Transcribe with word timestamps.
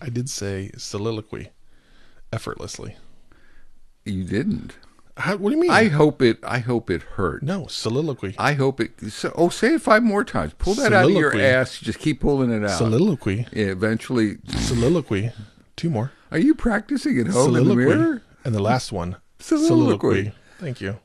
I 0.00 0.08
did 0.08 0.28
say 0.28 0.70
soliloquy 0.76 1.50
effortlessly. 2.32 2.96
You 4.04 4.24
didn't. 4.24 4.76
How, 5.16 5.36
what 5.36 5.50
do 5.50 5.56
you 5.56 5.62
mean? 5.62 5.70
I 5.70 5.88
hope 5.88 6.20
it. 6.20 6.38
I 6.42 6.58
hope 6.58 6.90
it 6.90 7.02
hurt. 7.02 7.42
no 7.42 7.66
soliloquy. 7.68 8.34
I 8.38 8.52
hope 8.52 8.80
it. 8.80 9.00
So, 9.10 9.32
oh, 9.34 9.48
say 9.48 9.74
it 9.74 9.82
five 9.82 10.02
more 10.02 10.24
times. 10.24 10.52
Pull 10.58 10.74
that 10.74 10.92
out 10.92 11.06
of 11.06 11.10
your 11.12 11.34
ass. 11.40 11.78
Just 11.78 11.98
keep 11.98 12.20
pulling 12.20 12.50
it 12.50 12.62
out. 12.62 12.76
soliloquy. 12.76 13.46
Yeah, 13.52 13.66
eventually. 13.66 14.36
Soliloquy. 14.46 15.32
Two 15.76 15.88
more. 15.88 16.12
Are 16.30 16.38
you 16.38 16.54
practicing 16.54 17.18
at 17.18 17.28
home 17.28 17.48
in 17.48 17.64
the 17.64 17.70
soliloquy. 17.70 17.84
mirror? 17.84 18.22
And 18.44 18.54
the 18.54 18.62
last 18.62 18.92
one. 18.92 19.16
Soliloquy. 19.38 20.32
Thank 20.58 20.80
you. 20.80 20.98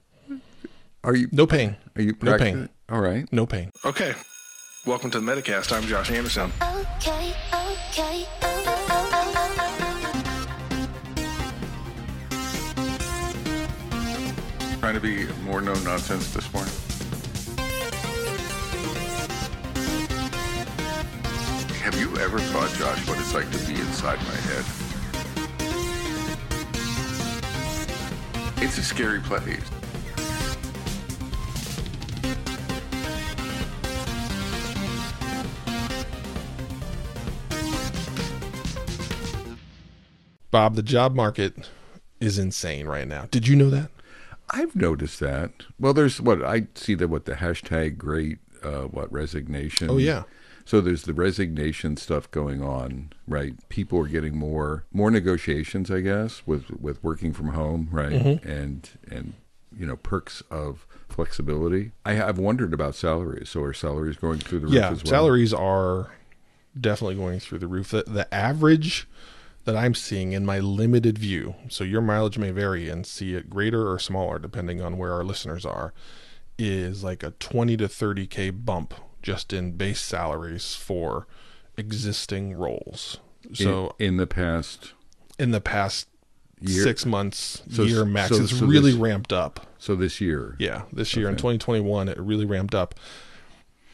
Are 1.04 1.16
you? 1.16 1.30
No 1.32 1.48
pain. 1.48 1.78
Are 1.96 2.02
you 2.02 2.16
No 2.21 2.38
pain. 2.38 2.70
All 2.89 3.00
right. 3.00 3.32
No 3.32 3.46
pain. 3.46 3.71
Okay. 3.86 4.14
Welcome 4.86 5.12
to 5.12 5.20
the 5.20 5.32
Metacast. 5.32 5.71
I'm 5.71 5.84
Josh 5.84 6.12
Anderson. 6.12 6.52
Okay, 6.62 7.34
okay, 7.54 8.26
oh, 8.42 8.51
Trying 14.81 14.95
to 14.95 14.99
be 14.99 15.27
more 15.44 15.62
no 15.62 15.76
nonsense 15.76 16.34
this 16.34 16.52
morning. 16.52 16.73
Have 21.84 21.99
you 21.99 22.17
ever 22.17 22.39
thought, 22.39 22.73
Josh, 22.80 23.08
what 23.08 23.20
it's 23.20 23.36
like 23.36 23.52
to 23.52 23.59
be 23.67 23.80
inside 23.80 24.17
my 24.17 24.34
head? 24.34 24.66
It's 28.58 28.80
a 28.80 28.84
scary 28.84 29.20
place. 29.20 29.62
Bob, 40.50 40.73
the 40.73 40.81
job 40.81 41.13
market 41.13 41.70
is 42.20 42.39
insane 42.39 42.88
right 42.88 43.08
now. 43.08 43.28
Did 43.30 43.47
you 43.47 43.56
know 43.56 43.69
that? 43.69 43.91
I've 44.52 44.75
noticed 44.75 45.19
that. 45.21 45.52
Well, 45.80 45.94
there's 45.94 46.21
what 46.21 46.44
I 46.44 46.67
see 46.75 46.94
that 46.95 47.07
what 47.07 47.25
the 47.25 47.33
hashtag 47.35 47.97
great 47.97 48.39
uh, 48.63 48.83
what 48.83 49.11
resignation. 49.11 49.89
Oh, 49.89 49.97
yeah. 49.97 50.23
So 50.66 50.80
there's 50.80 51.03
the 51.03 51.13
resignation 51.13 51.97
stuff 51.97 52.30
going 52.30 52.61
on, 52.61 53.11
right? 53.27 53.55
People 53.69 53.99
are 53.99 54.07
getting 54.07 54.38
more 54.38 54.85
more 54.94 55.09
negotiations, 55.09 55.89
I 55.89 56.02
guess, 56.02 56.44
with 56.45 56.69
with 56.72 57.03
working 57.03 57.33
from 57.33 57.49
home, 57.49 57.89
right? 57.91 58.11
Mm-hmm. 58.11 58.47
And 58.47 58.89
and 59.09 59.33
you 59.75 59.85
know 59.85 59.95
perks 59.95 60.44
of 60.52 60.85
flexibility. 61.09 61.91
I 62.05 62.13
have 62.13 62.38
wondered 62.38 62.73
about 62.73 62.95
salaries. 62.95 63.49
So 63.49 63.61
are 63.63 63.73
salaries 63.73 64.17
going 64.17 64.39
through 64.39 64.59
the 64.59 64.66
roof 64.67 64.75
Yeah, 64.75 64.91
as 64.91 65.03
well? 65.03 65.11
salaries 65.11 65.53
are 65.53 66.11
definitely 66.79 67.16
going 67.16 67.39
through 67.39 67.59
the 67.59 67.67
roof. 67.67 67.91
The, 67.91 68.03
the 68.05 68.33
average 68.33 69.07
that 69.66 69.76
I'm 69.76 69.94
seeing 69.94 70.31
in 70.34 70.45
my 70.45 70.59
limited 70.59 71.17
view, 71.17 71.56
so 71.70 71.84
your 71.84 72.02
mileage 72.02 72.38
may 72.38 72.52
vary 72.52 72.90
and 72.90 73.06
see 73.06 73.36
it 73.36 73.50
greater 73.50 73.90
or 73.90 74.00
smaller 74.00 74.40
depending 74.40 74.81
on 74.81 74.98
where 74.98 75.14
our 75.14 75.23
listeners 75.23 75.66
are, 75.66 75.94
is 76.58 77.03
like 77.03 77.23
a 77.23 77.31
20 77.31 77.78
to 77.78 77.88
30k 77.88 78.66
bump 78.66 78.94
just 79.22 79.53
in 79.53 79.73
base 79.73 80.02
salaries 80.02 80.76
for 80.76 81.28
existing 81.78 82.53
roles. 82.53 83.18
So 83.53 83.95
in, 84.00 84.08
in 84.09 84.18
the 84.18 84.28
past. 84.28 84.94
in 85.40 85.52
the 85.52 85.62
past 85.62 86.08
Year- 86.59 86.84
six 86.84 87.06
months, 87.08 87.64
So- 87.72 87.84
year 87.84 88.06
max, 88.06 88.36
so- 88.36 88.44
it's 88.44 88.58
so 88.59 88.66
really 88.68 88.92
this- 88.92 89.00
ramped 89.00 89.34
up. 89.34 89.66
So 89.80 89.96
this 89.96 90.22
year, 90.22 90.56
Yeah, 90.59 90.84
this 90.94 91.16
year 91.16 91.28
in 91.28 91.36
2021, 91.36 92.08
it 92.08 92.20
really 92.20 92.46
ramped 92.46 92.75
up. 92.75 92.94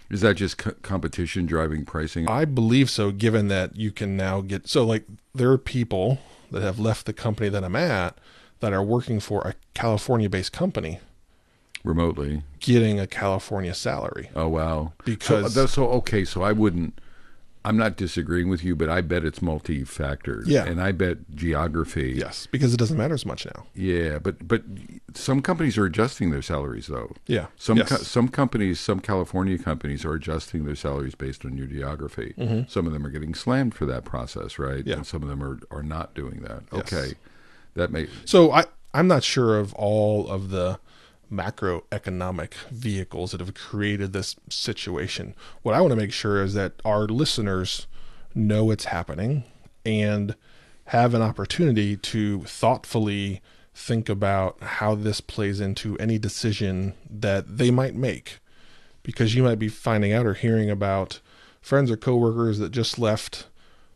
Is 0.10 0.22
that 0.22 0.36
just 0.36 0.58
co- 0.58 0.76
competition 0.82 1.46
driving 1.46 1.86
pricing? 1.86 2.28
I 2.30 2.46
believe 2.46 2.90
so, 2.90 3.12
given 3.12 3.48
that 3.50 3.76
you 3.76 3.92
can 3.92 4.16
now 4.18 4.42
get 4.42 4.68
so 4.68 4.84
like 4.86 5.06
there 5.36 5.52
are 5.52 5.58
people 5.58 6.20
that 6.52 6.62
have 6.62 6.80
left 6.80 7.06
the 7.06 7.14
company 7.14 7.50
that 7.50 7.64
I'm 7.64 7.76
at 7.76 8.18
that 8.60 8.74
are 8.74 8.84
working 8.84 9.20
for 9.20 9.42
a 9.42 9.54
California 9.74 10.30
based 10.30 10.52
company 10.54 11.00
remotely. 11.84 12.44
getting 12.60 13.00
a 13.00 13.08
California 13.08 13.74
salary. 13.74 14.30
Oh 14.36 14.48
wow! 14.48 14.94
Because- 15.06 15.54
so, 15.54 15.66
so 15.66 15.88
okay, 15.90 16.24
so 16.26 16.42
I 16.42 16.52
wouldn't. 16.52 17.00
I'm 17.68 17.78
not 17.78 17.98
disagreeing 17.98 18.50
with 18.50 18.64
you, 18.64 18.76
but 18.76 18.90
I 18.90 19.02
bet 19.02 19.26
it's 19.26 19.42
multi-factored. 19.42 20.44
Yeah. 20.46 20.66
and 20.66 20.82
I 20.82 20.92
bet 20.92 21.18
geography. 21.36 22.14
Yes, 22.18 22.48
because 22.48 22.74
it 22.74 22.78
doesn't 22.78 22.98
matter 22.98 23.14
as 23.14 23.26
much 23.26 23.46
now. 23.46 23.66
Yeah, 23.76 24.20
but 24.20 24.48
but 24.48 24.64
some 25.14 25.42
companies 25.42 25.78
are 25.78 25.86
adjusting 25.86 26.32
their 26.32 26.42
salaries 26.42 26.88
though. 26.88 27.14
Yeah. 27.28 27.48
Some 27.58 27.78
Yes. 27.78 27.90
co- 27.90 27.98
some 27.98 28.28
companies, 28.30 28.80
some 28.80 29.00
California 29.00 29.58
companies 29.58 30.06
are 30.06 30.14
adjusting 30.14 30.66
their 30.66 30.76
salaries 30.76 31.16
based 31.16 31.46
on 31.46 31.58
your 31.58 31.68
geography. 31.68 32.34
Some 32.68 32.88
of 32.88 32.94
them 32.94 33.06
are 33.06 33.10
getting 33.10 33.34
slammed 33.36 33.74
for 33.76 33.86
that 33.86 34.06
process, 34.06 34.58
right? 34.60 34.80
Mm-hmm. 34.80 34.90
Yeah. 34.90 34.96
And 34.98 35.08
some 35.08 35.22
of 35.24 35.30
them 35.30 35.44
are, 35.44 35.60
are 35.72 35.84
not 35.84 36.14
doing 36.14 36.42
that. 36.44 36.64
Yes. 36.72 36.94
Okay. 36.94 37.14
That 37.76 37.92
may 37.92 38.08
So 38.26 38.52
I 38.52 38.66
I'm 38.94 39.08
not 39.08 39.24
sure 39.24 39.58
of 39.60 39.74
all 39.76 40.28
of 40.30 40.50
the 40.50 40.80
macroeconomic 41.32 42.54
vehicles 42.72 43.32
that 43.32 43.40
have 43.40 43.54
created 43.54 44.14
this 44.14 44.36
situation. 44.50 45.36
What 45.62 45.76
I 45.76 45.82
want 45.82 45.92
to 45.92 45.98
make 45.98 46.14
sure 46.14 46.42
is 46.42 46.54
that 46.54 46.74
our 46.86 47.08
listeners 47.08 47.88
know 48.34 48.72
it's 48.72 48.86
happening 48.86 49.44
and 49.86 50.36
have 50.86 51.14
an 51.14 51.22
opportunity 51.22 51.98
to 51.98 52.44
thoughtfully 52.44 53.42
think 53.74 54.10
about 54.10 54.62
how 54.62 54.96
this 54.96 55.22
plays 55.22 55.60
into 55.60 55.98
any 55.98 56.18
decision 56.18 56.94
that 57.10 57.58
they 57.58 57.70
might 57.70 57.94
make 57.94 58.40
because 59.04 59.36
you 59.36 59.44
might 59.44 59.60
be 59.60 59.68
finding 59.68 60.12
out 60.12 60.26
or 60.26 60.34
hearing 60.34 60.70
about 60.70 61.20
friends 61.62 61.92
or 61.92 61.98
coworkers 61.98 62.60
that 62.60 62.72
just 62.72 62.98
left 62.98 63.48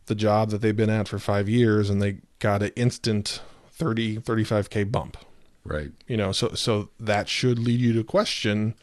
the 0.06 0.14
job 0.14 0.50
that 0.50 0.60
they've 0.60 0.76
been 0.76 0.90
at 0.90 1.08
for 1.08 1.18
5 1.18 1.48
years 1.48 1.90
and 1.90 2.00
they 2.00 2.18
got 2.38 2.62
an 2.62 2.70
instant 2.76 3.40
30 3.70 4.18
35k 4.18 4.90
bump 4.90 5.16
right. 5.64 5.90
you 6.06 6.16
know 6.16 6.32
so 6.32 6.50
so 6.54 6.88
that 6.98 7.28
should 7.28 7.58
lead 7.58 7.80
you 7.80 7.92
to 7.92 8.02
question 8.04 8.74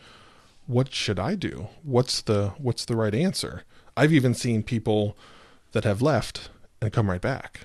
what 0.68 0.94
should 0.94 1.20
i 1.20 1.36
do 1.36 1.68
what's 1.84 2.22
the 2.22 2.50
what's 2.58 2.86
the 2.86 2.96
right 2.96 3.16
answer 3.16 3.64
i've 3.98 4.14
even 4.14 4.34
seen 4.34 4.64
people 4.64 5.18
that 5.72 5.84
have 5.84 6.02
left 6.02 6.50
and 6.82 6.92
come 6.94 7.10
right 7.10 7.22
back 7.22 7.62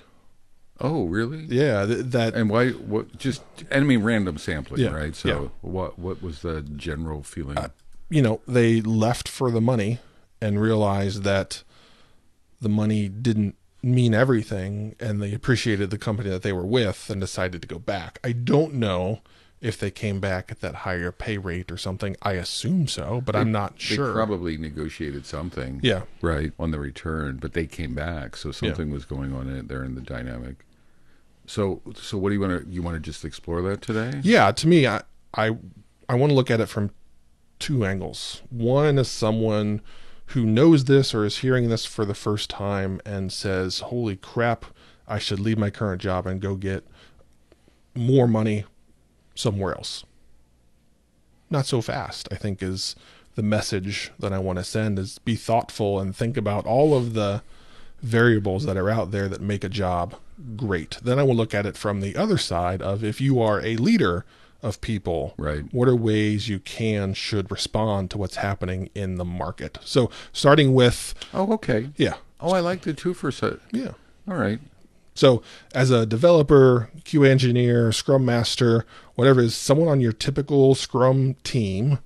Oh, 0.81 1.05
really? 1.05 1.45
yeah 1.45 1.85
th- 1.85 2.05
that 2.07 2.33
And 2.35 2.49
why? 2.49 2.71
What? 2.71 3.17
Just 3.17 3.43
I 3.71 3.79
mean, 3.79 4.03
random 4.03 4.37
sampling, 4.37 4.81
Yeah, 4.81 4.89
right? 4.89 5.15
So, 5.15 5.27
yeah. 5.29 5.35
Uh, 5.35 5.49
what? 5.61 5.97
What 5.97 6.21
was 6.21 6.41
the 6.41 6.63
general 6.63 7.23
feeling? 7.23 7.57
you 8.09 8.21
know 8.21 8.41
they 8.45 8.81
left 8.81 9.29
for 9.29 9.49
the 9.49 9.61
money 9.61 9.99
and 10.41 10.59
realized 10.59 11.23
that 11.23 11.63
the 12.59 12.67
money 12.67 13.07
didn't 13.07 13.55
mean 13.85 14.13
everything 14.13 14.95
and 14.99 15.21
they 15.21 15.33
appreciated 15.33 15.89
the 15.89 15.97
company 15.97 16.29
that 16.29 16.41
they 16.41 16.51
were 16.53 16.65
with 16.65 17.09
and 17.09 17.21
decided 17.21 17.61
to 17.61 17.67
go 17.67 17.77
back 17.77 18.19
i 18.23 18.31
don't 18.31 18.73
know 18.73 19.21
if 19.61 19.79
they 19.79 19.91
came 19.91 20.19
back 20.19 20.51
at 20.51 20.59
that 20.59 20.75
higher 20.75 21.11
pay 21.11 21.37
rate 21.37 21.71
or 21.71 21.77
something 21.77 22.15
i 22.21 22.33
assume 22.33 22.87
so 22.87 23.21
but 23.23 23.35
i'm 23.35 23.51
not 23.51 23.73
they 23.77 23.95
sure 23.95 24.11
probably 24.13 24.57
negotiated 24.57 25.25
something. 25.25 25.79
Yeah. 25.83 26.03
Right 26.21 26.51
on 26.57 26.71
the 26.71 26.79
return, 26.79 27.37
but 27.37 27.53
they 27.53 27.67
came 27.67 27.93
back, 27.93 28.35
so 28.35 28.51
something 28.51 28.89
was 28.91 29.05
going 29.05 29.33
on 29.33 29.47
in 29.49 29.67
there 29.67 29.83
in 29.83 29.95
the 29.95 30.01
dynamic. 30.01 30.65
So, 31.45 31.81
so 31.95 32.17
what 32.17 32.29
do 32.29 32.35
you 32.35 32.41
want 32.41 32.63
to? 32.63 32.69
You 32.69 32.81
want 32.81 32.95
to 32.95 32.99
just 32.99 33.23
explore 33.23 33.61
that 33.63 33.81
today? 33.81 34.19
Yeah, 34.23 34.51
to 34.51 34.67
me, 34.67 34.87
I 34.87 35.03
I, 35.33 35.57
I 36.09 36.15
want 36.15 36.31
to 36.31 36.35
look 36.35 36.49
at 36.49 36.59
it 36.59 36.67
from 36.67 36.91
two 37.59 37.85
angles. 37.85 38.41
One 38.49 38.97
is 38.97 39.09
someone 39.09 39.81
who 40.27 40.45
knows 40.45 40.85
this 40.85 41.13
or 41.13 41.25
is 41.25 41.39
hearing 41.39 41.69
this 41.69 41.85
for 41.85 42.05
the 42.05 42.13
first 42.13 42.49
time 42.49 42.99
and 43.05 43.31
says, 43.31 43.79
"Holy 43.79 44.15
crap, 44.15 44.65
I 45.07 45.19
should 45.19 45.39
leave 45.39 45.57
my 45.57 45.69
current 45.69 46.01
job 46.01 46.25
and 46.25 46.41
go 46.41 46.55
get 46.55 46.85
more 47.93 48.27
money 48.27 48.65
somewhere 49.35 49.75
else." 49.75 50.03
Not 51.49 51.65
so 51.65 51.81
fast, 51.81 52.27
I 52.31 52.35
think 52.35 52.63
is 52.63 52.95
the 53.35 53.43
message 53.43 54.11
that 54.17 54.33
I 54.33 54.39
want 54.39 54.57
to 54.57 54.63
send 54.63 54.97
is 54.97 55.19
be 55.19 55.35
thoughtful 55.35 55.99
and 55.99 56.15
think 56.15 56.37
about 56.37 56.65
all 56.65 56.97
of 56.97 57.13
the 57.13 57.43
variables 58.01 58.65
that 58.65 58.77
are 58.77 58.89
out 58.89 59.11
there 59.11 59.27
that 59.27 59.41
make 59.41 59.63
a 59.63 59.69
job 59.69 60.15
great. 60.55 60.97
Then 61.01 61.19
I 61.19 61.23
will 61.23 61.35
look 61.35 61.53
at 61.53 61.65
it 61.65 61.77
from 61.77 62.01
the 62.01 62.15
other 62.15 62.37
side 62.37 62.81
of 62.81 63.03
if 63.03 63.21
you 63.21 63.41
are 63.41 63.61
a 63.61 63.77
leader 63.77 64.25
of 64.65 64.81
people, 64.81 65.33
Right. 65.37 65.63
what 65.71 65.87
are 65.87 65.95
ways 65.95 66.49
you 66.49 66.59
can 66.59 67.13
should 67.13 67.51
respond 67.51 68.09
to 68.11 68.17
what's 68.17 68.37
happening 68.37 68.89
in 68.95 69.15
the 69.15 69.25
market. 69.25 69.77
So 69.83 70.09
starting 70.33 70.73
with 70.73 71.13
Oh, 71.33 71.53
okay. 71.53 71.89
yeah. 71.97 72.15
Oh, 72.41 72.51
I 72.51 72.59
like 72.59 72.81
the 72.81 72.93
two 72.93 73.13
for 73.13 73.31
set. 73.31 73.59
Yeah. 73.71 73.91
All 74.27 74.35
right. 74.35 74.59
So, 75.17 75.41
as 75.73 75.91
a 75.91 76.05
developer, 76.05 76.89
QA 77.05 77.29
engineer, 77.29 77.93
Scrum 77.93 78.25
master, 78.25 78.85
whatever 79.15 79.39
is 79.39 79.55
someone 79.55 79.87
on 79.87 80.01
your 80.01 80.11
typical 80.11 80.75
Scrum 80.75 81.35
team, 81.45 81.99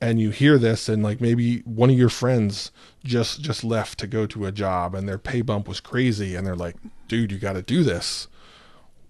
and 0.00 0.18
you 0.20 0.30
hear 0.30 0.58
this, 0.58 0.88
and 0.88 1.00
like 1.02 1.20
maybe 1.20 1.58
one 1.60 1.88
of 1.90 1.96
your 1.96 2.08
friends 2.08 2.72
just 3.04 3.42
just 3.42 3.62
left 3.62 3.98
to 4.00 4.08
go 4.08 4.26
to 4.26 4.44
a 4.46 4.50
job, 4.52 4.94
and 4.96 5.08
their 5.08 5.18
pay 5.18 5.40
bump 5.40 5.68
was 5.68 5.78
crazy, 5.78 6.34
and 6.34 6.44
they're 6.44 6.56
like, 6.56 6.74
"Dude, 7.06 7.30
you 7.30 7.38
got 7.38 7.52
to 7.52 7.62
do 7.62 7.84
this." 7.84 8.26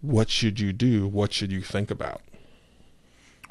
What 0.03 0.29
should 0.31 0.61
you 0.61 0.73
do? 0.75 1.07
What 1.09 1.33
should 1.33 1.51
you 1.51 1.63
think 1.63 1.91
about? 1.91 2.21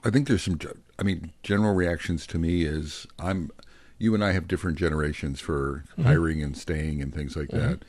I 0.07 0.09
think 0.09 0.27
there's 0.27 0.43
some. 0.43 0.57
I 0.97 1.03
mean, 1.03 1.31
general 1.43 1.73
reactions 1.75 2.25
to 2.27 2.37
me 2.39 2.63
is 2.63 3.05
I'm. 3.19 3.51
You 3.99 4.13
and 4.13 4.23
I 4.23 4.31
have 4.31 4.47
different 4.47 4.77
generations 4.77 5.39
for 5.41 5.83
hiring 6.01 6.41
and 6.43 6.55
staying 6.55 7.01
and 7.01 7.13
things 7.13 7.35
like 7.35 7.49
that. 7.49 7.79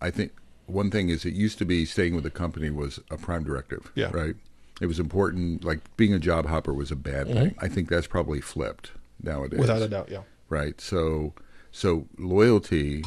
I 0.00 0.10
think 0.10 0.32
one 0.66 0.90
thing 0.90 1.08
is 1.08 1.24
it 1.24 1.32
used 1.32 1.56
to 1.58 1.64
be 1.64 1.84
staying 1.86 2.14
with 2.14 2.26
a 2.26 2.30
company 2.30 2.68
was 2.70 3.00
a 3.10 3.16
prime 3.16 3.44
directive. 3.44 3.90
Yeah. 3.94 4.10
Right. 4.12 4.36
It 4.82 4.86
was 4.86 5.00
important. 5.00 5.64
Like 5.64 5.80
being 5.96 6.12
a 6.12 6.18
job 6.18 6.46
hopper 6.46 6.74
was 6.74 6.90
a 6.90 6.96
bad 6.96 7.26
Mm-hmm. 7.26 7.38
thing. 7.38 7.54
I 7.60 7.68
think 7.68 7.88
that's 7.88 8.06
probably 8.06 8.40
flipped 8.42 8.92
nowadays. 9.22 9.58
Without 9.58 9.80
a 9.82 9.88
doubt, 9.88 10.10
yeah. 10.10 10.22
right 10.50 10.78
so 10.80 11.32
so 11.72 12.06
loyalty 12.18 13.02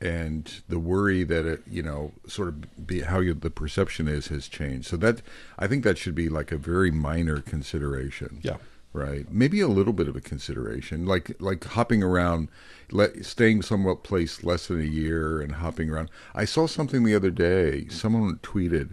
and 0.00 0.62
the 0.68 0.78
worry 0.78 1.24
that 1.24 1.44
it 1.44 1.62
you 1.68 1.82
know 1.82 2.12
sort 2.26 2.48
of 2.48 2.86
be 2.86 3.00
how 3.00 3.20
you, 3.20 3.34
the 3.34 3.50
perception 3.50 4.08
is 4.08 4.28
has 4.28 4.48
changed. 4.48 4.88
So 4.88 4.96
that 4.98 5.22
i 5.58 5.66
think 5.66 5.84
that 5.84 5.98
should 5.98 6.14
be 6.14 6.28
like 6.28 6.52
a 6.52 6.58
very 6.58 6.90
minor 6.90 7.40
consideration. 7.40 8.40
Yeah. 8.42 8.56
right? 8.92 9.30
Maybe 9.30 9.60
a 9.60 9.68
little 9.68 9.92
bit 9.92 10.08
of 10.08 10.16
a 10.16 10.20
consideration. 10.20 11.06
Like 11.06 11.40
like 11.40 11.64
hopping 11.64 12.02
around 12.02 12.48
let, 12.90 13.24
staying 13.24 13.62
somewhat 13.62 14.02
place 14.02 14.42
less 14.42 14.68
than 14.68 14.80
a 14.80 14.84
year 14.84 15.40
and 15.40 15.56
hopping 15.56 15.90
around. 15.90 16.10
I 16.34 16.44
saw 16.44 16.66
something 16.66 17.04
the 17.04 17.14
other 17.14 17.30
day. 17.30 17.86
Someone 17.88 18.38
tweeted 18.42 18.92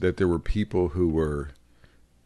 that 0.00 0.16
there 0.16 0.28
were 0.28 0.38
people 0.38 0.88
who 0.88 1.08
were 1.08 1.50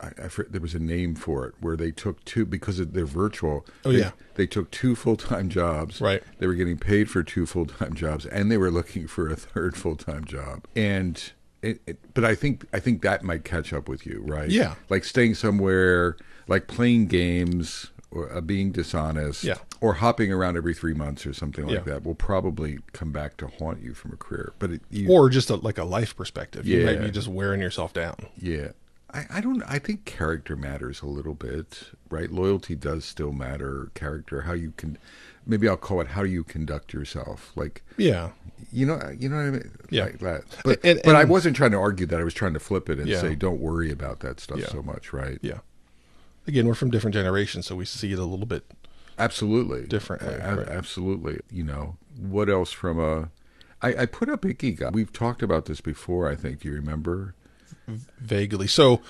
I, 0.03 0.09
I 0.25 0.29
there 0.51 0.61
was 0.61 0.75
a 0.75 0.79
name 0.79 1.15
for 1.15 1.47
it 1.47 1.55
where 1.61 1.77
they 1.77 1.91
took 1.93 2.25
two 2.25 2.45
because 2.45 2.79
of, 2.79 2.93
they're 2.93 3.07
virtual. 3.07 3.65
Oh, 3.85 3.93
they, 3.93 4.01
yeah. 4.01 4.11
they 4.35 4.47
took 4.47 4.71
two 4.71 4.95
full 4.97 5.17
time 5.17 5.49
jobs. 5.49 6.01
Right. 6.01 6.23
They 6.39 6.47
were 6.47 6.55
getting 6.55 6.79
paid 6.79 7.11
for 7.11 7.23
two 7.23 7.47
full 7.47 7.67
time 7.67 7.95
jobs, 7.95 8.27
and 8.27 8.51
they 8.51 8.57
were 8.57 8.71
looking 8.71 9.07
for 9.07 9.29
a 9.31 9.37
third 9.37 9.77
full 9.77 9.97
time 9.97 10.25
job. 10.25 10.65
And 10.77 11.33
it, 11.63 11.81
it, 11.87 11.99
but 12.15 12.25
I 12.25 12.35
think 12.35 12.67
I 12.73 12.81
think 12.81 13.03
that 13.03 13.23
might 13.23 13.45
catch 13.45 13.73
up 13.73 13.89
with 13.89 14.05
you, 14.07 14.23
right? 14.27 14.51
Yeah. 14.51 14.75
Like 14.89 15.05
staying 15.05 15.35
somewhere, 15.37 16.17
like 16.49 16.67
playing 16.67 17.07
games, 17.07 17.93
or 18.11 18.33
uh, 18.33 18.41
being 18.41 18.73
dishonest, 18.73 19.45
Yeah. 19.45 19.59
or 19.81 19.95
hopping 19.95 20.33
around 20.33 20.57
every 20.57 20.75
three 20.75 20.93
months 20.95 21.25
or 21.25 21.33
something 21.33 21.67
like 21.67 21.77
Yeah. 21.77 21.95
that 21.95 22.05
will 22.05 22.15
probably 22.17 22.81
come 22.93 23.13
back 23.13 23.37
to 23.39 23.47
haunt 23.47 23.83
you 23.83 23.95
from 23.95 24.13
a 24.13 24.17
career. 24.17 24.53
But 24.59 24.73
it, 24.73 24.83
you, 24.91 25.09
Or 25.09 25.31
just 25.31 25.49
a, 25.51 25.55
like 25.57 25.79
a 25.79 25.85
life 25.85 26.17
perspective. 26.17 26.67
You 26.67 26.85
might 26.85 26.99
Yeah. 26.99 27.07
be 27.07 27.11
just 27.13 27.29
wearing 27.29 27.61
yourself 27.61 27.93
down. 27.93 28.17
Yeah. 28.37 28.73
I, 29.15 29.27
I 29.31 29.41
don't 29.41 29.63
I 29.65 29.79
think 29.79 30.05
character 30.05 30.57
matters 30.57 31.03
a 31.03 31.07
little 31.07 31.35
bit, 31.35 31.91
right? 32.11 32.31
Loyalty 32.31 32.75
does 32.75 33.05
still 33.05 33.33
matter. 33.33 33.91
Character, 33.95 34.43
how 34.43 34.53
you 34.55 34.73
can 34.77 34.97
maybe 35.47 35.69
I'll 35.69 35.77
call 35.77 36.01
it 36.01 36.09
how 36.09 36.23
you 36.23 36.45
conduct 36.45 36.93
yourself. 36.93 37.53
Like 37.55 37.83
Yeah. 37.99 38.31
you 38.73 38.87
know 38.87 39.01
you 39.19 39.29
know 39.29 39.37
what 39.37 39.43
I 39.47 39.51
mean? 39.51 39.71
Yeah. 39.91 40.05
Like 40.05 40.19
that. 40.21 40.43
But 40.65 40.81
And- 40.85 41.01
but 41.05 41.15
I 41.17 41.25
wasn't 41.25 41.57
trying 41.57 41.73
to 41.73 41.79
argue 41.79 42.07
that. 42.07 42.21
I 42.21 42.25
was 42.25 42.35
trying 42.35 42.55
to 42.55 42.61
flip 42.61 42.89
it 42.89 42.99
and 42.99 43.09
Yeah. 43.09 43.21
say 43.21 43.35
don't 43.35 43.61
worry 43.61 43.91
about 43.91 44.21
that 44.21 44.41
stuff 44.41 44.61
Yeah. 44.61 44.69
so 44.69 44.83
much, 44.83 45.13
right? 45.13 45.39
Yeah. 45.43 45.59
Again, 46.47 46.67
we're 46.67 46.75
from 46.75 46.91
different 46.91 47.15
generations, 47.15 47.67
so 47.67 47.77
we 47.77 47.85
see 47.85 48.13
it 48.13 48.19
a 48.19 48.25
little 48.25 48.47
bit. 48.47 48.65
Absolutely. 49.19 49.87
Differently, 49.87 50.35
A- 50.35 50.57
right. 50.57 50.69
Absolutely. 50.69 51.39
You 51.51 51.65
know, 51.65 51.97
what 52.19 52.49
else 52.49 52.73
from 52.73 52.99
a 52.99 53.31
I, 53.85 54.03
I 54.03 54.07
put 54.07 54.29
up 54.29 54.43
Ikigai. 54.43 54.93
We've 54.93 55.13
talked 55.13 55.43
about 55.43 55.67
this 55.67 55.81
before, 55.81 56.29
I 56.31 56.37
think. 56.37 56.61
Do 56.61 56.69
you 56.69 56.75
remember? 56.75 57.35
Vaguely. 58.19 58.67
So, 58.67 59.01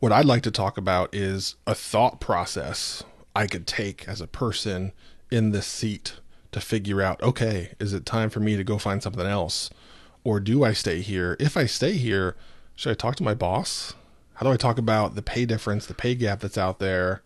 what 0.00 0.12
I'd 0.12 0.24
like 0.26 0.42
to 0.42 0.50
talk 0.50 0.76
about 0.76 1.14
is 1.14 1.56
a 1.66 1.74
thought 1.74 2.20
process 2.20 3.02
I 3.34 3.46
could 3.46 3.66
take 3.66 4.06
as 4.06 4.20
a 4.20 4.26
person 4.26 4.92
in 5.30 5.50
this 5.50 5.66
seat 5.66 6.14
to 6.52 6.60
figure 6.60 7.02
out 7.02 7.22
okay, 7.22 7.72
is 7.80 7.92
it 7.92 8.06
time 8.06 8.30
for 8.30 8.40
me 8.40 8.56
to 8.56 8.64
go 8.64 8.78
find 8.78 9.02
something 9.02 9.26
else? 9.26 9.70
Or 10.22 10.40
do 10.40 10.64
I 10.64 10.72
stay 10.72 11.00
here? 11.00 11.36
If 11.38 11.56
I 11.56 11.66
stay 11.66 11.94
here, 11.94 12.36
should 12.76 12.90
I 12.90 12.94
talk 12.94 13.16
to 13.16 13.22
my 13.22 13.34
boss? 13.34 13.94
How 14.34 14.46
do 14.46 14.52
I 14.52 14.56
talk 14.56 14.78
about 14.78 15.14
the 15.14 15.22
pay 15.22 15.44
difference, 15.46 15.86
the 15.86 15.94
pay 15.94 16.14
gap 16.14 16.40
that's 16.40 16.58
out 16.58 16.78
there? 16.78 17.22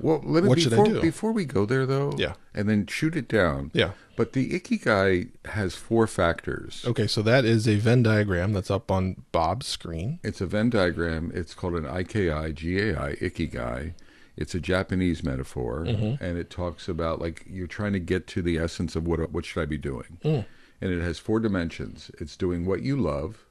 Well, 0.00 0.20
let 0.24 0.42
me, 0.44 0.48
What 0.48 0.60
should 0.60 0.72
I 0.72 0.76
before, 0.76 0.94
do? 0.94 1.00
before 1.00 1.32
we 1.32 1.44
go 1.44 1.66
there, 1.66 1.86
though, 1.86 2.12
Yeah. 2.16 2.34
and 2.54 2.68
then 2.68 2.86
shoot 2.86 3.16
it 3.16 3.28
down. 3.28 3.70
Yeah. 3.74 3.92
But 4.16 4.32
the 4.32 4.58
Ikigai 4.58 5.28
has 5.46 5.74
four 5.74 6.06
factors. 6.06 6.84
Okay, 6.86 7.06
so 7.06 7.20
that 7.22 7.44
is 7.44 7.68
a 7.68 7.76
Venn 7.76 8.02
diagram 8.02 8.52
that's 8.52 8.70
up 8.70 8.90
on 8.90 9.22
Bob's 9.32 9.66
screen. 9.66 10.20
It's 10.22 10.40
a 10.40 10.46
Venn 10.46 10.70
diagram. 10.70 11.30
It's 11.34 11.54
called 11.54 11.74
an 11.74 11.84
IKI, 11.84 12.52
GAI, 12.52 13.16
Ikigai. 13.20 13.92
It's 14.36 14.54
a 14.54 14.60
Japanese 14.60 15.22
metaphor, 15.24 15.84
Mm-hmm. 15.86 16.22
and 16.22 16.38
it 16.38 16.50
talks 16.50 16.88
about 16.88 17.20
like 17.20 17.44
you're 17.48 17.66
trying 17.66 17.92
to 17.94 17.98
get 17.98 18.26
to 18.28 18.42
the 18.42 18.58
essence 18.58 18.94
of 18.96 19.06
what 19.06 19.30
what 19.32 19.44
should 19.46 19.62
I 19.62 19.66
be 19.66 19.78
doing, 19.78 20.18
Mm. 20.24 20.44
and 20.80 20.90
it 20.92 21.00
has 21.02 21.18
four 21.18 21.40
dimensions. 21.40 22.10
It's 22.20 22.36
doing 22.36 22.66
what 22.66 22.82
you 22.82 22.96
love, 22.98 23.46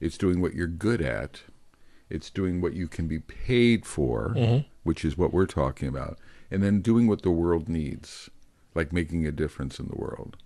it's 0.00 0.16
doing 0.16 0.40
what 0.40 0.54
you're 0.54 0.66
good 0.66 1.02
at, 1.02 1.42
it's 2.10 2.30
doing 2.30 2.60
what 2.60 2.74
you 2.74 2.86
can 2.88 3.08
be 3.08 3.18
paid 3.18 3.86
for, 3.86 4.34
Mm-hmm. 4.36 4.66
which 4.82 5.04
is 5.04 5.16
what 5.16 5.32
we're 5.32 5.46
talking 5.46 5.88
about, 5.88 6.18
and 6.50 6.62
then 6.62 6.80
doing 6.80 7.06
what 7.06 7.22
the 7.22 7.30
world 7.30 7.68
needs, 7.68 8.28
like 8.74 8.92
making 8.92 9.26
a 9.26 9.32
difference 9.32 9.78
in 9.78 9.86
the 9.88 9.96
world. 9.96 10.36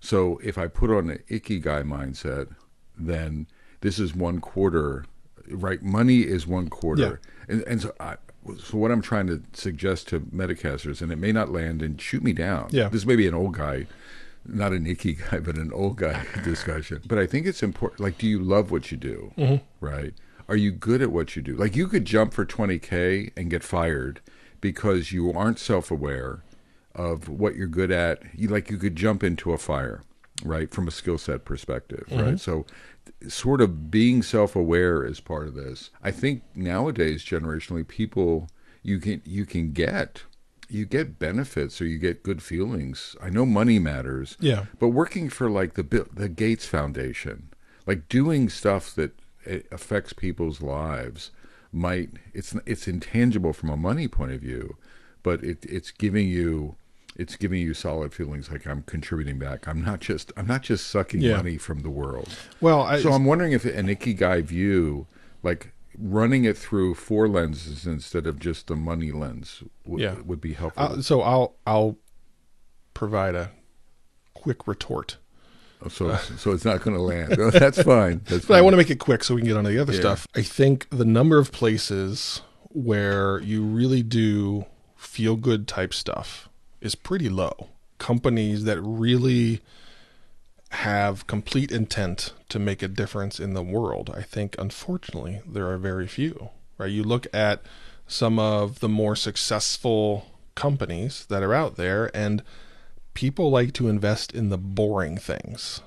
So 0.00 0.38
if 0.42 0.56
I 0.56 0.66
put 0.68 0.90
on 0.90 1.10
an 1.10 1.18
Ikigai 1.28 1.82
mindset, 1.84 2.48
then 2.98 3.46
this 3.80 3.98
is 3.98 4.14
one 4.14 4.40
quarter, 4.40 5.04
right? 5.48 5.82
Money 5.82 6.20
is 6.20 6.46
one 6.46 6.68
quarter, 6.68 7.20
and 7.48 7.62
and 7.62 7.80
so 7.82 7.92
I, 8.00 8.16
so 8.58 8.78
what 8.78 8.90
I'm 8.90 9.02
trying 9.02 9.26
to 9.26 9.42
suggest 9.52 10.08
to 10.08 10.20
Metacasters, 10.20 11.02
and 11.02 11.12
it 11.12 11.16
may 11.18 11.32
not 11.32 11.50
land, 11.50 11.82
and 11.82 12.00
shoot 12.00 12.22
me 12.22 12.32
down. 12.32 12.68
Yeah. 12.70 12.88
this 12.88 13.04
may 13.04 13.16
be 13.16 13.26
an 13.26 13.34
old 13.34 13.54
guy. 13.54 13.86
Not 14.46 14.72
an 14.72 14.86
icky 14.86 15.12
guy, 15.30 15.38
but 15.40 15.56
an 15.56 15.70
old 15.72 15.96
guy 15.98 16.24
discussion. 16.44 17.02
But 17.06 17.18
I 17.18 17.26
think 17.26 17.46
it's 17.46 17.62
important. 17.62 18.00
Like, 18.00 18.16
do 18.16 18.26
you 18.26 18.38
love 18.42 18.70
what 18.70 18.90
you 18.90 18.96
do? 18.96 19.60
Right? 19.80 20.14
Are 20.50 20.56
you 20.56 20.72
good 20.72 21.00
at 21.00 21.12
what 21.12 21.36
you 21.36 21.42
do? 21.42 21.54
Like, 21.54 21.76
you 21.76 21.86
could 21.86 22.04
jump 22.04 22.34
for 22.34 22.44
20K 22.44 23.30
and 23.36 23.48
get 23.48 23.62
fired 23.62 24.20
because 24.60 25.12
you 25.12 25.32
aren't 25.32 25.58
self 25.58 25.90
aware 25.90 26.42
of 26.94 27.28
what 27.28 27.54
you're 27.54 27.68
good 27.68 27.90
at. 27.90 28.22
You 28.34 28.48
like 28.48 28.68
you 28.68 28.76
could 28.76 28.96
jump 28.96 29.22
into 29.22 29.52
a 29.52 29.58
fire, 29.58 30.02
right, 30.44 30.70
from 30.70 30.88
a 30.88 30.90
skill 30.90 31.18
set 31.18 31.44
perspective, 31.44 32.04
right? 32.10 32.24
Mm-hmm. 32.24 32.36
So 32.36 32.66
sort 33.28 33.60
of 33.60 33.90
being 33.90 34.22
self-aware 34.22 35.04
is 35.04 35.20
part 35.20 35.46
of 35.46 35.54
this. 35.54 35.90
I 36.02 36.10
think 36.10 36.42
nowadays 36.54 37.24
generationally 37.24 37.86
people 37.86 38.48
you 38.82 38.98
can 38.98 39.22
you 39.24 39.44
can 39.46 39.72
get 39.72 40.24
you 40.68 40.86
get 40.86 41.18
benefits 41.18 41.80
or 41.80 41.86
you 41.86 41.98
get 41.98 42.22
good 42.22 42.42
feelings. 42.42 43.16
I 43.20 43.28
know 43.28 43.44
money 43.44 43.78
matters. 43.78 44.36
Yeah. 44.40 44.66
But 44.78 44.88
working 44.88 45.28
for 45.28 45.50
like 45.50 45.74
the 45.74 46.06
the 46.12 46.28
Gates 46.28 46.66
Foundation, 46.66 47.50
like 47.86 48.08
doing 48.08 48.48
stuff 48.48 48.94
that 48.94 49.18
eh, 49.46 49.60
affects 49.70 50.12
people's 50.12 50.60
lives 50.60 51.30
might 51.72 52.10
it's 52.34 52.54
it's 52.66 52.88
intangible 52.88 53.52
from 53.52 53.70
a 53.70 53.76
money 53.76 54.08
point 54.08 54.32
of 54.32 54.40
view, 54.40 54.76
but 55.22 55.42
it 55.44 55.64
it's 55.66 55.90
giving 55.92 56.26
you 56.28 56.74
it's 57.16 57.36
giving 57.36 57.60
you 57.60 57.74
solid 57.74 58.12
feelings 58.14 58.50
like 58.50 58.66
I'm 58.66 58.82
contributing 58.82 59.38
back. 59.38 59.68
I'm 59.68 59.82
not 59.84 60.00
just 60.00 60.32
I'm 60.36 60.46
not 60.46 60.62
just 60.62 60.88
sucking 60.88 61.20
Yeah. 61.20 61.36
money 61.36 61.58
from 61.58 61.80
the 61.80 61.90
world. 61.90 62.28
Well, 62.60 62.82
I, 62.82 63.00
So 63.00 63.12
I'm 63.12 63.24
wondering 63.24 63.52
if 63.52 63.64
an 63.64 63.86
Ikigai 63.88 64.42
view, 64.44 65.06
like 65.42 65.72
running 65.98 66.44
it 66.44 66.56
through 66.56 66.94
four 66.94 67.28
lenses 67.28 67.86
instead 67.86 68.26
of 68.26 68.38
just 68.38 68.66
the 68.68 68.76
money 68.76 69.12
lens, 69.12 69.62
would 69.84 70.00
Yeah. 70.00 70.16
would 70.24 70.40
be 70.40 70.54
helpful. 70.54 70.82
I'll- 70.82 71.02
so 71.02 71.20
I'll 71.22 71.56
I'll 71.66 71.98
provide 72.94 73.34
a 73.34 73.50
quick 74.34 74.66
retort. 74.66 75.18
Oh, 75.82 75.88
so 75.88 76.08
uh, 76.10 76.18
so 76.18 76.52
it's 76.52 76.64
not 76.64 76.82
going 76.82 76.96
to 76.96 77.02
land. 77.02 77.36
Oh, 77.38 77.50
that's 77.50 77.82
fine. 77.82 78.20
That's 78.26 78.44
But 78.46 78.56
I 78.58 78.60
want 78.60 78.74
to 78.74 78.76
make 78.76 78.90
it 78.90 78.98
quick 78.98 79.24
so 79.24 79.34
we 79.34 79.40
can 79.40 79.48
get 79.48 79.56
on 79.56 79.64
to 79.64 79.70
the 79.70 79.78
other 79.78 79.92
Yeah. 79.94 80.00
stuff. 80.00 80.26
I 80.34 80.42
think 80.42 80.86
the 80.90 81.04
number 81.04 81.38
of 81.38 81.52
places 81.52 82.42
where 82.68 83.40
you 83.40 83.62
really 83.62 84.02
do 84.02 84.66
feel 84.96 85.36
good 85.36 85.66
type 85.66 85.92
stuff 85.94 86.48
is 86.80 86.94
pretty 86.94 87.28
low. 87.28 87.68
Companies 87.98 88.64
that 88.64 88.80
really 88.80 89.60
have 90.70 91.26
complete 91.26 91.72
intent 91.72 92.32
to 92.48 92.58
make 92.58 92.82
a 92.82 92.88
difference 92.88 93.40
in 93.40 93.54
the 93.54 93.62
world. 93.62 94.10
I 94.14 94.22
think 94.22 94.54
unfortunately 94.58 95.40
there 95.46 95.68
are 95.68 95.76
very 95.78 96.06
few. 96.06 96.50
Right? 96.78 96.90
You 96.90 97.02
look 97.02 97.26
at 97.34 97.62
some 98.06 98.38
of 98.38 98.80
the 98.80 98.88
more 98.88 99.16
successful 99.16 100.26
companies 100.54 101.26
that 101.28 101.42
are 101.42 101.54
out 101.54 101.76
there 101.76 102.10
and 102.16 102.42
people 103.14 103.50
like 103.50 103.72
to 103.74 103.88
invest 103.88 104.32
in 104.32 104.48
the 104.48 104.58
boring 104.58 105.16
things 105.16 105.80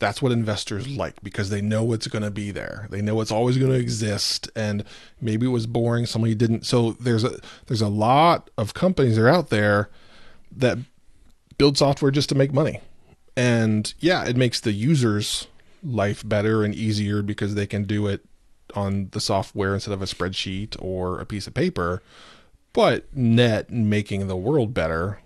that's 0.00 0.22
what 0.22 0.32
investors 0.32 0.88
like 0.88 1.22
because 1.22 1.50
they 1.50 1.60
know 1.60 1.92
it's 1.92 2.08
going 2.08 2.22
to 2.22 2.30
be 2.30 2.50
there. 2.50 2.88
They 2.90 3.02
know 3.02 3.20
it's 3.20 3.30
always 3.30 3.58
going 3.58 3.70
to 3.70 3.78
exist 3.78 4.50
and 4.56 4.82
maybe 5.20 5.46
it 5.46 5.50
was 5.50 5.66
boring 5.66 6.06
somebody 6.06 6.34
didn't 6.34 6.64
so 6.64 6.92
there's 6.92 7.22
a 7.22 7.38
there's 7.66 7.82
a 7.82 7.88
lot 7.88 8.48
of 8.56 8.72
companies 8.74 9.16
that 9.16 9.22
are 9.22 9.28
out 9.28 9.50
there 9.50 9.90
that 10.56 10.78
build 11.58 11.76
software 11.76 12.10
just 12.10 12.30
to 12.30 12.34
make 12.34 12.52
money. 12.52 12.80
And 13.36 13.92
yeah, 14.00 14.24
it 14.24 14.36
makes 14.36 14.58
the 14.58 14.72
user's 14.72 15.46
life 15.84 16.26
better 16.26 16.64
and 16.64 16.74
easier 16.74 17.22
because 17.22 17.54
they 17.54 17.66
can 17.66 17.84
do 17.84 18.06
it 18.06 18.24
on 18.74 19.08
the 19.12 19.20
software 19.20 19.74
instead 19.74 19.92
of 19.92 20.00
a 20.00 20.06
spreadsheet 20.06 20.76
or 20.80 21.20
a 21.20 21.26
piece 21.26 21.46
of 21.46 21.52
paper. 21.52 22.02
But 22.72 23.14
net 23.14 23.70
making 23.70 24.28
the 24.28 24.36
world 24.36 24.72
better, 24.72 25.20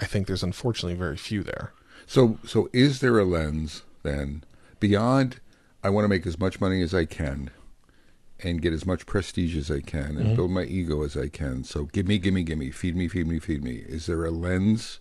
I 0.00 0.06
think 0.06 0.26
there's 0.26 0.42
unfortunately 0.42 0.98
very 0.98 1.16
few 1.16 1.42
there. 1.42 1.72
So, 2.06 2.38
so 2.44 2.68
is 2.72 3.00
there 3.00 3.18
a 3.18 3.24
lens 3.24 3.82
then 4.02 4.42
beyond? 4.80 5.40
I 5.84 5.90
want 5.90 6.04
to 6.04 6.08
make 6.08 6.26
as 6.26 6.38
much 6.38 6.60
money 6.60 6.82
as 6.82 6.92
I 6.94 7.04
can, 7.04 7.50
and 8.42 8.60
get 8.60 8.72
as 8.72 8.84
much 8.86 9.06
prestige 9.06 9.56
as 9.56 9.70
I 9.70 9.80
can, 9.80 10.16
and 10.16 10.34
build 10.36 10.50
my 10.50 10.64
ego 10.64 11.02
as 11.04 11.16
I 11.16 11.28
can. 11.28 11.64
So, 11.64 11.84
give 11.84 12.06
me, 12.08 12.18
give 12.18 12.34
me, 12.34 12.42
give 12.42 12.58
me, 12.58 12.70
feed 12.70 12.96
me, 12.96 13.08
feed 13.08 13.26
me, 13.26 13.38
feed 13.38 13.62
me. 13.62 13.82
Is 13.86 14.06
there 14.06 14.24
a 14.24 14.30
lens 14.30 15.00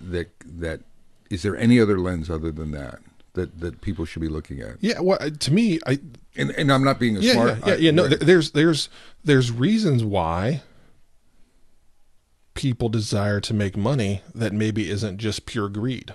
that 0.00 0.30
that 0.44 0.80
is 1.28 1.42
there 1.42 1.56
any 1.56 1.78
other 1.78 1.98
lens 1.98 2.30
other 2.30 2.50
than 2.50 2.70
that 2.72 3.00
that 3.34 3.60
that 3.60 3.80
people 3.82 4.04
should 4.04 4.22
be 4.22 4.28
looking 4.28 4.60
at? 4.60 4.76
Yeah, 4.80 5.00
well, 5.00 5.18
uh, 5.20 5.30
to 5.30 5.52
me, 5.52 5.78
I 5.86 5.98
And 6.36 6.50
and 6.52 6.72
I'm 6.72 6.82
not 6.84 6.98
being 6.98 7.16
a 7.16 7.20
yeah, 7.20 7.32
smart. 7.34 7.58
yeah, 7.58 7.66
yeah, 7.66 7.72
I- 7.72 7.76
yeah. 7.76 7.90
No, 7.90 8.06
right. 8.06 8.18
there's 8.20 8.52
there's 8.52 8.88
there's 9.24 9.52
reasons 9.52 10.02
why 10.04 10.62
people 12.60 12.90
desire 12.90 13.40
to 13.40 13.54
make 13.54 13.74
money 13.74 14.20
that 14.34 14.52
maybe 14.52 14.90
isn't 14.90 15.16
just 15.16 15.46
pure 15.46 15.70
greed. 15.70 16.12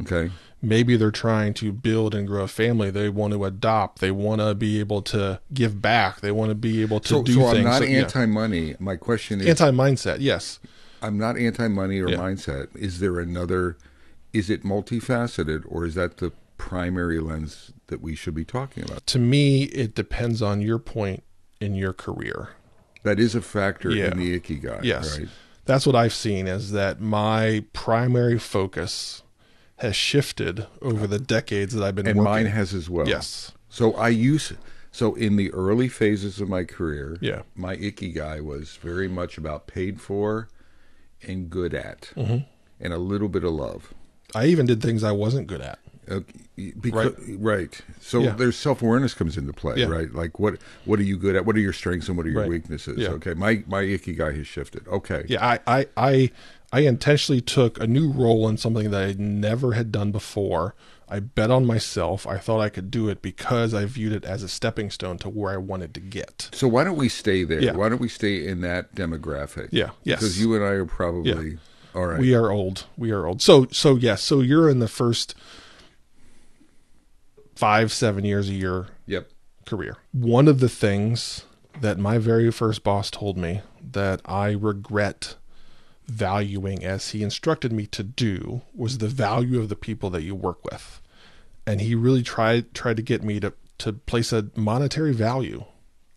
okay. 0.00 0.30
Maybe 0.62 0.96
they're 0.96 1.10
trying 1.10 1.54
to 1.54 1.72
build 1.72 2.14
and 2.14 2.28
grow 2.28 2.44
a 2.44 2.48
family. 2.48 2.90
They 2.90 3.08
want 3.08 3.32
to 3.32 3.44
adopt. 3.46 4.00
They 4.00 4.10
want 4.10 4.40
to 4.42 4.54
be 4.54 4.78
able 4.78 5.00
to 5.02 5.40
give 5.54 5.80
back. 5.82 6.20
They 6.20 6.30
want 6.30 6.50
to 6.50 6.54
be 6.54 6.82
able 6.82 7.00
to 7.00 7.08
So, 7.08 7.22
do 7.22 7.32
so 7.32 7.46
I'm 7.46 7.54
things. 7.54 7.64
not 7.64 7.78
So, 7.78 7.86
anti-money. 7.86 8.76
My 8.78 8.94
question 8.96 9.40
is, 9.40 9.46
anti 9.48 9.70
mindset. 9.70 10.18
Yes. 10.20 10.60
I'm 11.02 11.16
not 11.18 11.38
anti-money 11.38 11.98
or 12.00 12.10
Yeah. 12.10 12.18
mindset. 12.18 12.68
Is 12.76 13.00
there 13.00 13.18
another? 13.18 13.78
Is 14.34 14.48
it 14.50 14.62
multifaceted, 14.62 15.62
or 15.66 15.86
is 15.86 15.94
that 15.94 16.18
the 16.18 16.30
primary 16.58 17.18
lens 17.20 17.72
that 17.86 18.00
we 18.02 18.14
should 18.14 18.34
be 18.34 18.44
talking 18.44 18.84
about? 18.84 19.06
To 19.08 19.18
me, 19.18 19.62
it 19.64 19.94
depends 19.94 20.40
on 20.42 20.60
your 20.60 20.78
point 20.78 21.22
in 21.58 21.74
your 21.74 21.94
career. 21.94 22.50
That 23.02 23.18
is 23.18 23.34
a 23.34 23.40
factor 23.40 23.90
Yeah. 23.90 24.10
in 24.10 24.18
the 24.18 24.38
ikigai. 24.38 24.84
Yes. 24.84 25.18
Right? 25.18 25.28
That's 25.64 25.86
what 25.86 25.94
I've 25.96 26.12
seen 26.14 26.46
is 26.46 26.72
that 26.72 27.00
my 27.00 27.64
primary 27.72 28.38
focus 28.38 29.22
has 29.76 29.94
shifted 29.96 30.66
over 30.82 31.06
the 31.06 31.18
decades 31.18 31.74
that 31.74 31.82
I've 31.84 31.94
been 31.94 32.06
And 32.06 32.18
working. 32.18 32.32
mine 32.32 32.46
has 32.46 32.74
as 32.74 32.90
well. 32.90 33.08
Yes. 33.08 33.52
So 33.68 33.94
I 33.94 34.08
use. 34.08 34.52
So 34.92 35.14
in 35.14 35.36
the 35.36 35.50
early 35.52 35.88
phases 35.88 36.40
of 36.40 36.48
my 36.48 36.64
career, 36.64 37.16
Yeah. 37.20 37.42
my 37.54 37.76
Ikigai 37.76 38.42
was 38.44 38.76
very 38.82 39.08
much 39.08 39.38
about 39.38 39.66
paid 39.66 40.00
for 40.00 40.48
and 41.22 41.48
good 41.48 41.74
at, 41.74 42.10
Mm-hmm. 42.16 42.38
and 42.80 42.92
a 42.92 42.98
little 42.98 43.28
bit 43.28 43.44
of 43.44 43.52
love. 43.52 43.94
I 44.34 44.46
even 44.46 44.66
did 44.66 44.82
things 44.82 45.04
I 45.04 45.12
wasn't 45.12 45.46
good 45.46 45.60
at. 45.60 45.78
Okay, 46.10 46.72
because, 46.80 47.14
right. 47.38 47.80
So 48.00 48.20
Yeah. 48.20 48.30
there's 48.36 48.56
self 48.56 48.82
awareness 48.82 49.14
comes 49.14 49.36
into 49.36 49.52
play, 49.52 49.76
Yeah. 49.78 49.86
right? 49.86 50.12
Like 50.12 50.38
what 50.38 50.56
what 50.84 50.98
are 50.98 51.02
you 51.04 51.16
good 51.16 51.36
at? 51.36 51.46
What 51.46 51.56
are 51.56 51.60
your 51.60 51.72
strengths 51.72 52.08
and 52.08 52.16
what 52.16 52.26
are 52.26 52.30
your 52.30 52.40
Right. 52.42 52.50
weaknesses? 52.50 52.98
Yeah. 52.98 53.08
Okay, 53.10 53.34
my 53.34 53.62
my 53.66 53.82
Ikigai 53.82 54.36
has 54.36 54.46
shifted. 54.46 54.86
Okay, 54.88 55.24
Yeah, 55.28 55.44
I, 55.44 55.60
I, 55.80 55.86
I, 55.96 56.30
I 56.72 56.80
intentionally 56.80 57.40
took 57.40 57.80
a 57.80 57.86
new 57.86 58.10
role 58.10 58.48
in 58.48 58.56
something 58.56 58.90
that 58.90 59.02
I 59.02 59.14
never 59.18 59.72
had 59.72 59.90
done 59.92 60.10
before. 60.12 60.74
I 61.12 61.18
bet 61.18 61.50
on 61.50 61.66
myself. 61.66 62.24
I 62.24 62.38
thought 62.38 62.60
I 62.60 62.68
could 62.68 62.88
do 62.88 63.08
it 63.08 63.20
because 63.20 63.74
I 63.74 63.84
viewed 63.84 64.12
it 64.12 64.24
as 64.24 64.44
a 64.44 64.48
stepping 64.48 64.90
stone 64.90 65.18
to 65.18 65.28
where 65.28 65.52
I 65.52 65.56
wanted 65.56 65.92
to 65.94 66.00
get. 66.00 66.48
So 66.52 66.68
why 66.68 66.84
don't 66.84 66.96
we 66.96 67.08
stay 67.08 67.42
there? 67.42 67.60
Yeah. 67.60 67.72
Why 67.72 67.88
don't 67.88 68.00
we 68.00 68.08
stay 68.08 68.46
in 68.46 68.60
that 68.60 68.94
demographic? 68.94 69.70
Yeah, 69.72 69.90
yes. 70.04 70.20
Because 70.20 70.40
you 70.40 70.54
and 70.54 70.62
I 70.64 70.68
are 70.68 70.84
probably 70.84 71.58
all 71.96 72.06
right. 72.06 72.20
We 72.20 72.32
are 72.34 72.52
old. 72.52 72.84
We 72.96 73.10
are 73.10 73.26
old. 73.26 73.42
So, 73.42 73.66
so 73.72 73.96
yes. 73.96 74.22
So 74.22 74.38
you're 74.40 74.70
in 74.70 74.78
the 74.78 74.86
first 74.86 75.34
five, 77.56 77.92
seven 77.92 78.24
years 78.24 78.48
of 78.48 78.54
your 78.54 78.88
yep. 79.06 79.30
career. 79.66 79.96
One 80.12 80.48
of 80.48 80.60
the 80.60 80.68
things 80.68 81.44
that 81.80 81.98
my 81.98 82.18
very 82.18 82.50
first 82.50 82.82
boss 82.82 83.10
told 83.10 83.36
me 83.36 83.62
that 83.92 84.20
I 84.24 84.50
regret 84.50 85.36
valuing 86.06 86.84
as 86.84 87.10
he 87.10 87.22
instructed 87.22 87.72
me 87.72 87.86
to 87.86 88.02
do 88.02 88.62
was 88.74 88.98
the 88.98 89.08
value 89.08 89.60
of 89.60 89.68
the 89.68 89.76
people 89.76 90.10
that 90.10 90.22
you 90.22 90.34
work 90.34 90.64
with. 90.64 91.00
And 91.66 91.80
he 91.80 91.94
really 91.94 92.22
tried 92.22 92.74
tried 92.74 92.96
to 92.96 93.02
get 93.02 93.22
me 93.22 93.38
to 93.40 93.52
to 93.78 93.92
place 93.92 94.32
a 94.32 94.50
monetary 94.56 95.12
value 95.12 95.64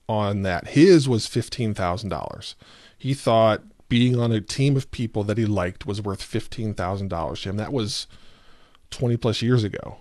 on 0.09 0.41
that. 0.41 0.69
His 0.69 1.07
was 1.07 1.27
$15,000. 1.27 2.55
He 2.97 3.13
thought 3.13 3.63
being 3.87 4.19
on 4.19 4.31
a 4.31 4.41
team 4.41 4.75
of 4.75 4.91
people 4.91 5.23
that 5.23 5.37
he 5.37 5.45
liked 5.45 5.85
was 5.85 6.01
worth 6.01 6.21
$15,000 6.21 7.41
to 7.41 7.49
him. 7.49 7.57
That 7.57 7.71
was 7.71 8.07
20 8.89 9.15
plus 9.17 9.41
years 9.41 9.63
ago 9.63 9.97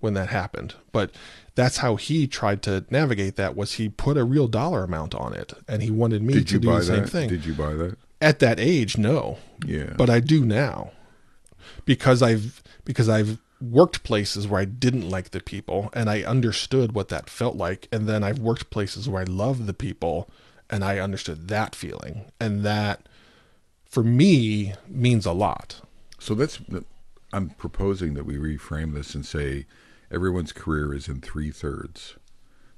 when 0.00 0.14
that 0.14 0.28
happened. 0.28 0.74
But 0.92 1.12
that's 1.54 1.78
how 1.78 1.96
he 1.96 2.26
tried 2.26 2.62
to 2.62 2.84
navigate 2.90 3.36
that 3.36 3.56
was 3.56 3.74
he 3.74 3.88
put 3.88 4.16
a 4.16 4.24
real 4.24 4.48
dollar 4.48 4.84
amount 4.84 5.14
on 5.14 5.32
it 5.34 5.52
and 5.68 5.82
he 5.82 5.90
wanted 5.90 6.22
me 6.22 6.34
Did 6.34 6.48
to 6.48 6.58
do 6.58 6.70
the 6.72 6.82
same 6.82 7.02
that? 7.02 7.10
thing. 7.10 7.28
Did 7.28 7.44
you 7.44 7.54
buy 7.54 7.74
that? 7.74 7.96
At 8.20 8.38
that 8.40 8.58
age, 8.60 8.98
no. 8.98 9.38
Yeah. 9.64 9.94
But 9.96 10.10
I 10.10 10.20
do 10.20 10.44
now. 10.44 10.92
Because 11.84 12.22
I've 12.22 12.62
because 12.84 13.08
I've 13.08 13.38
worked 13.60 14.02
places 14.04 14.48
where 14.48 14.60
I 14.60 14.64
didn't 14.64 15.08
like 15.08 15.30
the 15.30 15.40
people 15.40 15.90
and 15.92 16.08
I 16.08 16.22
understood 16.22 16.92
what 16.92 17.08
that 17.10 17.28
felt 17.28 17.56
like 17.56 17.88
and 17.92 18.08
then 18.08 18.24
I've 18.24 18.38
worked 18.38 18.70
places 18.70 19.08
where 19.08 19.20
I 19.20 19.24
love 19.24 19.66
the 19.66 19.74
people 19.74 20.30
and 20.70 20.82
I 20.82 20.98
understood 20.98 21.48
that 21.48 21.74
feeling 21.74 22.30
and 22.40 22.64
that 22.64 23.06
for 23.84 24.02
me 24.02 24.74
means 24.88 25.26
a 25.26 25.32
lot. 25.32 25.82
So 26.18 26.34
that's 26.34 26.58
I'm 27.32 27.50
proposing 27.50 28.14
that 28.14 28.24
we 28.24 28.36
reframe 28.36 28.94
this 28.94 29.14
and 29.14 29.24
say 29.26 29.66
everyone's 30.10 30.52
career 30.52 30.94
is 30.94 31.08
in 31.08 31.20
three 31.20 31.50
thirds. 31.50 32.16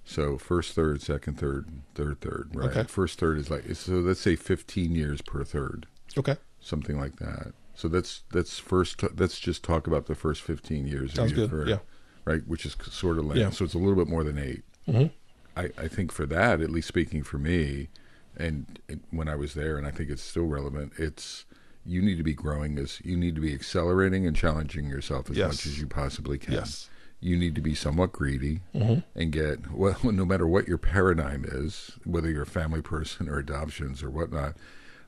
So 0.04 0.36
first 0.36 0.74
third, 0.74 1.00
second 1.00 1.38
third, 1.38 1.68
third 1.94 2.20
third, 2.20 2.50
right? 2.54 2.70
Okay. 2.70 2.82
First 2.84 3.18
third 3.18 3.38
is 3.38 3.50
like 3.50 3.64
so 3.74 3.92
let's 3.94 4.20
say 4.20 4.34
15 4.36 4.94
years 4.94 5.22
per 5.22 5.44
third, 5.44 5.86
Okay. 6.18 6.36
something 6.60 6.98
like 6.98 7.16
that. 7.16 7.52
So 7.74 7.88
that's 7.88 8.22
that's 8.32 8.58
first 8.58 9.02
let's 9.18 9.38
just 9.38 9.62
talk 9.62 9.86
about 9.86 10.06
the 10.06 10.14
first 10.14 10.42
15 10.42 10.86
years 10.86 11.14
Sounds 11.14 11.30
of 11.32 11.38
your 11.38 11.46
good, 11.46 11.50
career. 11.52 11.68
yeah. 11.68 11.78
Right, 12.24 12.46
which 12.46 12.66
is 12.66 12.76
sort 12.90 13.18
of 13.18 13.26
like 13.26 13.38
Yeah. 13.38 13.50
So 13.50 13.64
it's 13.64 13.74
a 13.74 13.78
little 13.78 13.96
bit 13.96 14.08
more 14.08 14.24
than 14.24 14.38
8. 14.38 14.62
Mhm. 14.88 15.10
I, 15.56 15.70
I 15.78 15.88
think 15.88 16.10
for 16.12 16.26
that, 16.26 16.60
at 16.60 16.70
least 16.70 16.88
speaking 16.88 17.22
for 17.22 17.36
me, 17.38 17.88
and, 18.36 18.78
and 18.88 19.00
when 19.10 19.28
I 19.28 19.34
was 19.36 19.52
there, 19.54 19.76
and 19.76 19.86
I 19.86 19.90
think 19.90 20.08
it's 20.08 20.22
still 20.22 20.46
relevant, 20.46 20.94
it's 20.98 21.44
you 21.84 22.00
need 22.00 22.16
to 22.16 22.22
be 22.22 22.32
growing 22.32 22.78
as 22.78 23.00
you 23.04 23.16
need 23.16 23.34
to 23.34 23.40
be 23.40 23.52
accelerating 23.52 24.26
and 24.26 24.34
challenging 24.34 24.86
yourself 24.86 25.30
as 25.30 25.36
Yes. 25.36 25.48
much 25.52 25.66
as 25.66 25.78
you 25.80 25.86
possibly 25.86 26.38
can. 26.38 26.54
Yes. 26.54 26.88
You 27.22 27.36
need 27.38 27.54
to 27.54 27.60
be 27.60 27.74
somewhat 27.74 28.12
greedy 28.12 28.60
Mm-hmm. 28.74 29.00
and 29.18 29.30
get 29.32 29.70
well, 29.72 29.96
no 30.04 30.24
matter 30.24 30.46
what 30.46 30.66
your 30.68 30.78
paradigm 30.78 31.44
is, 31.46 31.92
whether 32.04 32.28
you're 32.30 32.42
a 32.42 32.46
family 32.46 32.82
person 32.82 33.28
or 33.28 33.38
adoptions 33.38 34.02
or 34.02 34.10
whatnot. 34.10 34.54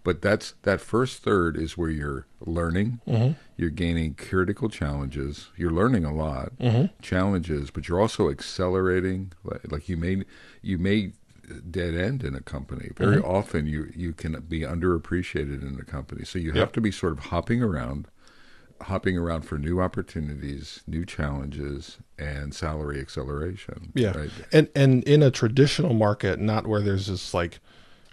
But 0.04 0.20
that's 0.20 0.52
that 0.62 0.80
first 0.82 1.22
third 1.22 1.56
is 1.56 1.76
where 1.78 1.90
you're 1.90 2.26
learning, 2.40 3.00
Mm-hmm. 3.08 3.32
you're 3.56 3.70
gaining 3.70 4.14
critical 4.14 4.68
challenges, 4.68 5.48
you're 5.56 5.70
learning 5.72 6.04
a 6.04 6.14
lot, 6.14 6.52
challenges, 7.02 7.70
but 7.70 7.88
you're 7.88 8.00
also 8.00 8.30
accelerating. 8.30 9.32
Like, 9.42 9.72
like 9.72 9.88
you 9.88 9.96
may 9.96 10.22
you 10.62 10.78
may 10.78 11.12
dead 11.70 11.94
end 11.94 12.22
in 12.24 12.34
a 12.34 12.40
company. 12.40 12.90
Very 12.96 13.18
often 13.20 13.66
you 13.66 13.90
you 13.94 14.12
can 14.12 14.38
be 14.48 14.60
underappreciated 14.60 15.62
in 15.66 15.78
a 15.80 15.84
company, 15.84 16.24
so 16.24 16.38
you 16.38 16.52
have 16.52 16.70
to 16.72 16.80
be 16.80 16.90
sort 16.90 17.12
of 17.12 17.18
hopping 17.26 17.62
around, 17.62 18.08
hopping 18.82 19.16
around 19.16 19.42
for 19.42 19.58
new 19.58 19.80
opportunities, 19.80 20.82
new 20.86 21.04
challenges, 21.04 21.98
and 22.18 22.54
salary 22.54 23.00
acceleration. 23.00 23.92
Yeah. 23.94 24.16
right? 24.16 24.30
And 24.52 24.68
and 24.74 25.04
in 25.04 25.22
a 25.22 25.30
traditional 25.30 25.94
market, 25.94 26.38
not 26.38 26.66
where 26.66 26.80
there's 26.80 27.06
this 27.06 27.34
like 27.34 27.60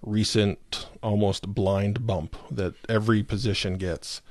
recent 0.01 0.87
almost 1.03 1.53
blind 1.53 2.07
bump 2.07 2.35
that 2.49 2.73
every 2.89 3.23
position 3.23 3.77
gets. 3.77 4.21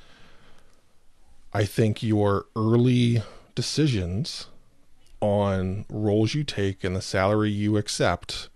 I 1.52 1.64
think 1.64 2.02
your 2.02 2.46
early 2.56 3.22
decisions 3.54 4.46
on 5.20 5.84
roles 5.88 6.34
you 6.34 6.44
take 6.44 6.82
and 6.82 6.96
the 6.96 7.02
salary 7.02 7.50
you 7.50 7.76
accept 7.76 8.48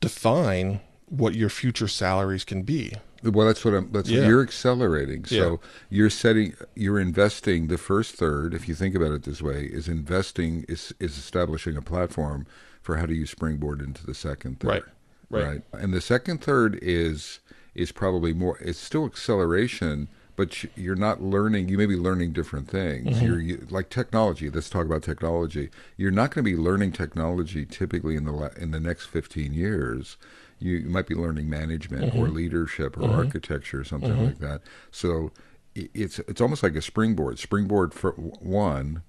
define 0.00 0.80
what 1.06 1.34
your 1.34 1.48
future 1.48 1.88
salaries 1.88 2.44
can 2.44 2.62
be. 2.62 2.92
Well, 3.22 3.46
that's 3.46 3.64
what 3.64 3.74
I'm. 3.74 3.90
That's 3.92 4.08
Yeah. 4.08 4.20
what 4.20 4.28
you're 4.28 4.42
accelerating. 4.42 5.24
So 5.24 5.36
Yeah. 5.62 5.68
you're 5.90 6.10
setting, 6.10 6.54
you're 6.74 7.00
investing. 7.00 7.68
The 7.68 7.78
first 7.78 8.14
third, 8.16 8.54
if 8.54 8.68
you 8.68 8.74
think 8.74 8.94
about 8.94 9.12
it 9.12 9.22
this 9.24 9.40
way, 9.42 9.64
is 9.64 9.88
investing 9.88 10.64
is 10.68 10.94
is 11.00 11.16
establishing 11.18 11.76
a 11.76 11.82
platform 11.82 12.46
for 12.82 12.96
how 12.96 13.06
do 13.06 13.14
you 13.14 13.26
springboard 13.26 13.80
into 13.80 14.06
the 14.06 14.14
second 14.14 14.60
third. 14.60 14.84
Right. 15.30 15.44
Right. 15.44 15.62
And 15.72 15.92
the 15.92 16.00
second 16.00 16.40
third 16.42 16.78
is 16.82 17.40
is 17.74 17.92
probably 17.92 18.32
more. 18.32 18.58
It's 18.60 18.78
still 18.78 19.04
acceleration, 19.06 20.08
but 20.36 20.62
you- 20.62 20.70
you're 20.76 20.94
not 20.96 21.22
learning. 21.22 21.68
You 21.68 21.76
may 21.78 21.86
be 21.86 21.96
learning 21.96 22.32
different 22.32 22.68
things. 22.68 23.16
Mm-hmm. 23.16 23.26
You're 23.26 23.40
you, 23.40 23.66
like 23.70 23.90
technology. 23.90 24.48
Let's 24.50 24.70
talk 24.70 24.86
about 24.86 25.02
technology. 25.02 25.70
You're 25.96 26.10
not 26.10 26.30
going 26.34 26.44
to 26.44 26.50
be 26.50 26.56
learning 26.56 26.92
technology 26.92 27.66
typically 27.66 28.14
in 28.16 28.24
the 28.24 28.32
la- 28.32 28.50
in 28.56 28.70
the 28.70 28.80
next 28.80 29.06
15 29.06 29.52
years. 29.52 30.16
You, 30.58 30.76
you 30.78 30.88
might 30.88 31.06
be 31.06 31.14
learning 31.14 31.50
management 31.50 32.12
Mm-hmm. 32.12 32.18
or 32.18 32.28
leadership 32.28 32.96
or 32.98 33.10
architecture 33.10 33.80
or 33.80 33.84
something 33.84 34.24
like 34.24 34.38
that. 34.38 34.62
So 34.90 35.32
i- 35.76 35.88
it's 35.94 36.18
it's 36.20 36.40
almost 36.40 36.62
like 36.62 36.74
a 36.76 36.82
springboard. 36.82 37.38
Springboard 37.38 37.92
for 37.94 38.12
one, 38.12 39.02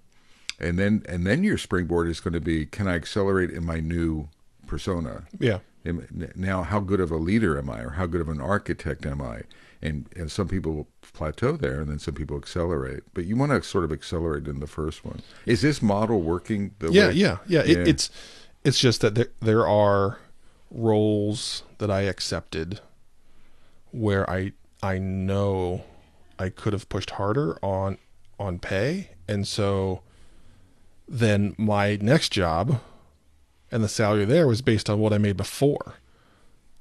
and 0.60 0.77
then 0.77 1.04
and 1.08 1.25
then 1.25 1.44
your 1.44 1.58
springboard 1.58 2.08
is 2.10 2.20
going 2.20 2.34
to 2.34 2.42
be: 2.42 2.66
Can 2.66 2.88
I 2.88 2.96
accelerate 2.96 3.50
in 3.51 3.66
my 3.66 3.80
new 3.80 4.27
persona? 4.66 5.24
Yeah. 5.39 5.60
Am- 5.86 6.06
Now, 6.36 6.63
how 6.63 6.80
good 6.82 7.00
of 7.00 7.12
a 7.12 7.18
leader 7.18 7.58
am 7.58 7.70
I, 7.70 7.82
or 7.82 7.89
how 7.92 8.08
good 8.08 8.20
of 8.22 8.27
an 8.30 8.42
architect 8.42 9.06
am 9.06 9.22
I? 9.22 9.44
And 9.82 10.08
and 10.18 10.30
some 10.32 10.48
people 10.50 10.88
plateau 11.13 11.56
there, 11.56 11.80
and 11.80 11.89
then 11.89 12.00
some 12.00 12.13
people 12.16 12.36
accelerate. 12.36 13.04
But 13.13 13.25
you 13.25 13.38
want 13.38 13.51
to 13.54 13.62
sort 13.63 13.86
of 13.86 13.92
accelerate 13.94 14.48
in 14.48 14.60
the 14.60 14.68
first 14.68 15.06
one. 15.06 15.22
Is 15.46 15.62
this 15.62 15.82
model 15.82 16.22
working? 16.22 16.74
The 16.80 16.92
yeah, 16.92 17.08
way? 17.08 17.13
yeah, 17.13 17.38
yeah. 17.48 17.62
It, 17.62 17.88
it's 17.88 18.10
it's 18.66 18.80
just 18.80 19.00
that 19.01 19.16
there 19.16 19.27
there 19.39 19.68
are 19.68 20.18
roles 20.71 21.63
that 21.77 21.89
I 21.91 22.01
accepted 22.01 22.79
where 23.91 24.29
I 24.29 24.51
I 24.83 24.97
know 25.00 25.83
I 26.38 26.50
could 26.50 26.74
have 26.74 26.88
pushed 26.89 27.12
harder 27.12 27.57
on 27.63 27.97
on 28.39 28.59
pay, 28.59 29.12
and 29.27 29.47
so 29.47 30.01
then 31.07 31.55
my 31.57 31.97
next 32.01 32.29
job 32.31 32.79
and 33.71 33.83
the 33.83 33.88
salary 33.89 34.25
there 34.25 34.47
was 34.47 34.62
based 34.62 34.89
on 34.89 35.00
what 35.00 35.13
I 35.13 35.17
made 35.17 35.38
before. 35.38 35.95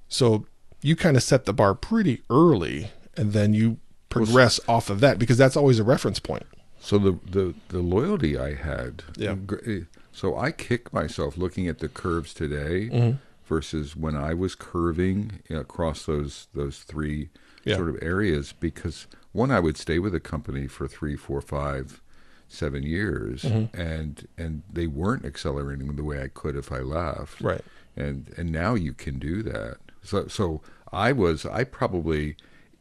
So 0.09 0.47
you 0.83 0.95
kind 0.97 1.17
of 1.17 1.23
set 1.23 1.45
the 1.47 1.53
bar 1.53 1.75
pretty 1.75 2.23
early 2.31 2.91
and 3.17 3.33
then 3.33 3.55
you 3.55 3.79
progress 4.09 4.61
off 4.69 4.91
of 4.91 5.01
that 5.01 5.19
because 5.19 5.39
that's 5.39 5.57
always 5.57 5.79
a 5.79 5.85
reference 5.85 6.19
point. 6.21 6.45
So 6.81 6.99
the 6.99 7.19
the 7.29 7.55
the 7.69 7.81
loyalty 7.81 8.37
I 8.39 8.55
had, 8.55 9.03
Yeah. 9.17 9.35
gr- 9.35 9.81
So 10.13 10.37
I 10.37 10.51
kick 10.53 10.93
myself 10.93 11.37
looking 11.37 11.67
at 11.69 11.79
the 11.79 11.89
curves 11.89 12.35
today 12.35 12.89
Mm-hmm. 12.93 13.17
Versus 13.47 13.97
when 13.97 14.17
I 14.17 14.35
was 14.35 14.55
curving 14.55 15.41
across 15.51 16.05
those 16.07 16.49
those 16.55 16.81
three 16.81 17.31
Yeah. 17.65 17.77
sort 17.77 17.89
of 17.89 17.99
areas 18.03 18.53
because 18.53 19.07
one 19.33 19.51
I 19.51 19.61
would 19.61 19.77
stay 19.77 19.99
with 19.99 20.15
a 20.15 20.21
company 20.21 20.67
for 20.69 20.87
three, 20.89 21.17
four, 21.17 21.41
five, 21.41 22.01
seven 22.49 22.83
years, 22.83 23.43
Mm-hmm. 23.43 23.77
and 23.81 24.29
and 24.37 24.63
they 24.73 24.87
weren't 24.87 25.25
accelerating 25.25 25.95
the 25.97 26.05
way 26.05 26.23
I 26.23 26.29
could 26.29 26.57
if 26.57 26.71
I 26.73 26.79
left, 26.81 27.41
Right. 27.41 27.63
and 27.97 28.33
and 28.37 28.51
now 28.53 28.75
you 28.75 28.93
can 28.93 29.19
do 29.19 29.43
that. 29.45 29.77
So 30.03 30.27
so 30.29 30.61
I 30.93 31.13
was 31.13 31.45
I 31.47 31.65
probably 31.65 32.37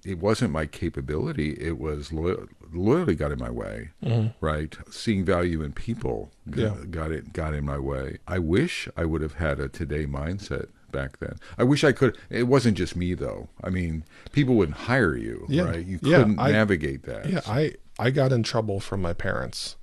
it 0.05 0.19
wasn't 0.19 0.51
my 0.51 0.65
capability. 0.65 1.51
It 1.59 1.79
was 1.79 2.13
loyal, 2.13 2.47
loyalty 2.71 3.15
got 3.15 3.31
in 3.31 3.39
my 3.39 3.49
way, 3.49 3.89
mm-hmm. 4.03 4.27
right? 4.45 4.75
Seeing 4.89 5.25
value 5.25 5.61
in 5.63 5.71
people 5.73 6.31
got, 6.49 6.59
Yeah. 6.61 6.75
got 6.89 7.11
it 7.11 7.33
got 7.33 7.53
in 7.53 7.65
my 7.65 7.79
way. 7.79 8.19
I 8.27 8.39
wish 8.39 8.87
I 8.95 9.05
would 9.05 9.21
have 9.21 9.33
had 9.33 9.59
a 9.59 9.67
today 9.67 10.05
mindset 10.05 10.67
back 10.91 11.19
then. 11.19 11.37
I 11.57 11.63
wish 11.63 11.83
I 11.83 11.91
could. 11.91 12.17
It 12.29 12.43
wasn't 12.43 12.77
just 12.77 12.95
me 12.95 13.13
though. 13.15 13.49
I 13.63 13.69
mean, 13.69 14.03
people 14.31 14.55
wouldn't 14.55 14.77
hire 14.77 15.15
you, 15.15 15.45
Yeah. 15.49 15.63
right? 15.63 15.85
You 15.85 15.99
couldn't 15.99 16.39
I- 16.39 16.51
navigate 16.51 17.03
that. 17.03 17.27
Yeah, 17.29 17.41
I 17.47 17.73
I 17.97 18.11
got 18.11 18.31
in 18.31 18.43
trouble 18.43 18.79
from 18.79 19.01
my 19.01 19.13
parents 19.13 19.75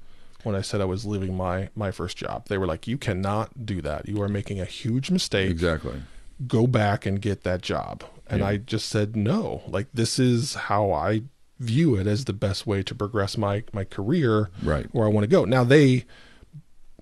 when 0.42 0.54
I 0.54 0.60
said 0.60 0.80
I 0.80 0.84
was 0.86 1.04
leaving 1.04 1.36
my 1.36 1.68
my 1.74 1.90
first 1.90 2.16
job. 2.16 2.46
They 2.48 2.58
were 2.58 2.66
like, 2.66 2.86
"You 2.86 2.96
cannot 2.98 3.66
do 3.66 3.82
that. 3.82 4.08
You 4.08 4.22
are 4.22 4.28
making 4.28 4.60
a 4.60 4.64
huge 4.64 5.10
mistake. 5.10 5.50
exactly. 5.50 6.02
Go 6.46 6.66
back 6.66 7.06
and 7.06 7.20
get 7.20 7.42
that 7.44 7.62
job." 7.62 8.04
And 8.32 8.40
Yeah. 8.40 8.46
I 8.48 8.56
just 8.56 8.88
said, 8.88 9.14
"No. 9.14 9.62
Like 9.68 9.86
this 9.94 10.18
is 10.18 10.54
how 10.54 10.90
I 10.90 11.22
view 11.60 11.94
it 11.94 12.06
as 12.08 12.24
the 12.24 12.32
best 12.32 12.66
way 12.66 12.82
to 12.82 12.94
progress 12.94 13.36
my 13.38 13.62
my 13.72 13.84
career 13.84 14.50
Right. 14.62 14.86
where 14.92 15.06
I 15.06 15.10
want 15.10 15.22
to 15.24 15.28
go." 15.28 15.44
Now 15.44 15.62
they 15.64 16.04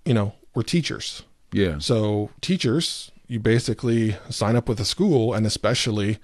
you 0.07 0.15
know, 0.15 0.33
were 0.55 0.63
teachers. 0.63 1.23
Yeah. 1.53 1.79
So 1.79 2.31
teachers, 2.41 3.11
you 3.29 3.39
basically 3.39 4.17
sign 4.31 4.57
up 4.57 4.67
with 4.69 4.81
a 4.81 4.85
school, 4.85 5.35
and 5.35 5.45
especially 5.47 6.19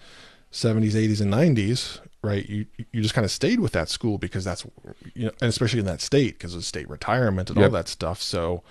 70s, 0.51 0.95
80s, 0.95 1.21
and 1.21 1.31
90s, 1.31 2.01
right? 2.23 2.49
You 2.49 2.67
you 2.93 3.03
just 3.03 3.15
kind 3.15 3.25
of 3.25 3.31
stayed 3.31 3.61
with 3.61 3.73
that 3.73 3.89
school 3.91 4.17
because 4.19 4.45
that's 4.45 4.65
you 5.15 5.27
know, 5.27 5.33
and 5.41 5.49
especially 5.51 5.81
in 5.81 5.87
that 5.87 6.01
state 6.01 6.39
because 6.39 6.55
of 6.55 6.65
state 6.65 6.89
retirement 6.89 7.51
and 7.51 7.59
all 7.63 7.71
that 7.71 7.89
stuff. 7.89 8.23
So 8.23 8.63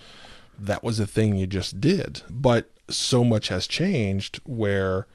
that 0.60 0.84
was 0.84 1.00
a 1.00 1.06
thing 1.08 1.36
you 1.36 1.46
just 1.48 1.80
did. 1.80 2.22
But 2.30 2.72
so 2.90 3.24
much 3.24 3.50
has 3.50 3.68
changed 3.68 4.42
where 4.46 5.06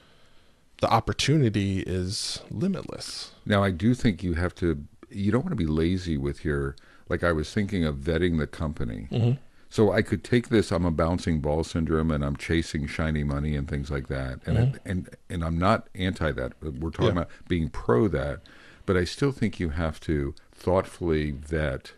the 0.80 0.90
opportunity 0.90 1.80
is 1.80 2.40
limitless. 2.50 3.32
Now, 3.46 3.62
I 3.62 3.70
do 3.70 3.94
think 3.94 4.22
you 4.22 4.34
have 4.34 4.54
to, 4.56 4.82
you 5.10 5.30
don't 5.32 5.42
want 5.42 5.52
to 5.52 5.56
be 5.56 5.66
lazy 5.66 6.16
with 6.16 6.44
your, 6.44 6.76
like 7.08 7.22
I 7.25 7.32
was 7.32 7.52
thinking 7.52 7.84
of 7.84 7.96
vetting 7.96 8.38
the 8.38 8.46
company. 8.46 9.08
Mm-hmm. 9.10 9.32
So 9.68 9.92
I 9.92 10.02
could 10.02 10.25
take 10.25 10.49
this, 10.49 10.72
I'm 10.72 10.84
a 10.84 10.90
bouncing 10.90 11.40
ball 11.40 11.62
syndrome 11.62 12.10
and 12.10 12.25
I'm 12.25 12.37
chasing 12.37 12.87
shiny 12.88 13.22
money 13.22 13.54
and 13.54 13.68
things 13.68 13.88
like 13.90 14.08
that. 14.08 14.40
And, 14.46 14.58
it, 14.58 14.82
and, 14.84 15.08
and 15.28 15.44
I'm 15.44 15.58
not 15.58 15.88
anti 15.94 16.32
that. 16.32 16.52
We're 16.60 16.90
talking 16.90 16.90
Mm-hmm. 16.90 17.04
Yeah. 17.04 17.10
about 17.12 17.28
being 17.46 17.68
pro 17.68 18.08
that. 18.08 18.40
But 18.87 18.96
I 18.96 19.04
still 19.04 19.30
think 19.30 19.60
you 19.60 19.68
have 19.70 20.00
to 20.00 20.34
thoughtfully 20.52 21.30
vet, 21.30 21.92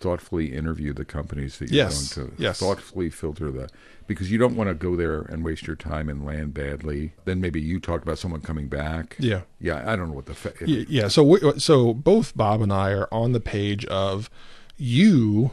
thoughtfully 0.00 0.52
interview 0.52 0.92
the 0.92 1.04
companies 1.04 1.58
that 1.58 1.70
you're 1.70 1.84
Yes, 1.84 2.14
going 2.14 2.30
to, 2.30 2.42
yes. 2.42 2.58
thoughtfully 2.58 3.10
filter 3.10 3.50
the, 3.52 3.68
because 4.06 4.30
you 4.30 4.38
don't 4.38 4.56
want 4.56 4.68
to 4.68 4.74
go 4.74 4.96
there 4.96 5.20
and 5.22 5.44
waste 5.44 5.66
your 5.66 5.76
time 5.76 6.08
and 6.08 6.24
land 6.26 6.54
badly. 6.54 7.12
Then 7.24 7.40
maybe 7.40 7.60
you 7.60 7.80
talked 7.80 8.02
about 8.04 8.18
someone 8.18 8.40
coming 8.40 8.68
back. 8.68 9.16
Yeah. 9.18 9.42
Yeah, 9.60 9.82
I 9.90 9.96
don't 9.96 10.08
know 10.08 10.14
what 10.14 10.26
the 10.26 10.34
fa- 10.34 10.52
Y- 10.60 10.86
Yeah. 10.88 11.08
So 11.08 11.22
we, 11.24 11.58
so 11.58 11.94
both 11.94 12.36
Bob 12.36 12.60
and 12.62 12.72
I 12.72 12.90
are 12.92 13.08
on 13.12 13.32
the 13.32 13.40
page 13.40 13.84
of 13.86 14.28
you 14.76 15.52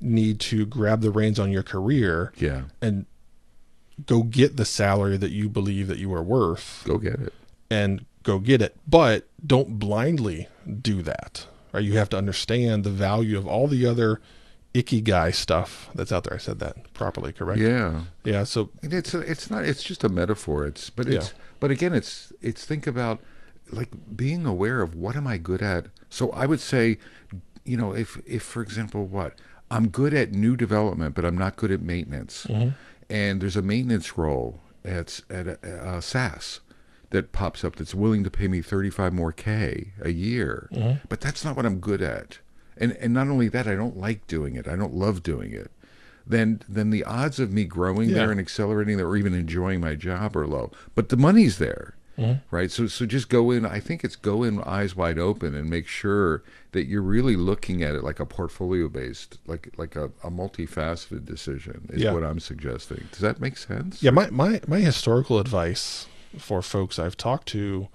need 0.00 0.40
to 0.40 0.66
grab 0.66 1.00
the 1.00 1.10
reins 1.10 1.38
on 1.38 1.50
your 1.50 1.62
career 1.62 2.32
yeah. 2.36 2.62
and 2.80 3.06
go 4.06 4.22
get 4.22 4.56
the 4.56 4.64
salary 4.64 5.16
that 5.16 5.30
you 5.30 5.48
believe 5.48 5.86
that 5.88 5.98
you 5.98 6.12
are 6.12 6.22
worth 6.22 6.82
Go 6.86 6.98
get 6.98 7.14
it. 7.20 7.32
and 7.70 8.04
go 8.22 8.38
get 8.38 8.60
it. 8.62 8.76
But 8.86 9.28
don't 9.46 9.78
blindly 9.78 10.48
do 10.80 11.02
that. 11.02 11.46
Right? 11.72 11.84
You 11.84 11.96
have 11.98 12.08
to 12.10 12.18
understand 12.18 12.84
the 12.84 12.90
value 12.90 13.38
of 13.38 13.46
all 13.46 13.66
the 13.68 13.86
other 13.86 14.20
Ikigai 14.74 15.34
stuff 15.34 15.90
that's 15.94 16.12
out 16.12 16.24
there. 16.24 16.34
I 16.34 16.38
said 16.38 16.58
that 16.60 16.92
properly, 16.94 17.32
correct? 17.32 17.60
Yeah. 17.60 18.02
Yeah. 18.24 18.44
So 18.44 18.70
And 18.82 18.92
it's 18.92 19.14
it's 19.14 19.50
not 19.50 19.64
it's 19.64 19.82
just 19.82 20.02
a 20.02 20.08
metaphor. 20.08 20.66
It's 20.66 20.88
but 20.90 21.06
it's 21.06 21.28
Yeah. 21.28 21.38
but 21.60 21.70
again 21.70 21.92
it's 21.92 22.32
it's 22.40 22.64
think 22.64 22.86
about 22.86 23.20
like 23.70 23.90
being 24.14 24.46
aware 24.46 24.80
of 24.82 24.94
what 24.94 25.16
am 25.16 25.26
I 25.26 25.38
good 25.38 25.62
at. 25.62 25.86
So 26.08 26.30
I 26.30 26.46
would 26.46 26.60
say, 26.60 26.98
you 27.64 27.76
know, 27.76 27.92
if 27.92 28.20
if 28.26 28.42
for 28.42 28.62
example 28.62 29.06
what 29.06 29.34
I'm 29.70 29.88
good 29.88 30.14
at 30.14 30.32
new 30.32 30.56
development, 30.56 31.14
but 31.14 31.24
I'm 31.24 31.36
not 31.36 31.56
good 31.56 31.70
at 31.70 31.80
maintenance, 31.80 32.46
mm-hmm. 32.48 32.70
and 33.10 33.40
there's 33.40 33.56
a 33.56 33.62
maintenance 33.62 34.16
role 34.16 34.60
at 34.84 35.20
at 35.30 35.46
a, 35.46 35.96
a 35.96 36.02
SaaS 36.02 36.60
that 37.10 37.32
pops 37.32 37.62
up 37.62 37.76
that's 37.76 37.94
willing 37.94 38.24
to 38.24 38.30
pay 38.30 38.48
me 38.48 38.62
35 38.62 39.12
more 39.12 39.32
k 39.32 39.92
a 40.00 40.10
year, 40.10 40.68
mm-hmm. 40.72 40.98
but 41.08 41.20
that's 41.20 41.44
not 41.44 41.56
what 41.56 41.66
I'm 41.66 41.78
good 41.78 42.02
at. 42.02 42.38
And 42.76 42.92
and 42.92 43.12
not 43.14 43.28
only 43.28 43.48
that, 43.48 43.66
I 43.66 43.74
don't 43.74 43.96
like 43.96 44.26
doing 44.26 44.56
it. 44.56 44.66
I 44.68 44.76
don't 44.76 44.94
love 44.94 45.22
doing 45.22 45.52
it 45.52 45.70
then 46.24 46.60
then 46.68 46.90
the 46.90 47.02
odds 47.02 47.40
of 47.40 47.52
me 47.52 47.64
growing 47.64 48.08
Yeah. 48.08 48.14
there 48.18 48.30
and 48.30 48.38
accelerating 48.38 48.96
there 48.96 49.08
or 49.08 49.16
even 49.16 49.34
enjoying 49.34 49.80
my 49.80 49.96
job 49.96 50.36
are 50.36 50.46
low. 50.46 50.70
But 50.94 51.08
the 51.08 51.16
money's 51.16 51.58
there. 51.58 51.94
Mm-hmm. 52.16 52.38
Right. 52.54 52.70
So 52.70 52.86
so 52.86 53.06
just 53.06 53.28
go 53.28 53.50
in 53.50 53.66
I 53.66 53.80
think 53.80 54.04
it's 54.04 54.14
go 54.14 54.44
in 54.44 54.62
eyes 54.62 54.94
wide 54.94 55.18
open 55.18 55.52
and 55.56 55.68
make 55.68 55.88
sure 55.88 56.44
that 56.70 56.84
you're 56.86 57.02
really 57.02 57.34
looking 57.34 57.82
at 57.82 57.96
it 57.96 58.04
like 58.04 58.20
a 58.20 58.24
portfolio 58.26 58.86
based, 58.88 59.38
like 59.48 59.72
like 59.76 59.96
a, 59.96 60.12
a 60.22 60.30
multifaceted 60.30 61.24
decision 61.24 61.88
is 61.92 62.02
Yeah. 62.02 62.12
what 62.12 62.22
I'm 62.22 62.38
suggesting. 62.38 63.08
Does 63.10 63.20
that 63.20 63.40
make 63.40 63.56
sense? 63.56 64.00
Yeah, 64.00 64.12
my, 64.12 64.30
my, 64.30 64.60
my 64.68 64.78
historical 64.78 65.40
advice 65.40 66.06
for 66.38 66.62
folks 66.62 67.00
I've 67.00 67.16
talked 67.16 67.48
to 67.48 67.88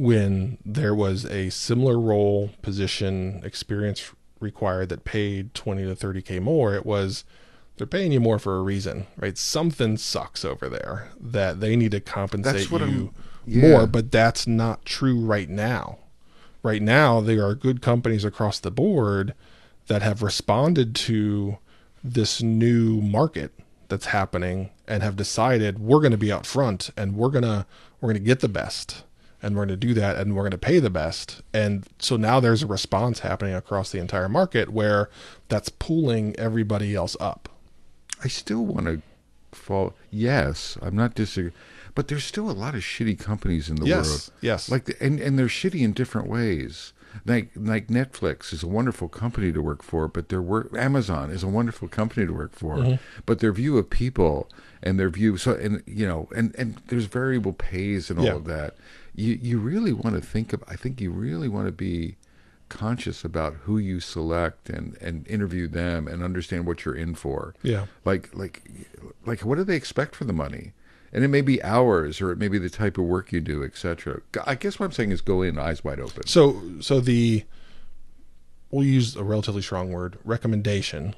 when 0.00 0.56
there 0.64 0.94
was 0.94 1.26
a 1.26 1.50
similar 1.50 2.00
role, 2.00 2.48
position, 2.62 3.42
experience 3.44 4.12
required 4.40 4.88
that 4.88 5.04
paid 5.04 5.52
20 5.52 5.84
to 5.84 5.94
30K 5.94 6.40
more, 6.40 6.74
it 6.74 6.86
was 6.86 7.22
they're 7.76 7.86
paying 7.86 8.10
you 8.10 8.18
more 8.18 8.38
for 8.38 8.56
a 8.56 8.62
reason, 8.62 9.06
right? 9.18 9.36
Something 9.36 9.98
sucks 9.98 10.42
over 10.42 10.70
there 10.70 11.10
that 11.20 11.60
they 11.60 11.76
need 11.76 11.90
to 11.90 12.00
compensate 12.00 12.70
you 12.70 13.12
yeah. 13.44 13.60
more, 13.60 13.86
but 13.86 14.10
that's 14.10 14.46
not 14.46 14.86
true 14.86 15.20
right 15.20 15.50
now. 15.50 15.98
Right 16.62 16.80
now, 16.80 17.20
there 17.20 17.44
are 17.44 17.54
good 17.54 17.82
companies 17.82 18.24
across 18.24 18.58
the 18.58 18.70
board 18.70 19.34
that 19.88 20.00
have 20.00 20.22
responded 20.22 20.94
to 20.94 21.58
this 22.02 22.40
new 22.40 23.02
market 23.02 23.52
that's 23.88 24.06
happening 24.06 24.70
and 24.88 25.02
have 25.02 25.16
decided 25.16 25.78
we're 25.78 26.00
going 26.00 26.10
to 26.10 26.16
be 26.16 26.32
out 26.32 26.46
front 26.46 26.88
and 26.96 27.16
we're 27.16 27.28
going 27.28 27.44
to 27.44 27.66
we're 28.00 28.08
going 28.08 28.22
to 28.22 28.26
get 28.26 28.40
the 28.40 28.48
best 28.48 29.04
and 29.42 29.54
we're 29.56 29.66
going 29.66 29.80
to 29.80 29.86
do 29.86 29.94
that 29.94 30.16
and 30.16 30.34
we're 30.36 30.42
going 30.42 30.50
to 30.50 30.58
pay 30.58 30.78
the 30.78 30.90
best 30.90 31.42
and 31.54 31.86
so 31.98 32.16
now 32.16 32.40
there's 32.40 32.62
a 32.62 32.66
response 32.66 33.20
happening 33.20 33.54
across 33.54 33.90
the 33.90 33.98
entire 33.98 34.28
market 34.28 34.68
where 34.70 35.08
that's 35.48 35.68
pulling 35.68 36.34
everybody 36.38 36.94
else 36.94 37.16
up 37.20 37.48
I 38.22 38.28
still 38.28 38.66
want 38.66 38.86
to 38.86 39.00
fall. 39.52 39.94
Yes, 40.10 40.76
I'm 40.82 40.94
not 40.94 41.14
disagreeing, 41.14 41.54
but 41.94 42.08
there's 42.08 42.22
still 42.24 42.50
a 42.50 42.52
lot 42.52 42.74
of 42.74 42.82
shitty 42.82 43.18
companies 43.18 43.70
in 43.70 43.76
the 43.76 43.86
Yes, 43.86 44.06
world. 44.08 44.30
yes. 44.42 44.70
like 44.70 44.84
the, 44.84 45.02
and 45.02 45.18
and 45.18 45.38
they're 45.38 45.46
shitty 45.46 45.80
in 45.80 45.92
different 45.92 46.28
ways. 46.28 46.92
Like 47.26 47.48
like 47.56 47.88
Netflix 47.88 48.52
is 48.52 48.62
a 48.62 48.68
wonderful 48.68 49.08
company 49.08 49.52
to 49.52 49.62
work 49.62 49.82
for, 49.82 50.06
but 50.06 50.28
their 50.28 50.42
work 50.42 50.68
Amazon 50.76 51.30
is 51.30 51.42
a 51.42 51.48
wonderful 51.48 51.88
company 51.88 52.26
to 52.26 52.32
work 52.32 52.52
for, 52.54 52.76
Mm-hmm. 52.76 52.94
but 53.26 53.38
their 53.40 53.52
view 53.52 53.78
of 53.78 53.88
people 53.90 54.48
and 54.82 55.00
their 55.00 55.08
view 55.10 55.36
so 55.38 55.54
and 55.54 55.82
you 55.86 56.06
know 56.06 56.28
and 56.36 56.54
and 56.56 56.80
there's 56.88 57.06
variable 57.06 57.54
pays 57.54 58.10
and 58.10 58.18
all 58.20 58.26
Yeah. 58.26 58.34
of 58.34 58.44
that. 58.44 58.76
You 59.14 59.38
you 59.40 59.58
really 59.58 59.92
want 59.92 60.16
to 60.16 60.22
think 60.22 60.52
of. 60.52 60.62
I 60.68 60.76
think 60.76 61.00
you 61.00 61.10
really 61.10 61.48
want 61.48 61.66
to 61.66 61.72
be 61.72 62.16
conscious 62.70 63.24
about 63.24 63.54
who 63.64 63.76
you 63.76 64.00
select 64.00 64.70
and 64.70 64.96
and 65.00 65.26
interview 65.28 65.66
them 65.68 66.08
and 66.08 66.22
understand 66.22 66.66
what 66.66 66.84
you're 66.84 66.94
in 66.94 67.14
for. 67.14 67.54
Yeah. 67.62 67.86
Like 68.04 68.30
like 68.34 68.62
like 69.26 69.40
what 69.40 69.56
do 69.56 69.64
they 69.64 69.76
expect 69.76 70.14
for 70.14 70.24
the 70.24 70.32
money? 70.32 70.72
And 71.12 71.24
it 71.24 71.28
may 71.28 71.40
be 71.40 71.62
hours 71.62 72.20
or 72.20 72.30
it 72.30 72.38
may 72.38 72.48
be 72.48 72.58
the 72.58 72.70
type 72.70 72.96
of 72.96 73.04
work 73.04 73.32
you 73.32 73.40
do 73.40 73.64
etc 73.64 74.20
i 74.46 74.54
guess 74.54 74.78
what 74.78 74.86
i'm 74.86 74.92
saying 74.92 75.10
is 75.10 75.20
go 75.20 75.42
in 75.42 75.58
eyes 75.58 75.82
wide 75.82 75.98
open. 75.98 76.24
So 76.26 76.62
so 76.80 77.00
the 77.00 77.44
we'll 78.70 78.86
use 78.86 79.16
a 79.16 79.24
relatively 79.24 79.62
strong 79.62 79.90
word 79.90 80.18
recommendation 80.24 81.16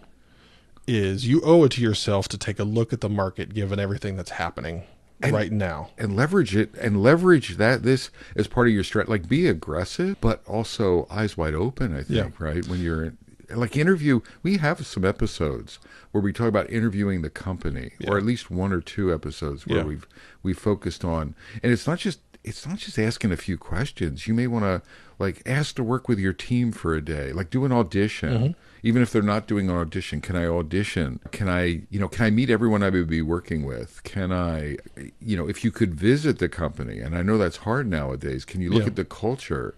is 0.86 1.26
you 1.28 1.42
owe 1.44 1.64
it 1.64 1.72
to 1.72 1.82
yourself 1.82 2.26
to 2.28 2.38
take 2.38 2.58
a 2.58 2.64
look 2.64 2.92
at 2.92 3.02
the 3.02 3.08
market 3.08 3.54
given 3.54 3.78
everything 3.78 4.16
that's 4.16 4.30
happening 4.30 4.84
right 5.30 5.52
now. 5.52 5.90
and 5.98 6.16
leverage 6.16 6.56
it 6.56 6.74
and 6.80 7.02
leverage 7.02 7.56
that 7.56 7.82
this 7.82 8.10
as 8.34 8.46
part 8.48 8.66
of 8.68 8.74
your 8.74 8.82
strat 8.82 9.08
like 9.08 9.28
be 9.28 9.46
aggressive 9.46 10.16
but 10.20 10.42
also 10.46 11.06
eyes 11.10 11.36
wide 11.36 11.54
open 11.54 11.92
i 11.94 12.02
think 12.02 12.10
Yeah. 12.38 12.44
right 12.44 12.66
when 12.66 12.80
you're 12.80 13.12
like 13.54 13.76
interview. 13.76 14.20
We 14.42 14.56
have 14.58 14.86
some 14.86 15.04
episodes 15.04 15.78
where 16.10 16.22
we 16.22 16.32
talk 16.32 16.48
about 16.48 16.70
interviewing 16.70 17.20
the 17.20 17.28
company, 17.28 17.90
or 18.08 18.16
at 18.16 18.24
least 18.24 18.50
one 18.50 18.72
or 18.72 18.80
two 18.80 19.12
episodes 19.12 19.66
where 19.66 19.78
Yeah. 19.80 19.84
we've 19.84 20.06
we 20.42 20.54
focused 20.54 21.04
on, 21.04 21.34
and 21.62 21.70
it's 21.70 21.86
not 21.86 21.98
just 21.98 22.20
it's 22.44 22.66
not 22.66 22.78
just 22.78 22.98
asking 22.98 23.32
a 23.32 23.36
few 23.36 23.56
questions. 23.56 24.26
You 24.26 24.34
may 24.34 24.46
want 24.46 24.64
to 24.64 24.82
like 25.18 25.42
ask 25.46 25.76
to 25.76 25.84
work 25.84 26.08
with 26.08 26.18
your 26.18 26.32
team 26.32 26.72
for 26.72 26.94
a 26.94 27.00
day, 27.00 27.32
like 27.32 27.50
do 27.50 27.64
an 27.64 27.72
audition. 27.72 28.32
Mm-hmm. 28.32 28.52
Even 28.84 29.00
if 29.00 29.12
they're 29.12 29.22
not 29.22 29.46
doing 29.46 29.70
an 29.70 29.76
audition, 29.76 30.20
can 30.20 30.34
I 30.34 30.46
audition? 30.46 31.20
Can 31.30 31.48
I, 31.48 31.82
you 31.88 32.00
know, 32.00 32.08
can 32.08 32.24
I 32.26 32.30
meet 32.30 32.50
everyone 32.50 32.82
I 32.82 32.90
would 32.90 33.08
be 33.08 33.22
working 33.22 33.64
with? 33.64 34.02
Can 34.02 34.32
I, 34.32 34.76
you 35.20 35.36
know, 35.36 35.48
if 35.48 35.62
you 35.62 35.70
could 35.70 35.94
visit 35.94 36.40
the 36.40 36.48
company, 36.48 36.98
and 36.98 37.16
I 37.16 37.22
know 37.22 37.38
that's 37.38 37.58
hard 37.58 37.86
nowadays. 37.86 38.44
Can 38.44 38.60
you 38.60 38.70
look 38.70 38.82
Yeah. 38.82 38.88
at 38.88 38.96
the 38.96 39.04
culture? 39.04 39.74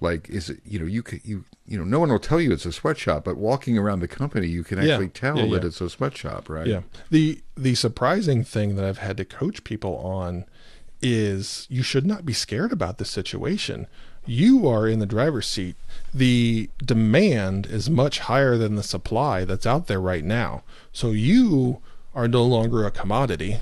Like, 0.00 0.28
is 0.30 0.50
it, 0.50 0.60
you 0.64 0.78
know, 0.78 0.86
you 0.86 1.02
could, 1.02 1.20
you, 1.24 1.44
you 1.66 1.76
know, 1.78 1.82
no 1.84 1.98
one 2.00 2.08
will 2.08 2.20
tell 2.20 2.40
you 2.40 2.52
it's 2.52 2.64
a 2.66 2.72
sweatshop, 2.72 3.24
but 3.24 3.36
walking 3.36 3.76
around 3.78 3.98
the 4.00 4.06
company, 4.08 4.46
you 4.48 4.62
can 4.64 4.80
Yeah. 4.80 4.92
actually 4.94 5.08
tell 5.08 5.36
Yeah, 5.38 5.46
that 5.54 5.62
yeah. 5.62 5.66
it's 5.68 5.80
a 5.80 5.90
sweatshop, 5.90 6.48
right? 6.48 6.66
Yeah. 6.66 6.80
The 7.10 7.40
the 7.56 7.74
surprising 7.76 8.42
thing 8.44 8.74
that 8.76 8.84
I've 8.84 8.98
had 8.98 9.16
to 9.18 9.24
coach 9.24 9.62
people 9.64 9.96
on 9.98 10.44
is 11.02 11.66
you 11.70 11.82
should 11.82 12.06
not 12.06 12.24
be 12.26 12.32
scared 12.32 12.72
about 12.72 12.98
this 12.98 13.10
situation. 13.10 13.86
You 14.26 14.68
are 14.68 14.86
in 14.86 14.98
the 14.98 15.06
driver's 15.06 15.46
seat. 15.48 15.76
The 16.12 16.68
demand 16.84 17.66
is 17.66 17.88
much 17.88 18.18
higher 18.20 18.56
than 18.58 18.74
the 18.74 18.82
supply 18.82 19.44
that's 19.44 19.66
out 19.66 19.86
there 19.86 20.00
right 20.00 20.24
now. 20.24 20.62
So 20.92 21.10
you 21.12 21.80
are 22.14 22.28
no 22.28 22.44
longer 22.44 22.84
a 22.84 22.90
commodity. 22.90 23.60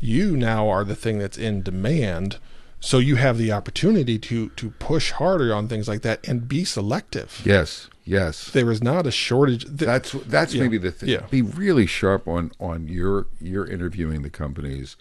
You 0.00 0.36
now 0.36 0.68
are 0.68 0.82
the 0.84 0.96
thing 0.96 1.18
that's 1.18 1.38
in 1.38 1.62
demand. 1.62 2.38
So 2.80 2.98
you 2.98 3.14
have 3.16 3.38
the 3.38 3.52
opportunity 3.52 4.18
to 4.18 4.48
to 4.50 4.70
push 4.70 5.12
harder 5.12 5.54
on 5.54 5.68
things 5.68 5.86
like 5.86 6.02
that 6.02 6.26
and 6.26 6.48
be 6.48 6.64
selective. 6.64 7.40
Yes. 7.44 7.88
Yes. 8.04 8.50
There 8.50 8.72
is 8.72 8.82
not 8.82 9.06
a 9.06 9.12
shortage. 9.12 9.64
th- 9.66 9.76
That's 9.78 10.10
that's 10.26 10.52
Yeah. 10.54 10.62
maybe 10.62 10.78
the 10.78 10.90
thing. 10.90 11.10
Yeah. 11.10 11.26
Be 11.30 11.42
really 11.42 11.86
sharp 11.86 12.26
on 12.26 12.50
on 12.58 12.88
your 12.88 13.26
your 13.40 13.64
interviewing 13.68 14.22
the 14.22 14.30
companies, 14.30 14.96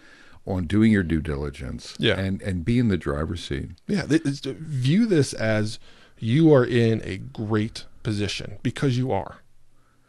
on 0.52 0.66
doing 0.68 0.92
your 0.92 1.04
due 1.04 1.22
diligence, 1.22 1.96
Yeah. 2.00 2.20
and 2.20 2.42
and 2.42 2.64
be 2.66 2.80
in 2.80 2.88
the 2.88 2.98
driver's 2.98 3.44
seat. 3.44 3.72
Yeah, 3.88 4.06
view 4.08 5.06
this 5.06 5.34
as 5.34 5.80
you 6.20 6.54
are 6.54 6.66
in 6.66 7.02
a 7.04 7.18
great 7.18 7.86
position 8.04 8.58
because 8.64 8.98
you 8.98 9.12
are. 9.12 9.38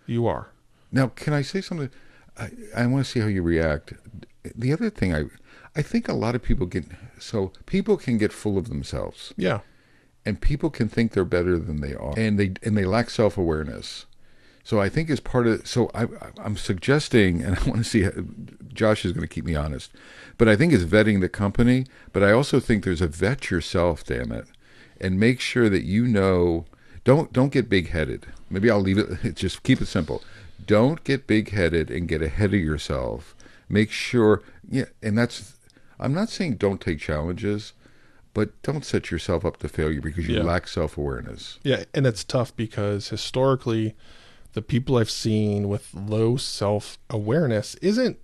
You 0.06 0.26
are. 0.26 0.48
Now, 0.90 1.08
can 1.08 1.32
I 1.32 1.42
say 1.42 1.60
something? 1.60 1.90
I, 2.38 2.50
I 2.76 2.86
want 2.86 3.04
to 3.04 3.10
see 3.10 3.20
how 3.20 3.26
you 3.26 3.42
react. 3.42 3.92
The 4.54 4.72
other 4.72 4.90
thing, 4.90 5.14
I 5.14 5.24
I 5.76 5.82
think 5.82 6.08
a 6.08 6.12
lot 6.14 6.34
of 6.34 6.42
people 6.42 6.66
get 6.66 6.84
so 7.18 7.52
people 7.66 7.96
can 7.96 8.18
get 8.18 8.32
full 8.32 8.58
of 8.58 8.68
themselves, 8.68 9.32
Yeah. 9.36 9.60
and 10.26 10.40
people 10.40 10.68
can 10.70 10.88
think 10.88 11.12
they're 11.12 11.24
better 11.24 11.56
than 11.58 11.80
they 11.80 11.94
are, 11.94 12.14
and 12.18 12.38
they 12.38 12.52
and 12.62 12.76
they 12.76 12.84
lack 12.84 13.08
self 13.10 13.38
awareness. 13.38 14.06
So 14.64 14.80
I 14.80 14.88
think 14.88 15.10
as 15.10 15.20
part 15.20 15.46
of 15.46 15.66
so 15.66 15.90
I, 15.94 16.06
I'm 16.42 16.56
suggesting, 16.56 17.42
and 17.42 17.58
I 17.58 17.62
want 17.64 17.78
to 17.78 17.84
see. 17.84 18.02
How, 18.02 18.12
Josh 18.72 19.04
is 19.04 19.12
going 19.12 19.26
to 19.26 19.32
keep 19.34 19.44
me 19.44 19.54
honest, 19.54 19.90
but 20.38 20.48
I 20.48 20.56
think 20.56 20.72
it's 20.72 20.84
vetting 20.84 21.20
the 21.20 21.28
company. 21.28 21.84
But 22.12 22.22
I 22.22 22.32
also 22.32 22.58
think 22.60 22.84
there's 22.84 23.02
a 23.02 23.06
vet 23.06 23.50
yourself. 23.50 24.04
Damn 24.04 24.32
it, 24.32 24.46
and 25.00 25.18
make 25.20 25.40
sure 25.40 25.68
that 25.68 25.82
you 25.84 26.06
know. 26.06 26.64
Don't 27.04 27.32
don't 27.32 27.50
get 27.52 27.68
big 27.68 27.88
headed. 27.90 28.26
Maybe 28.48 28.70
I'll 28.70 28.78
leave 28.80 28.98
it. 29.24 29.34
Just 29.34 29.64
keep 29.64 29.80
it 29.80 29.86
simple. 29.86 30.22
Don't 30.64 31.02
get 31.02 31.26
big 31.26 31.50
headed 31.50 31.90
and 31.90 32.06
get 32.06 32.22
ahead 32.22 32.54
of 32.54 32.60
yourself. 32.60 33.34
Make 33.68 33.90
sure. 33.90 34.42
Yeah, 34.70 34.84
and 35.02 35.18
that's. 35.18 35.54
I'm 35.98 36.14
not 36.14 36.28
saying 36.28 36.56
don't 36.58 36.80
take 36.80 37.00
challenges, 37.00 37.72
but 38.34 38.50
don't 38.62 38.84
set 38.84 39.10
yourself 39.10 39.44
up 39.44 39.56
to 39.58 39.68
failure 39.68 40.00
because 40.00 40.28
you 40.28 40.36
Yeah. 40.36 40.44
lack 40.44 40.68
self 40.68 40.96
awareness. 40.96 41.58
Yeah, 41.64 41.82
and 41.92 42.06
it's 42.06 42.22
tough 42.22 42.54
because 42.54 43.08
historically 43.08 43.96
the 44.52 44.62
people 44.62 44.96
I've 44.96 45.10
seen 45.10 45.68
with 45.68 45.94
low 45.94 46.36
self-awareness 46.36 47.76
isn't 47.76 48.18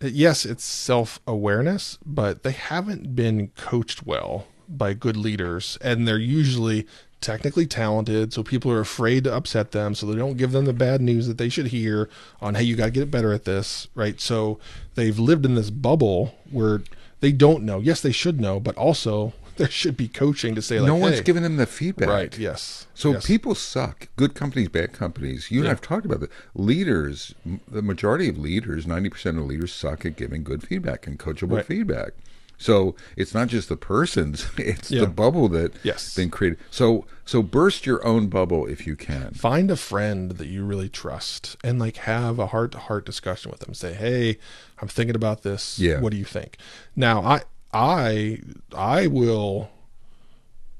yes, 0.00 0.44
it's 0.44 0.64
self-awareness, 0.64 1.98
but 2.04 2.42
they 2.42 2.52
haven't 2.52 3.16
been 3.16 3.48
coached 3.56 4.04
well 4.04 4.46
by 4.68 4.94
good 4.94 5.16
leaders. 5.16 5.78
And 5.80 6.06
they're 6.06 6.18
usually 6.18 6.86
technically 7.22 7.66
talented 7.66 8.32
so 8.32 8.42
people 8.42 8.70
are 8.70 8.80
afraid 8.80 9.24
to 9.24 9.34
upset 9.34 9.72
them 9.72 9.94
so 9.94 10.06
they 10.06 10.18
don't 10.18 10.36
give 10.36 10.52
them 10.52 10.66
the 10.66 10.72
bad 10.72 11.00
news 11.00 11.26
that 11.26 11.38
they 11.38 11.48
should 11.48 11.68
hear 11.68 12.10
on 12.42 12.54
hey 12.54 12.62
you 12.62 12.76
got 12.76 12.84
to 12.84 12.90
get 12.90 13.10
better 13.10 13.32
at 13.32 13.44
this 13.44 13.88
right? 13.94 14.20
So 14.20 14.60
they've 14.96 15.18
lived 15.18 15.46
in 15.46 15.54
this 15.54 15.70
bubble 15.70 16.34
where 16.50 16.82
they 17.20 17.32
don't 17.32 17.64
know. 17.64 17.80
Yes 17.80 18.02
they 18.02 18.12
should 18.12 18.38
know 18.38 18.60
but 18.60 18.76
also 18.76 19.32
there 19.56 19.70
should 19.70 19.96
be 19.96 20.08
coaching 20.08 20.54
to 20.54 20.62
say 20.62 20.78
like 20.80 20.86
no 20.88 20.94
one's 20.96 21.16
hey, 21.18 21.22
giving 21.24 21.42
them 21.42 21.56
the 21.56 21.66
feedback. 21.66 22.08
right 22.08 22.38
yes 22.38 22.86
So 22.94 23.12
yes. 23.12 23.26
people 23.26 23.54
suck. 23.54 24.08
Good 24.16 24.34
companies, 24.34 24.68
bad 24.68 24.92
companies. 24.92 25.50
You 25.50 25.60
and 25.60 25.68
I've 25.68 25.80
talked 25.80 26.06
about 26.06 26.20
that. 26.20 26.30
Leaders, 26.54 27.34
the 27.68 27.82
majority 27.82 28.28
of 28.28 28.38
leaders, 28.38 28.86
ninety 28.86 29.08
percent 29.08 29.38
of 29.38 29.44
leaders 29.44 29.72
suck 29.72 30.04
at 30.06 30.16
giving 30.16 30.42
good 30.42 30.62
feedback 30.62 31.06
and 31.06 31.18
coachable 31.18 31.56
Right. 31.56 31.66
feedback. 31.66 32.12
So 32.58 32.96
it's 33.16 33.34
not 33.34 33.48
just 33.48 33.68
the 33.68 33.76
persons; 33.76 34.48
it's 34.56 34.90
Yeah. 34.90 35.02
the 35.02 35.06
bubble 35.08 35.48
that 35.50 35.72
Yes. 35.82 36.14
been 36.14 36.30
created. 36.30 36.58
So 36.70 37.04
so 37.26 37.42
burst 37.42 37.84
your 37.86 38.04
own 38.06 38.28
bubble 38.28 38.66
if 38.66 38.86
you 38.86 38.96
can. 38.96 39.32
find 39.32 39.70
a 39.70 39.76
friend 39.76 40.32
that 40.32 40.46
you 40.48 40.64
really 40.64 40.88
trust 40.88 41.56
and 41.62 41.78
like 41.78 41.98
have 41.98 42.38
a 42.38 42.46
heart 42.46 42.72
to 42.72 42.78
heart 42.78 43.04
discussion 43.04 43.50
with 43.50 43.60
them 43.60 43.74
say 43.74 43.92
hey 43.94 44.38
i'm 44.80 44.86
thinking 44.88 45.16
about 45.16 45.42
this 45.42 45.78
Yeah. 45.78 46.00
what 46.00 46.12
do 46.12 46.16
you 46.18 46.24
think 46.24 46.56
now 46.94 47.20
i 47.22 47.42
i 47.76 48.38
i 48.74 49.06
will 49.06 49.68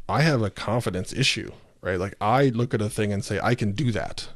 i 0.09 0.23
have 0.23 0.43
a 0.43 0.51
confidence 0.51 1.13
issue 1.13 1.51
right 1.83 2.01
like 2.01 2.15
i 2.21 2.47
look 2.49 2.73
at 2.73 2.81
a 2.81 2.89
thing 2.89 3.13
and 3.13 3.25
say 3.25 3.39
i 3.43 3.55
can 3.55 3.73
do 3.73 3.93
that 3.93 4.29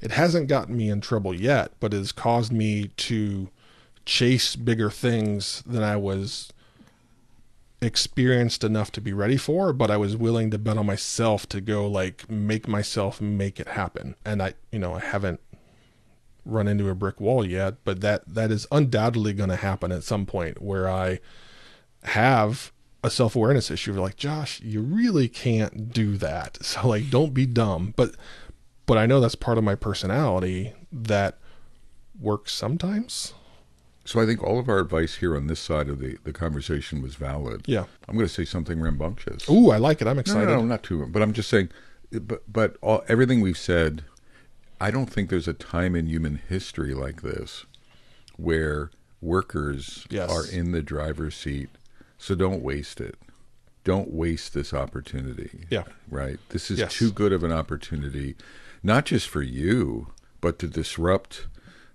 it 0.00 0.10
hasn't 0.10 0.46
gotten 0.46 0.76
me 0.76 0.90
in 0.90 1.00
trouble 1.00 1.34
yet 1.34 1.72
but 1.80 1.94
it 1.94 1.96
has 1.96 2.12
caused 2.12 2.52
me 2.52 2.88
to 2.96 3.48
chase 4.04 4.56
bigger 4.56 4.90
things 4.90 5.62
than 5.66 5.82
i 5.82 5.96
was 5.96 6.52
experienced 7.80 8.62
enough 8.62 8.92
to 8.92 9.00
be 9.00 9.12
ready 9.12 9.36
for, 9.36 9.72
but 9.72 9.90
I 9.90 9.96
was 9.96 10.16
willing 10.16 10.50
to 10.52 10.58
bet 10.58 10.78
on 10.78 10.86
myself 10.86 11.48
to 11.48 11.60
go 11.60 11.86
like 11.86 12.30
make 12.30 12.68
myself 12.68 13.20
make 13.20 13.58
it 13.58 13.68
happen. 13.68 14.14
And 14.24 14.40
I, 14.40 14.54
you 14.70 14.78
know, 14.78 14.94
I 14.94 15.00
haven't 15.00 15.40
run 16.44 16.68
into 16.68 16.88
a 16.88 16.94
brick 16.94 17.20
wall 17.20 17.44
yet, 17.44 17.74
but 17.84 18.00
that 18.00 18.22
that 18.26 18.50
is 18.50 18.66
undoubtedly 18.70 19.32
going 19.32 19.50
to 19.50 19.56
happen 19.56 19.90
at 19.90 20.04
some 20.04 20.26
point 20.26 20.62
where 20.62 20.88
I 20.88 21.18
have 22.04 22.72
a 23.04 23.10
self-awareness 23.10 23.70
issue 23.70 23.92
like 24.00 24.16
Josh, 24.16 24.60
you 24.60 24.80
really 24.80 25.28
can't 25.28 25.92
do 25.92 26.16
that. 26.18 26.58
So 26.64 26.88
like 26.88 27.10
don't 27.10 27.34
be 27.34 27.46
dumb, 27.46 27.94
but 27.96 28.14
but 28.86 28.98
I 28.98 29.06
know 29.06 29.20
that's 29.20 29.34
part 29.34 29.58
of 29.58 29.64
my 29.64 29.74
personality 29.74 30.72
that 30.92 31.38
works 32.20 32.52
sometimes. 32.52 33.34
So 34.04 34.20
I 34.20 34.26
think 34.26 34.42
all 34.42 34.58
of 34.58 34.68
our 34.68 34.78
advice 34.80 35.16
here 35.16 35.36
on 35.36 35.46
this 35.46 35.60
side 35.60 35.88
of 35.88 36.00
the, 36.00 36.18
the 36.24 36.32
conversation 36.32 37.00
was 37.00 37.14
valid. 37.14 37.62
Yeah. 37.66 37.84
I'm 38.08 38.16
going 38.16 38.26
to 38.26 38.32
say 38.34 38.44
something 38.44 38.80
rambunctious. 38.80 39.48
Ooh, 39.48 39.70
I 39.70 39.76
like 39.76 40.00
it. 40.02 40.08
I'm 40.08 40.16
No, 40.16 40.20
excited. 40.20 40.48
no, 40.48 40.56
no, 40.56 40.64
not 40.64 40.82
too. 40.82 41.06
But 41.06 41.22
I'm 41.22 41.32
just 41.32 41.48
saying, 41.48 41.68
but 42.10 42.42
but 42.52 42.76
all, 42.82 43.04
everything 43.08 43.40
we've 43.40 43.56
said, 43.56 44.02
I 44.80 44.90
don't 44.90 45.06
think 45.06 45.30
there's 45.30 45.46
a 45.46 45.52
time 45.52 45.94
in 45.94 46.06
human 46.08 46.40
history 46.48 46.94
like 46.94 47.22
this 47.22 47.64
where 48.36 48.90
workers 49.20 50.04
Yes. 50.10 50.30
are 50.30 50.46
in 50.52 50.72
the 50.72 50.82
driver's 50.82 51.36
seat. 51.36 51.70
So 52.22 52.36
don't 52.36 52.62
waste 52.62 53.00
it. 53.00 53.16
Don't 53.82 54.12
waste 54.12 54.54
this 54.54 54.72
opportunity. 54.72 55.64
Yeah. 55.70 55.84
Right. 56.08 56.38
This 56.50 56.70
is 56.70 56.78
Yes. 56.78 56.94
too 56.94 57.10
good 57.10 57.32
of 57.32 57.42
an 57.42 57.50
opportunity, 57.50 58.36
not 58.80 59.06
just 59.06 59.28
for 59.28 59.42
you, 59.42 60.12
but 60.40 60.58
to 60.60 60.68
disrupt. 60.68 61.46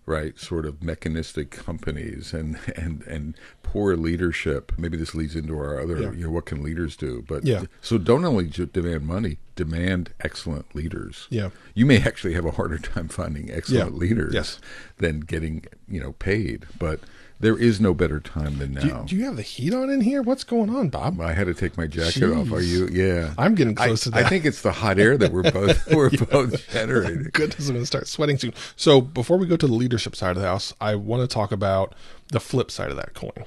Right, 0.09 0.39
sort 0.39 0.65
of 0.65 0.81
mechanistic 0.81 1.51
companies 1.51 2.33
and, 2.33 2.57
and, 2.77 3.01
and 3.07 3.35
poor 3.61 3.97
leadership. 3.97 4.71
Maybe 4.77 4.95
this 4.95 5.13
leads 5.13 5.35
into 5.35 5.57
our 5.59 5.81
other, 5.81 5.99
Yeah. 6.01 6.11
you 6.13 6.23
know, 6.23 6.29
what 6.31 6.45
can 6.45 6.63
leaders 6.63 6.95
do? 6.95 7.25
But 7.27 7.43
Yeah. 7.45 7.63
so 7.81 7.97
don't 7.97 8.23
only 8.23 8.45
demand 8.47 9.05
money, 9.05 9.37
demand 9.57 10.11
excellent 10.21 10.73
leaders. 10.73 11.27
Yeah. 11.29 11.49
You 11.73 11.85
may 11.85 12.01
actually 12.01 12.35
have 12.35 12.45
a 12.45 12.51
harder 12.51 12.77
time 12.77 13.09
finding 13.09 13.51
excellent 13.51 13.91
Yeah. 13.91 13.99
leaders 13.99 14.33
Yes. 14.33 14.59
than 14.95 15.19
getting, 15.19 15.65
you 15.89 15.99
know, 15.99 16.13
paid. 16.13 16.67
But 16.79 17.01
there 17.39 17.57
is 17.57 17.79
no 17.79 17.93
better 17.93 18.19
time 18.19 18.57
than 18.57 18.73
now. 18.73 18.81
Do 18.81 18.87
you, 18.87 19.03
do 19.05 19.15
you 19.15 19.25
have 19.25 19.35
the 19.35 19.43
heat 19.43 19.73
on 19.73 19.89
in 19.89 20.01
here? 20.01 20.23
What's 20.23 20.43
going 20.43 20.69
on, 20.69 20.89
Bob? 20.89 21.21
I 21.21 21.33
had 21.33 21.45
to 21.45 21.53
take 21.53 21.77
my 21.77 21.85
jacket 21.85 22.23
off. 22.23 22.51
Are 22.51 22.61
you? 22.61 22.87
Yeah. 22.87 23.33
I'm 23.37 23.53
getting 23.53 23.77
I, 23.77 23.87
close 23.87 24.05
to 24.05 24.11
I 24.13 24.23
think 24.23 24.45
it's 24.45 24.61
the 24.61 24.71
hot 24.71 24.97
air 24.97 25.17
that 25.17 25.31
we're 25.31 25.43
both 25.51 25.87
we're 25.93 26.09
both 26.09 26.67
generating. 26.71 27.29
Goodness, 27.33 27.67
I'm 27.67 27.73
going 27.73 27.83
to 27.83 27.85
start 27.85 28.07
sweating 28.07 28.37
soon. 28.39 28.53
So 28.75 29.01
before 29.01 29.37
we 29.37 29.45
go 29.45 29.55
to 29.55 29.67
the 29.67 29.73
leadership 29.73 30.15
side 30.15 30.35
of 30.35 30.41
the 30.41 30.47
house, 30.47 30.73
I 30.81 30.95
want 30.95 31.21
to 31.21 31.33
talk 31.33 31.51
about 31.51 31.93
the 32.29 32.39
flip 32.39 32.71
side 32.71 32.89
of 32.89 32.97
that 32.97 33.13
coin. 33.13 33.45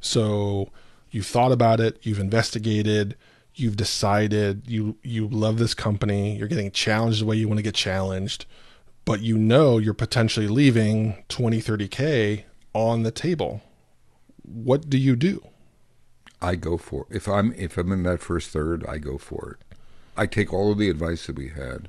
So 0.00 0.70
you've 1.10 1.26
thought 1.26 1.52
about 1.52 1.80
it, 1.80 1.98
you've 2.02 2.20
investigated, 2.20 3.16
you've 3.54 3.76
decided 3.76 4.64
you 4.66 4.98
you 5.02 5.26
love 5.26 5.58
this 5.58 5.72
company, 5.72 6.36
you're 6.36 6.48
getting 6.48 6.70
challenged 6.70 7.22
the 7.22 7.26
way 7.26 7.36
you 7.36 7.48
want 7.48 7.58
to 7.58 7.62
get 7.62 7.74
challenged, 7.74 8.44
but 9.06 9.22
you 9.22 9.38
know 9.38 9.78
you're 9.78 9.94
potentially 9.94 10.48
leaving 10.48 11.24
20, 11.28 11.62
30k 11.62 12.44
on 12.76 13.02
the 13.02 13.10
table. 13.10 13.62
What 14.42 14.88
do 14.90 14.98
you 14.98 15.16
do? 15.16 15.46
I 16.42 16.54
go 16.56 16.76
for 16.76 17.06
if 17.10 17.26
I'm 17.28 17.52
if 17.54 17.76
I'm 17.78 17.90
in 17.92 18.02
that 18.04 18.20
first 18.20 18.50
third, 18.50 18.84
I 18.86 18.98
go 18.98 19.16
for 19.18 19.58
it. 19.58 19.78
I 20.16 20.26
take 20.26 20.52
all 20.52 20.70
of 20.72 20.78
the 20.78 20.90
advice 20.90 21.26
that 21.26 21.36
we 21.36 21.48
had. 21.48 21.88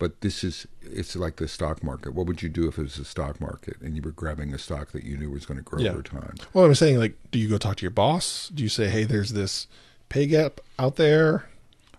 But 0.00 0.20
this 0.20 0.42
is 0.42 0.66
it's 0.82 1.14
like 1.14 1.36
the 1.36 1.46
stock 1.48 1.82
market. 1.84 2.14
What 2.14 2.26
would 2.26 2.42
you 2.42 2.48
do 2.48 2.66
if 2.68 2.76
it 2.78 2.82
was 2.82 2.98
a 2.98 3.04
stock 3.04 3.40
market 3.40 3.76
and 3.80 3.94
you 3.96 4.02
were 4.02 4.10
grabbing 4.10 4.52
a 4.52 4.58
stock 4.58 4.90
that 4.90 5.04
you 5.04 5.16
knew 5.16 5.30
was 5.30 5.46
going 5.46 5.56
to 5.58 5.62
grow 5.62 5.80
Yeah. 5.80 5.92
over 5.92 6.02
time? 6.02 6.34
Well, 6.52 6.64
I'm 6.64 6.74
saying, 6.74 6.98
like, 6.98 7.16
do 7.30 7.38
you 7.38 7.48
go 7.48 7.56
talk 7.58 7.76
to 7.76 7.82
your 7.82 7.90
boss? 7.92 8.50
Do 8.52 8.62
you 8.64 8.68
say, 8.68 8.88
hey, 8.88 9.04
there's 9.04 9.30
this 9.30 9.68
pay 10.08 10.26
gap 10.26 10.60
out 10.80 10.96
there? 10.96 11.48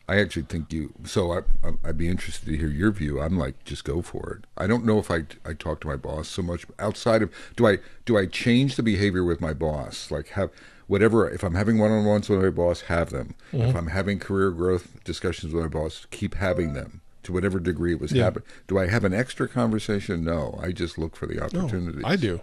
I 0.08 0.20
actually 0.20 0.44
think 0.44 0.72
you. 0.72 0.94
So 1.04 1.34
I, 1.34 1.40
I'd 1.84 1.98
be 1.98 2.08
interested 2.08 2.46
to 2.48 2.58
hear 2.58 2.68
your 2.70 2.92
view. 2.92 3.20
I'm 3.22 3.38
like, 3.40 3.64
just 3.64 3.84
go 3.84 4.02
for 4.02 4.34
it. 4.40 4.48
I 4.58 4.68
don't 4.68 4.86
know 4.86 5.00
if 5.00 5.10
I 5.10 5.26
I 5.44 5.54
talk 5.54 5.82
to 5.82 5.88
my 5.88 5.96
boss 5.96 6.28
so 6.28 6.42
much 6.42 6.66
outside 6.80 7.22
of 7.24 7.32
do 7.56 7.68
I 7.68 7.80
do 8.06 8.18
I 8.18 8.26
change 8.28 8.76
the 8.76 8.84
behavior 8.84 9.24
with 9.24 9.42
my 9.42 9.54
boss? 9.54 10.12
Like 10.12 10.30
have 10.30 10.52
whatever. 10.88 11.28
If 11.30 11.44
I'm 11.44 11.56
having 11.56 11.80
one-on-ones 11.80 12.30
with 12.30 12.42
my 12.44 12.50
boss, 12.52 12.82
have 12.82 13.10
them. 13.10 13.34
Mm-hmm. 13.52 13.70
If 13.70 13.76
I'm 13.76 13.88
having 13.88 14.20
career 14.20 14.52
growth 14.52 15.04
discussions 15.04 15.54
with 15.54 15.64
my 15.64 15.70
boss, 15.70 16.06
keep 16.12 16.36
having 16.36 16.74
them 16.74 17.02
to 17.24 17.34
whatever 17.34 17.60
degree 17.60 17.94
it 17.94 18.00
was 18.00 18.12
Yeah. 18.12 18.26
happening. 18.26 18.48
Do 18.68 18.78
I 18.78 18.86
have 18.88 19.04
an 19.04 19.14
extra 19.14 19.48
conversation? 19.48 20.24
No. 20.24 20.60
I 20.62 20.72
just 20.72 21.00
look 21.00 21.16
for 21.16 21.26
the 21.26 21.34
No, 21.36 21.42
opportunities. 21.46 22.04
I 22.06 22.16
do. 22.16 22.42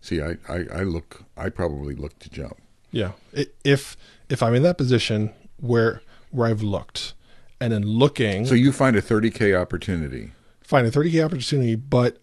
See, 0.00 0.20
I, 0.20 0.36
I, 0.48 0.64
I 0.74 0.82
look. 0.82 1.22
I 1.36 1.48
probably 1.50 1.94
look 1.94 2.18
to 2.18 2.28
jump. 2.30 2.56
Yeah. 2.90 3.12
If 3.62 3.96
if 4.28 4.42
I'm 4.42 4.54
in 4.56 4.64
that 4.64 4.76
position 4.76 5.30
where 5.60 6.02
where 6.34 6.48
I've 6.48 6.62
looked 6.62 7.14
and 7.60 7.72
then 7.72 7.82
looking, 7.82 8.44
So 8.46 8.54
you 8.54 8.72
find 8.72 8.96
a 8.96 9.02
30k 9.02 9.58
opportunity, 9.58 10.32
find 10.62 10.86
a 10.86 10.90
30k 10.90 11.24
opportunity, 11.24 11.76
but 11.76 12.18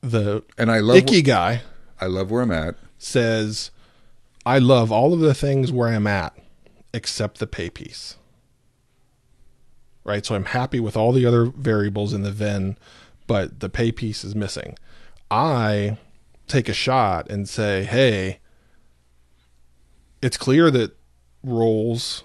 the 0.00 0.44
and 0.56 0.70
I 0.70 0.80
love. 0.80 0.98
Ikigai 0.98 1.60
I 2.00 2.06
love 2.06 2.30
where 2.30 2.42
I'm 2.42 2.50
at. 2.52 2.76
says, 2.96 3.70
I 4.46 4.58
love 4.58 4.92
all 4.92 5.12
of 5.12 5.20
the 5.20 5.34
things 5.34 5.72
where 5.72 5.88
I'm 5.88 6.06
at 6.06 6.36
except 6.94 7.38
the 7.38 7.46
pay 7.46 7.70
piece. 7.70 8.16
Right? 10.04 10.24
So 10.24 10.34
I'm 10.34 10.46
happy 10.46 10.80
with 10.80 10.96
all 10.96 11.12
the 11.12 11.26
other 11.26 11.46
variables 11.46 12.12
in 12.12 12.22
the 12.22 12.30
Venn, 12.30 12.78
but 13.26 13.60
the 13.60 13.68
pay 13.68 13.92
piece 13.92 14.24
is 14.24 14.34
missing. 14.34 14.76
I 15.30 15.98
take 16.46 16.68
a 16.68 16.72
shot 16.72 17.28
and 17.30 17.48
say, 17.48 17.84
hey, 17.84 18.38
it's 20.22 20.36
clear 20.36 20.70
that 20.70 20.96
roles, 21.42 22.24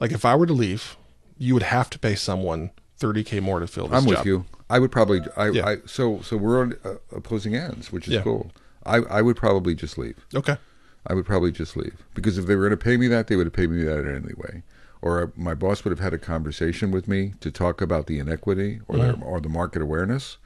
like 0.00 0.12
if 0.12 0.24
I 0.24 0.34
were 0.34 0.46
to 0.46 0.52
leave, 0.52 0.96
you 1.38 1.54
would 1.54 1.62
have 1.64 1.90
to 1.90 1.98
pay 1.98 2.14
someone 2.14 2.70
30K 3.00 3.40
more 3.42 3.60
to 3.60 3.66
fill 3.66 3.88
this 3.88 3.96
I'm 4.02 4.08
job. 4.08 4.18
with 4.18 4.26
you. 4.26 4.44
I 4.70 4.78
would 4.78 4.90
probably. 4.92 5.20
I, 5.36 5.48
Yeah. 5.50 5.66
I 5.66 5.76
so 5.86 6.20
so 6.22 6.36
we're 6.36 6.60
on 6.60 6.74
uh, 6.84 6.94
opposing 7.12 7.54
ends, 7.54 7.92
which 7.92 8.08
is 8.08 8.14
Yeah. 8.14 8.22
cool. 8.22 8.50
I 8.86 8.96
I 8.98 9.22
would 9.22 9.36
probably 9.36 9.74
just 9.74 9.98
leave. 9.98 10.16
Okay. 10.34 10.56
I 11.06 11.12
would 11.14 11.26
probably 11.26 11.52
just 11.52 11.76
leave 11.76 12.02
because 12.14 12.38
if 12.38 12.46
they 12.46 12.56
were 12.56 12.62
going 12.66 12.78
to 12.78 12.82
pay 12.82 12.96
me 12.96 13.08
that, 13.08 13.26
they 13.26 13.36
would 13.36 13.46
have 13.46 13.52
paid 13.52 13.70
me 13.70 13.82
that 13.84 14.06
anyway. 14.06 14.62
Or 15.02 15.32
my 15.36 15.52
boss 15.52 15.84
would 15.84 15.90
have 15.90 16.00
had 16.00 16.14
a 16.14 16.18
conversation 16.18 16.90
with 16.90 17.06
me 17.06 17.34
to 17.40 17.50
talk 17.50 17.82
about 17.82 18.06
the 18.06 18.18
inequity 18.18 18.80
or 18.88 18.96
Mm-hmm. 18.96 19.20
the, 19.20 19.26
or 19.26 19.38
the 19.40 19.50
market 19.50 19.82
awareness, 19.82 20.38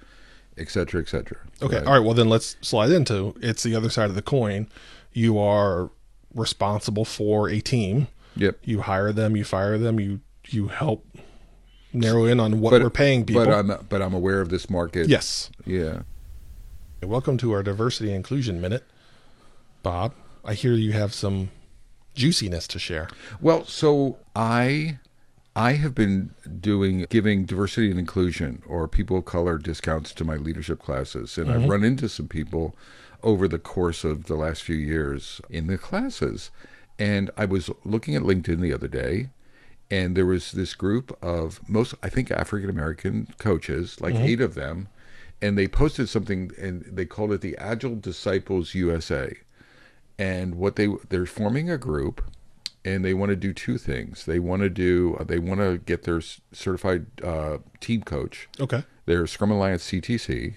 et 0.57 0.69
cetera, 0.69 1.01
et 1.01 1.09
cetera. 1.09 1.39
Okay. 1.63 1.79
All 1.79 1.93
right. 1.93 2.05
Well, 2.05 2.15
then 2.15 2.29
let's 2.29 2.57
slide 2.61 2.91
into 2.91 3.37
it's 3.41 3.63
the 3.63 3.77
other 3.77 3.89
side 3.89 4.09
of 4.09 4.17
the 4.17 4.23
coin. 4.23 4.67
You 5.13 5.39
are 5.39 5.91
responsible 6.39 7.05
for 7.05 7.49
a 7.49 7.61
team. 7.61 8.09
Yep. 8.37 8.59
You 8.65 8.83
hire 8.83 9.13
them. 9.13 9.37
You 9.37 9.45
fire 9.45 9.77
them. 9.79 9.99
You 10.01 10.21
you 10.49 10.69
help 10.69 11.05
narrow 11.93 12.25
in 12.25 12.41
on 12.41 12.61
what 12.61 12.73
we're 12.73 12.91
paying 12.91 13.25
people. 13.25 13.45
But 13.45 13.53
I'm 13.53 13.87
but 13.89 14.03
I'm 14.03 14.15
aware 14.15 14.41
of 14.41 14.49
this 14.49 14.71
market. 14.71 15.09
yes. 15.09 15.51
Yeah. 15.65 16.03
Welcome 17.03 17.39
to 17.39 17.53
our 17.53 17.63
diversity 17.63 18.09
and 18.09 18.17
inclusion 18.17 18.61
minute, 18.61 18.85
Bob. 19.83 20.15
I 20.45 20.55
hear 20.55 20.73
you 20.73 20.93
have 20.93 21.15
some 21.15 21.51
juiciness 22.15 22.67
to 22.69 22.79
share. 22.79 23.09
Well, 23.41 23.65
so 23.65 24.19
I 24.35 24.99
I 25.55 25.73
have 25.75 25.95
been 25.95 26.35
doing 26.61 27.07
giving 27.11 27.45
diversity 27.45 27.91
and 27.91 27.99
inclusion 27.99 28.63
or 28.67 28.87
people 28.89 29.19
of 29.19 29.25
color 29.25 29.59
discounts 29.59 30.13
to 30.15 30.25
my 30.25 30.37
leadership 30.37 30.81
classes 30.81 31.37
and 31.39 31.51
I've 31.51 31.63
mm-hmm. 31.63 31.71
run 31.71 31.85
into 31.85 32.09
some 32.09 32.29
people 32.29 32.77
over 33.23 33.49
the 33.49 33.59
course 33.59 34.05
of 34.05 34.25
the 34.25 34.35
last 34.37 34.63
few 34.63 34.77
years 34.77 35.41
in 35.51 35.67
the 35.67 35.79
classes. 35.79 36.51
And 36.99 37.31
I 37.37 37.45
was 37.45 37.71
looking 37.85 38.15
at 38.17 38.23
LinkedIn 38.23 38.61
the 38.61 38.73
other 38.73 38.89
day 38.89 39.29
and 39.91 40.17
there 40.17 40.27
was 40.27 40.53
this 40.53 40.75
group 40.75 41.17
of 41.23 41.61
most 41.69 41.95
I 42.03 42.09
think 42.09 42.31
African 42.31 42.69
American 42.71 43.29
coaches, 43.39 44.01
like 44.01 44.15
8 44.15 44.41
of 44.41 44.55
them, 44.55 44.89
and 45.41 45.57
they 45.57 45.67
posted 45.69 46.09
something 46.09 46.51
and 46.59 46.83
they 46.85 47.07
called 47.07 47.33
it 47.33 47.41
the 47.41 47.57
Agile 47.57 47.97
Disciples 47.97 48.75
USA 48.75 49.37
and 50.19 50.57
what 50.57 50.77
they 50.77 50.89
they're 51.09 51.27
forming 51.27 51.71
a 51.71 51.79
group 51.79 52.23
and 52.85 53.05
they 53.05 53.15
want 53.15 53.31
to 53.31 53.37
do 53.37 53.53
two 53.53 53.79
things. 53.79 54.25
They 54.25 54.39
want 54.39 54.63
to 54.63 54.71
do 54.71 55.17
uh, 55.19 55.25
they 55.25 55.39
want 55.39 55.61
to 55.61 55.79
get 55.79 56.03
their 56.03 56.21
certified 56.53 57.07
uh, 57.23 57.59
team 57.81 58.03
coach. 58.03 58.49
Okay. 58.61 58.83
their 59.07 59.27
scrum 59.27 59.51
alliance 59.51 59.85
ctc 59.91 60.57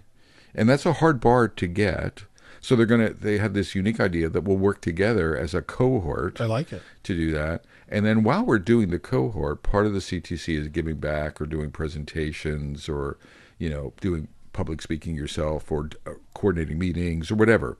and 0.53 0.67
that's 0.67 0.85
a 0.85 0.93
hard 0.93 1.21
bar 1.21 1.47
to 1.47 1.67
get 1.67 2.23
so 2.61 2.75
they're 2.75 2.85
going 2.85 3.05
to 3.07 3.13
they 3.13 3.37
have 3.39 3.53
this 3.53 3.75
unique 3.75 3.99
idea 3.99 4.29
that 4.29 4.43
we'll 4.43 4.57
work 4.57 4.81
together 4.81 5.35
as 5.35 5.53
a 5.53 5.61
cohort 5.61 6.39
I 6.39 6.45
like 6.45 6.71
it. 6.71 6.81
to 7.03 7.15
do 7.15 7.31
that. 7.31 7.65
And 7.89 8.05
then 8.05 8.23
while 8.23 8.45
we're 8.45 8.59
doing 8.59 8.89
the 8.89 8.99
cohort, 8.99 9.63
part 9.63 9.85
of 9.85 9.93
the 9.93 9.99
CTC 9.99 10.57
is 10.57 10.67
giving 10.69 10.95
back 10.97 11.41
or 11.41 11.45
doing 11.45 11.71
presentations 11.71 12.87
or, 12.87 13.17
you 13.57 13.69
know, 13.69 13.93
doing 13.99 14.29
public 14.53 14.81
speaking 14.81 15.15
yourself 15.15 15.71
or 15.71 15.89
uh, 16.05 16.11
coordinating 16.33 16.77
meetings 16.79 17.29
or 17.31 17.35
whatever. 17.35 17.77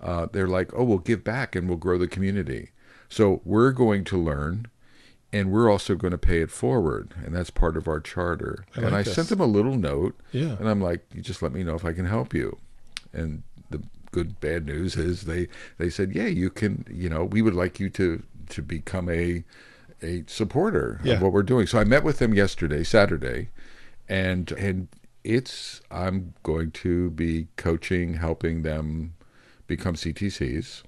Uh, 0.00 0.26
they're 0.32 0.46
like, 0.48 0.72
oh, 0.74 0.84
we'll 0.84 0.98
give 0.98 1.24
back 1.24 1.54
and 1.56 1.68
we'll 1.68 1.78
grow 1.78 1.96
the 1.96 2.08
community. 2.08 2.70
So 3.08 3.40
we're 3.44 3.70
going 3.72 4.04
to 4.04 4.18
learn 4.18 4.66
and 5.32 5.50
we're 5.52 5.70
also 5.70 5.94
going 5.94 6.12
to 6.12 6.18
pay 6.18 6.40
it 6.40 6.50
forward. 6.50 7.14
And 7.24 7.34
that's 7.34 7.50
part 7.50 7.76
of 7.76 7.88
our 7.88 8.00
charter. 8.00 8.64
I 8.76 8.82
and 8.82 8.94
I 8.94 9.02
this. 9.02 9.14
sent 9.14 9.28
them 9.28 9.40
a 9.40 9.46
little 9.46 9.76
note. 9.76 10.18
Yeah. 10.32 10.56
And 10.58 10.68
I'm 10.68 10.80
like, 10.80 11.06
you 11.14 11.22
just 11.22 11.42
let 11.42 11.52
me 11.52 11.62
know 11.64 11.74
if 11.74 11.84
I 11.84 11.92
can 11.92 12.06
help 12.06 12.34
you. 12.34 12.58
And 13.12 13.42
good 14.12 14.40
bad 14.40 14.66
news 14.66 14.96
is 14.96 15.22
they 15.22 15.48
they 15.78 15.90
said, 15.90 16.12
yeah, 16.14 16.26
you 16.26 16.50
can. 16.50 16.84
You 16.90 17.08
know, 17.08 17.24
we 17.24 17.42
would 17.42 17.54
like 17.54 17.78
you 17.80 17.90
to 17.90 18.22
to 18.50 18.62
become 18.62 19.08
a 19.08 19.44
a 20.02 20.24
supporter 20.26 21.00
Yeah. 21.02 21.14
of 21.14 21.22
what 21.22 21.32
we're 21.32 21.42
doing. 21.42 21.66
So 21.66 21.78
I 21.78 21.84
met 21.84 22.04
with 22.04 22.18
them 22.18 22.34
yesterday, 22.34 22.84
Saturday, 22.84 23.48
and 24.08 24.50
and 24.52 24.88
it's 25.24 25.80
I'm 25.90 26.34
going 26.42 26.70
to 26.72 27.10
be 27.10 27.48
coaching, 27.56 28.14
helping 28.14 28.62
them 28.62 29.14
become 29.66 29.94
CTCs 29.96 30.82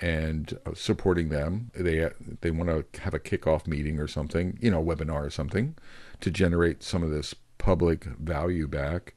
and 0.00 0.58
uh, 0.66 0.72
supporting 0.74 1.28
them. 1.30 1.70
They 1.74 2.08
they 2.40 2.50
want 2.50 2.70
to 2.92 3.00
have 3.02 3.14
a 3.14 3.18
kickoff 3.18 3.66
meeting 3.66 3.98
or 3.98 4.06
something, 4.08 4.58
you 4.60 4.70
know, 4.70 4.82
webinar 4.82 5.26
or 5.26 5.30
something, 5.30 5.74
to 6.20 6.30
generate 6.30 6.82
some 6.82 7.02
of 7.02 7.10
this 7.10 7.34
public 7.58 8.04
value 8.04 8.68
back. 8.68 9.14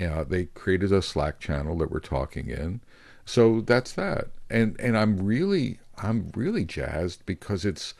Uh, 0.00 0.24
they 0.24 0.46
created 0.46 0.92
a 0.92 1.00
Slack 1.02 1.40
channel 1.40 1.78
that 1.78 1.90
we're 1.90 2.00
talking 2.00 2.48
in, 2.50 2.80
so 3.24 3.60
that's 3.60 3.92
that. 3.92 4.28
And 4.50 4.78
and 4.80 4.96
I'm 4.96 5.24
really 5.24 5.78
I'm 5.98 6.30
really 6.34 6.64
jazzed 6.64 7.24
because 7.26 7.64
it's 7.64 7.94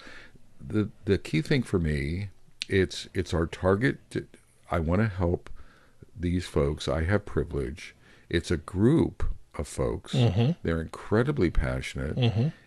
the 0.64 0.90
the 1.06 1.18
key 1.18 1.42
thing 1.42 1.62
for 1.62 1.78
me. 1.78 2.28
It's 2.68 3.09
it's 3.14 3.32
our 3.32 3.46
target. 3.46 3.98
To, 4.11 4.26
I 4.70 4.78
want 4.80 5.00
to 5.00 5.09
help 5.09 5.48
these 6.18 6.46
folks. 6.46 6.88
I 6.88 7.04
have 7.04 7.24
privilege. 7.24 7.94
It's 8.28 8.50
a 8.50 8.56
group 8.56 9.24
of 9.56 9.66
folks. 9.68 10.12
They're 10.62 10.80
incredibly 10.82 11.50
passionate. 11.50 12.16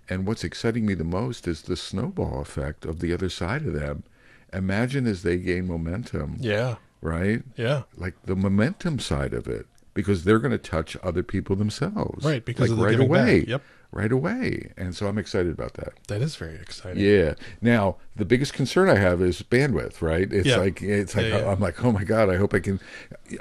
And 0.09 0.25
what's 0.25 0.43
exciting 0.43 0.85
me 0.87 0.95
the 0.95 1.03
most 1.03 1.47
is 1.47 1.63
the 1.63 1.75
snowball 1.75 2.41
effect 2.41 2.83
of 2.85 2.99
the 2.99 3.13
other 3.13 3.29
side 3.29 3.63
of 3.65 3.73
them. 3.73 4.03
Imagine 4.51 5.05
as 5.05 5.21
they 5.21 5.37
gain 5.37 5.67
momentum, 5.67 6.37
Yeah. 6.39 6.77
Right? 7.01 7.43
Yeah. 7.57 7.83
Like 7.97 8.15
the 8.25 8.35
momentum 8.35 8.99
side 8.99 9.33
of 9.33 9.47
it, 9.47 9.65
because 9.93 10.23
they're 10.23 10.39
going 10.39 10.51
to 10.51 10.57
touch 10.57 10.95
other 11.03 11.23
people 11.23 11.55
themselves, 11.55 12.23
Right, 12.25 12.43
because 12.45 12.69
like 12.69 12.71
of 12.71 12.77
the 12.77 12.83
right 12.85 12.91
giving 12.91 13.09
back. 13.11 13.19
away, 13.21 13.45
Yep. 13.47 13.61
right 13.91 14.11
away. 14.11 14.71
And 14.77 14.95
so 14.95 15.07
I'm 15.07 15.17
excited 15.17 15.51
about 15.51 15.73
that. 15.73 15.93
That 16.07 16.21
is 16.21 16.35
very 16.35 16.55
exciting. 16.55 17.03
Yeah. 17.03 17.33
Now 17.61 17.97
the 18.15 18.23
biggest 18.23 18.53
concern 18.53 18.87
I 18.89 18.95
have 18.97 19.21
is 19.21 19.41
bandwidth. 19.41 20.01
Right. 20.01 20.31
It's 20.31 20.47
Yeah. 20.47 20.57
like 20.57 20.81
it's 20.83 21.15
like 21.15 21.25
Yeah, 21.25 21.39
yeah. 21.39 21.51
I'm 21.51 21.59
like, 21.59 21.83
oh 21.83 21.91
my 21.91 22.03
god, 22.03 22.29
I 22.29 22.35
hope 22.37 22.53
I 22.53 22.59
can. 22.59 22.79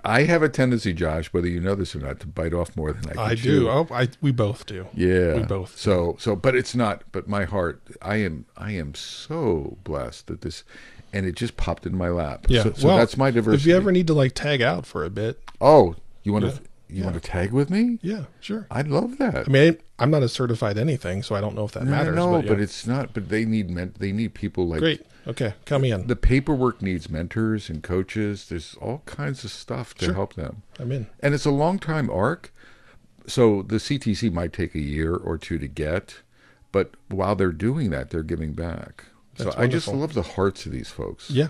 I 0.05 0.23
have 0.23 0.43
a 0.43 0.49
tendency, 0.49 0.93
Josh, 0.95 1.33
whether 1.35 1.47
you 1.49 1.61
know 1.61 1.75
this 1.75 1.95
or 1.95 1.99
not, 2.01 2.19
to 2.21 2.27
bite 2.27 2.55
off 2.55 2.75
more 2.77 2.93
than 2.93 3.05
I 3.11 3.13
can 3.13 3.19
I 3.19 3.35
chew. 3.35 3.61
do. 3.61 3.69
Oh, 3.69 3.87
I 3.93 4.09
we 4.23 4.33
both 4.33 4.65
do. 4.67 4.87
Yeah. 4.95 5.35
We 5.35 5.43
both. 5.43 5.77
So 5.77 6.17
so, 6.19 6.35
but 6.35 6.57
it's 6.57 6.75
not. 6.75 7.05
But 7.13 7.29
my 7.29 7.45
heart, 7.45 7.83
I 8.03 8.17
am 8.17 8.47
I 8.57 8.73
am 8.73 8.95
so 8.95 9.77
blessed 9.85 10.29
that 10.29 10.41
this, 10.41 10.65
and 11.13 11.27
it 11.27 11.35
just 11.37 11.57
popped 11.57 11.87
in 11.87 11.97
my 11.97 12.09
lap. 12.09 12.47
Yeah. 12.49 12.63
So, 12.65 12.73
so 12.73 12.89
well, 12.89 12.97
that's 12.99 13.17
my 13.17 13.31
diversity. 13.31 13.63
If 13.63 13.67
you 13.67 13.77
ever 13.77 13.93
need 13.93 14.07
to 14.09 14.15
like 14.15 14.35
tag 14.35 14.61
out 14.63 14.87
for 14.87 15.05
a 15.05 15.11
bit, 15.11 15.41
oh, 15.61 15.97
you 16.23 16.33
want 16.33 16.45
to 16.45 16.51
Yeah. 16.53 16.59
you 16.99 17.05
want 17.05 17.15
to 17.15 17.21
tag 17.21 17.53
with 17.53 17.71
me? 17.71 17.99
yeah, 18.03 18.25
sure. 18.41 18.67
I'd 18.71 18.89
love 18.89 19.19
that. 19.19 19.49
I 19.49 19.51
mean, 19.51 19.77
I'm 19.99 20.11
not 20.11 20.23
a 20.23 20.29
certified 20.29 20.79
anything, 20.79 21.23
so 21.23 21.35
I 21.35 21.41
don't 21.41 21.55
know 21.55 21.65
if 21.65 21.73
that 21.73 21.85
matters. 21.85 22.15
No, 22.17 22.33
but, 22.33 22.45
yeah. 22.45 22.51
but 22.51 22.61
it's 22.61 22.87
not. 22.87 23.13
But 23.15 23.29
they 23.29 23.45
need 23.45 23.71
men, 23.71 23.95
they 23.99 24.13
need 24.13 24.35
people 24.35 24.67
like 24.69 24.81
great. 24.81 25.05
Okay, 25.27 25.53
come 25.67 25.85
in. 25.85 26.07
the 26.07 26.17
paperwork 26.17 26.81
needs 26.81 27.11
mentors 27.11 27.69
and 27.69 27.83
coaches. 27.83 28.47
There's 28.49 28.75
all 28.81 29.03
kinds 29.05 29.45
of 29.45 29.51
stuff 29.51 29.93
to 29.97 30.07
Sure. 30.07 30.15
help 30.15 30.35
them. 30.35 30.63
I'm 30.79 30.91
in. 30.91 31.07
And 31.21 31.35
it's 31.35 31.45
a 31.45 31.51
long 31.51 31.79
time 31.79 32.09
arc. 32.09 32.53
So 33.27 33.61
the 33.61 33.77
CTC 33.77 34.33
might 34.33 34.55
take 34.55 34.75
a 34.75 34.81
year 34.81 35.15
or 35.15 35.37
two 35.37 35.59
to 35.59 35.69
get, 35.69 36.21
but 36.73 36.93
while 37.09 37.35
they're 37.35 37.53
doing 37.53 37.91
that, 37.91 38.09
they're 38.09 38.23
giving 38.23 38.55
back. 38.55 39.05
That's 39.39 39.55
so 39.57 39.61
I 39.63 39.67
just 39.67 39.89
love 39.89 40.15
the 40.15 40.23
hearts 40.23 40.67
of 40.67 40.73
these 40.73 40.89
folks. 40.91 41.31
Yeah, 41.31 41.49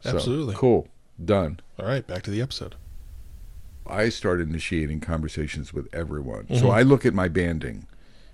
So, 0.00 0.10
Absolutely. 0.10 0.54
cool. 0.56 0.88
Done. 1.22 1.60
All 1.78 1.86
right, 1.86 2.06
back 2.06 2.22
to 2.24 2.30
the 2.30 2.40
episode. 2.42 2.76
I 3.86 4.08
start 4.08 4.40
initiating 4.40 5.00
conversations 5.00 5.72
with 5.72 5.88
everyone. 5.92 6.44
Mm-hmm. 6.44 6.56
So 6.58 6.70
I 6.70 6.82
look 6.82 7.04
at 7.04 7.14
my 7.14 7.28
banding. 7.28 7.86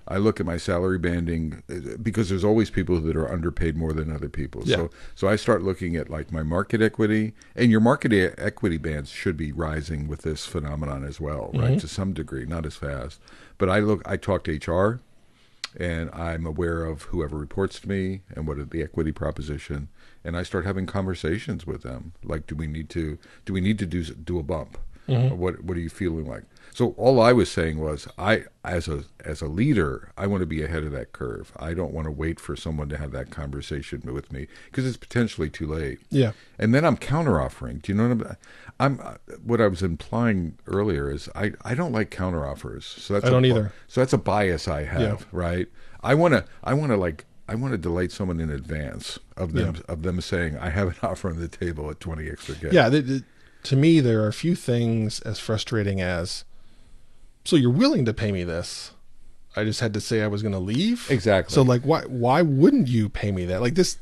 I 0.08 0.18
look 0.18 0.38
at 0.38 0.46
my 0.46 0.56
salary 0.56 0.98
banding 0.98 1.62
uh, 1.68 1.96
because 2.00 2.28
there's 2.28 2.44
always 2.44 2.70
people 2.70 3.00
that 3.00 3.16
are 3.16 3.28
underpaid 3.32 3.76
more 3.76 3.92
than 3.92 4.12
other 4.12 4.28
people. 4.28 4.62
Yeah. 4.64 4.76
So 4.76 4.90
so 5.16 5.28
I 5.28 5.34
start 5.36 5.62
looking 5.62 5.96
at 5.96 6.08
like 6.10 6.30
my 6.30 6.44
market 6.44 6.80
equity 6.80 7.32
and 7.56 7.72
your 7.72 7.80
market 7.80 8.12
e- 8.12 8.28
equity 8.38 8.76
bands 8.78 9.10
should 9.10 9.36
be 9.36 9.50
rising 9.50 10.06
with 10.06 10.22
this 10.22 10.46
phenomenon 10.46 11.02
as 11.04 11.20
well, 11.20 11.50
Mm-hmm. 11.52 11.58
right? 11.60 11.80
To 11.80 11.88
some 11.88 12.12
degree, 12.12 12.46
not 12.46 12.66
as 12.66 12.76
fast. 12.76 13.20
But 13.58 13.68
I 13.68 13.80
look 13.80 14.02
I 14.06 14.16
talk 14.16 14.44
to 14.44 14.52
HR 14.52 15.00
and 15.76 16.10
I'm 16.12 16.46
aware 16.46 16.84
of 16.84 17.02
whoever 17.02 17.36
reports 17.36 17.80
to 17.80 17.88
me 17.88 18.22
and 18.34 18.46
what 18.46 18.70
the 18.70 18.82
equity 18.82 19.12
proposition 19.12 19.88
and 20.24 20.36
I 20.36 20.42
start 20.42 20.64
having 20.64 20.86
conversations 20.86 21.66
with 21.66 21.82
them. 21.82 22.12
Like 22.24 22.46
do 22.46 22.56
we 22.56 22.66
need 22.66 22.88
to 22.90 23.18
do 23.44 23.52
we 23.52 23.60
need 23.60 23.78
to 23.78 23.86
do 23.86 24.02
do 24.02 24.38
a 24.38 24.42
bump 24.42 24.78
Mm-hmm. 25.08 25.36
what 25.38 25.62
what 25.62 25.76
are 25.76 25.80
you 25.80 25.88
feeling 25.90 26.26
like 26.26 26.42
so 26.74 26.90
all 26.98 27.20
I 27.20 27.32
was 27.32 27.50
saying 27.50 27.78
was 27.78 28.06
I 28.18 28.44
as 28.64 28.88
a 28.88 29.04
as 29.24 29.40
a 29.40 29.46
leader 29.46 30.10
I 30.18 30.26
want 30.26 30.40
to 30.40 30.46
be 30.46 30.62
ahead 30.62 30.82
of 30.84 30.92
that 30.92 31.12
curve 31.12 31.52
I 31.58 31.74
don't 31.74 31.92
want 31.92 32.06
to 32.06 32.10
wait 32.10 32.38
for 32.40 32.56
someone 32.56 32.88
to 32.90 32.96
have 32.98 33.12
that 33.12 33.30
conversation 33.30 34.02
with 34.12 34.32
me 34.32 34.46
because 34.66 34.84
it's 34.86 34.96
potentially 34.96 35.48
too 35.48 35.66
late 35.68 36.00
Yeah. 36.10 36.32
and 36.58 36.74
then 36.74 36.84
I'm 36.84 36.96
counter 36.96 37.40
offering. 37.40 37.78
Do 37.78 37.92
you 37.92 37.98
know 37.98 38.08
what 38.14 38.26
I'm? 38.28 38.36
I'm 38.78 39.00
uh, 39.02 39.14
what 39.44 39.60
I 39.60 39.68
was 39.68 39.82
implying 39.82 40.58
earlier 40.66 41.10
is 41.10 41.28
I, 41.34 41.52
I 41.64 41.74
don't 41.74 41.92
like 41.92 42.10
counter 42.10 42.44
offers. 42.46 42.84
So 42.84 43.14
that's 43.14 43.24
I 43.24 43.28
a 43.28 43.30
don't 43.30 43.42
bi- 43.42 43.48
either. 43.48 43.72
So 43.88 44.00
that's 44.02 44.12
a 44.12 44.18
bias 44.18 44.68
I 44.68 44.82
have, 44.84 45.00
Yeah. 45.22 45.26
right? 45.32 45.68
I 46.02 46.14
want 46.14 46.34
to 46.34 46.44
I 46.62 46.74
want 46.74 46.90
to 46.92 46.96
like 46.98 47.24
I 47.48 47.54
want 47.54 47.72
to 47.72 47.78
delight 47.78 48.10
someone 48.12 48.38
in 48.40 48.50
advance 48.50 49.18
of 49.36 49.52
them 49.54 49.76
of 49.88 50.02
them 50.02 50.20
saying 50.20 50.58
I 50.58 50.68
have 50.70 50.88
an 50.88 50.96
offer 51.02 51.30
on 51.30 51.38
the 51.40 51.48
table 51.48 51.88
at 51.90 52.00
twenty 52.00 52.28
extra 52.28 52.54
K. 52.56 52.68
Yeah, 52.72 52.90
th 52.90 53.06
th 53.06 53.22
to 53.64 53.76
me, 53.76 54.00
there 54.00 54.22
are 54.22 54.28
a 54.28 54.32
few 54.32 54.54
things 54.54 55.20
as 55.20 55.38
frustrating 55.38 56.00
as, 56.00 56.44
so 57.44 57.56
you're 57.56 57.70
willing 57.70 58.04
to 58.04 58.14
pay 58.14 58.32
me 58.32 58.44
this. 58.44 58.92
I 59.56 59.64
just 59.64 59.80
had 59.80 59.94
to 59.94 60.00
say 60.00 60.22
I 60.22 60.26
was 60.26 60.42
going 60.42 60.52
to 60.52 60.58
leave. 60.58 61.06
Exactly. 61.10 61.54
So 61.54 61.62
like, 61.62 61.82
why 61.82 62.02
why 62.02 62.42
wouldn't 62.42 62.88
you 62.88 63.08
pay 63.08 63.32
me 63.32 63.46
that? 63.46 63.62
Like 63.62 63.74
this, 63.74 63.98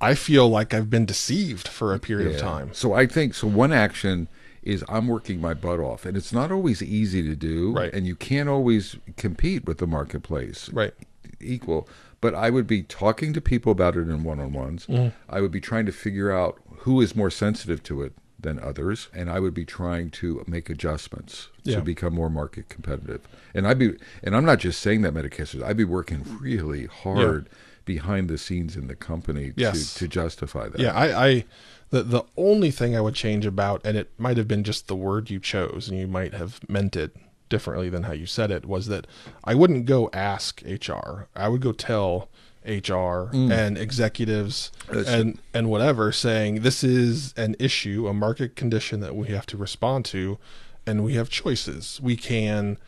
I 0.00 0.14
feel 0.14 0.48
like 0.48 0.72
I've 0.72 0.88
been 0.88 1.04
deceived 1.04 1.68
for 1.68 1.92
a 1.92 1.98
period 1.98 2.34
of 2.34 2.40
time. 2.40 2.70
So 2.72 2.94
I 2.94 3.06
think 3.06 3.34
so. 3.34 3.46
One 3.46 3.72
action 3.72 4.28
is 4.62 4.84
I'm 4.88 5.06
working 5.06 5.40
my 5.40 5.54
butt 5.54 5.80
off, 5.80 6.04
and 6.04 6.16
it's 6.16 6.32
not 6.32 6.50
always 6.50 6.82
easy 6.82 7.22
to 7.22 7.36
do, 7.36 7.72
Right. 7.72 7.92
And 7.92 8.06
you 8.06 8.16
can't 8.16 8.48
always 8.48 8.96
compete 9.16 9.66
with 9.66 9.78
the 9.78 9.86
marketplace, 9.86 10.68
Right. 10.72 10.94
Equal, 11.40 11.88
but 12.20 12.34
I 12.34 12.50
would 12.50 12.66
be 12.66 12.82
talking 12.82 13.32
to 13.32 13.40
people 13.40 13.70
about 13.70 13.96
it 13.96 14.08
in 14.08 14.24
one-on-ones. 14.24 14.86
Mm-hmm. 14.86 15.16
I 15.28 15.40
would 15.40 15.52
be 15.52 15.60
trying 15.60 15.86
to 15.86 15.92
figure 15.92 16.32
out 16.32 16.60
who 16.78 17.00
is 17.00 17.14
more 17.14 17.30
sensitive 17.30 17.82
to 17.84 18.02
it 18.02 18.12
than 18.40 18.58
others, 18.60 19.08
and 19.12 19.28
I 19.28 19.40
would 19.40 19.54
be 19.54 19.64
trying 19.64 20.10
to 20.10 20.44
make 20.46 20.70
adjustments 20.70 21.48
Yeah. 21.64 21.76
to 21.76 21.82
become 21.82 22.14
more 22.14 22.30
market 22.30 22.68
competitive. 22.68 23.20
And 23.52 23.66
I'd 23.66 23.78
be, 23.78 23.94
and 24.22 24.36
I'm 24.36 24.44
not 24.44 24.58
just 24.60 24.80
saying 24.80 25.02
that, 25.02 25.12
Metacasters. 25.14 25.62
I'd 25.62 25.76
be 25.76 25.84
working 25.84 26.24
really 26.40 26.86
hard 26.86 27.48
behind 27.84 28.28
the 28.28 28.38
scenes 28.38 28.76
in 28.76 28.86
the 28.86 28.94
company 28.94 29.52
Yes. 29.56 29.94
to 29.94 30.00
to 30.00 30.08
justify 30.08 30.68
that. 30.68 30.80
Yeah, 30.80 30.92
I, 30.94 31.26
I 31.28 31.44
the 31.90 32.02
the 32.02 32.22
only 32.36 32.70
thing 32.70 32.94
I 32.96 33.00
would 33.00 33.14
change 33.14 33.44
about, 33.46 33.80
and 33.84 33.96
it 33.96 34.10
might 34.18 34.36
have 34.36 34.46
been 34.46 34.62
just 34.62 34.86
the 34.88 34.96
word 34.96 35.30
you 35.30 35.40
chose, 35.40 35.88
and 35.88 35.98
you 35.98 36.06
might 36.06 36.34
have 36.34 36.60
meant 36.68 36.94
it 36.96 37.16
differently 37.48 37.88
than 37.88 38.02
how 38.04 38.12
you 38.12 38.26
said 38.26 38.50
it, 38.50 38.66
was 38.66 38.86
that 38.88 39.06
I 39.42 39.54
wouldn't 39.54 39.86
go 39.86 40.10
ask 40.12 40.62
HR. 40.62 41.28
I 41.34 41.48
would 41.48 41.62
go 41.62 41.72
tell 41.72 42.28
HR 42.68 43.32
mm. 43.32 43.50
and 43.50 43.78
executives 43.78 44.70
That's 44.90 45.08
and 45.08 45.38
and 45.54 45.70
whatever, 45.70 46.12
saying 46.12 46.60
this 46.60 46.84
is 46.84 47.32
an 47.36 47.56
issue, 47.58 48.06
a 48.06 48.14
market 48.14 48.56
condition 48.56 49.00
that 49.00 49.16
we 49.16 49.28
have 49.28 49.46
to 49.46 49.56
respond 49.56 50.04
to, 50.06 50.38
and 50.86 51.04
we 51.04 51.14
have 51.14 51.30
choices. 51.30 52.00
We 52.02 52.16
can 52.16 52.78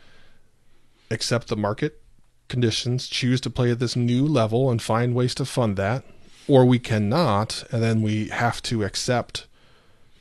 accept 1.09 1.47
the 1.47 1.57
market 1.57 2.01
conditions, 2.47 3.07
choose 3.07 3.41
to 3.41 3.49
play 3.49 3.71
at 3.71 3.79
this 3.79 3.95
new 3.95 4.25
level 4.25 4.69
and 4.69 4.81
find 4.81 5.15
ways 5.15 5.33
to 5.35 5.45
fund 5.45 5.77
that, 5.77 6.03
or 6.47 6.65
we 6.65 6.79
cannot, 6.79 7.63
and 7.71 7.81
then 7.81 8.01
we 8.01 8.27
have 8.27 8.61
to 8.63 8.83
accept 8.83 9.47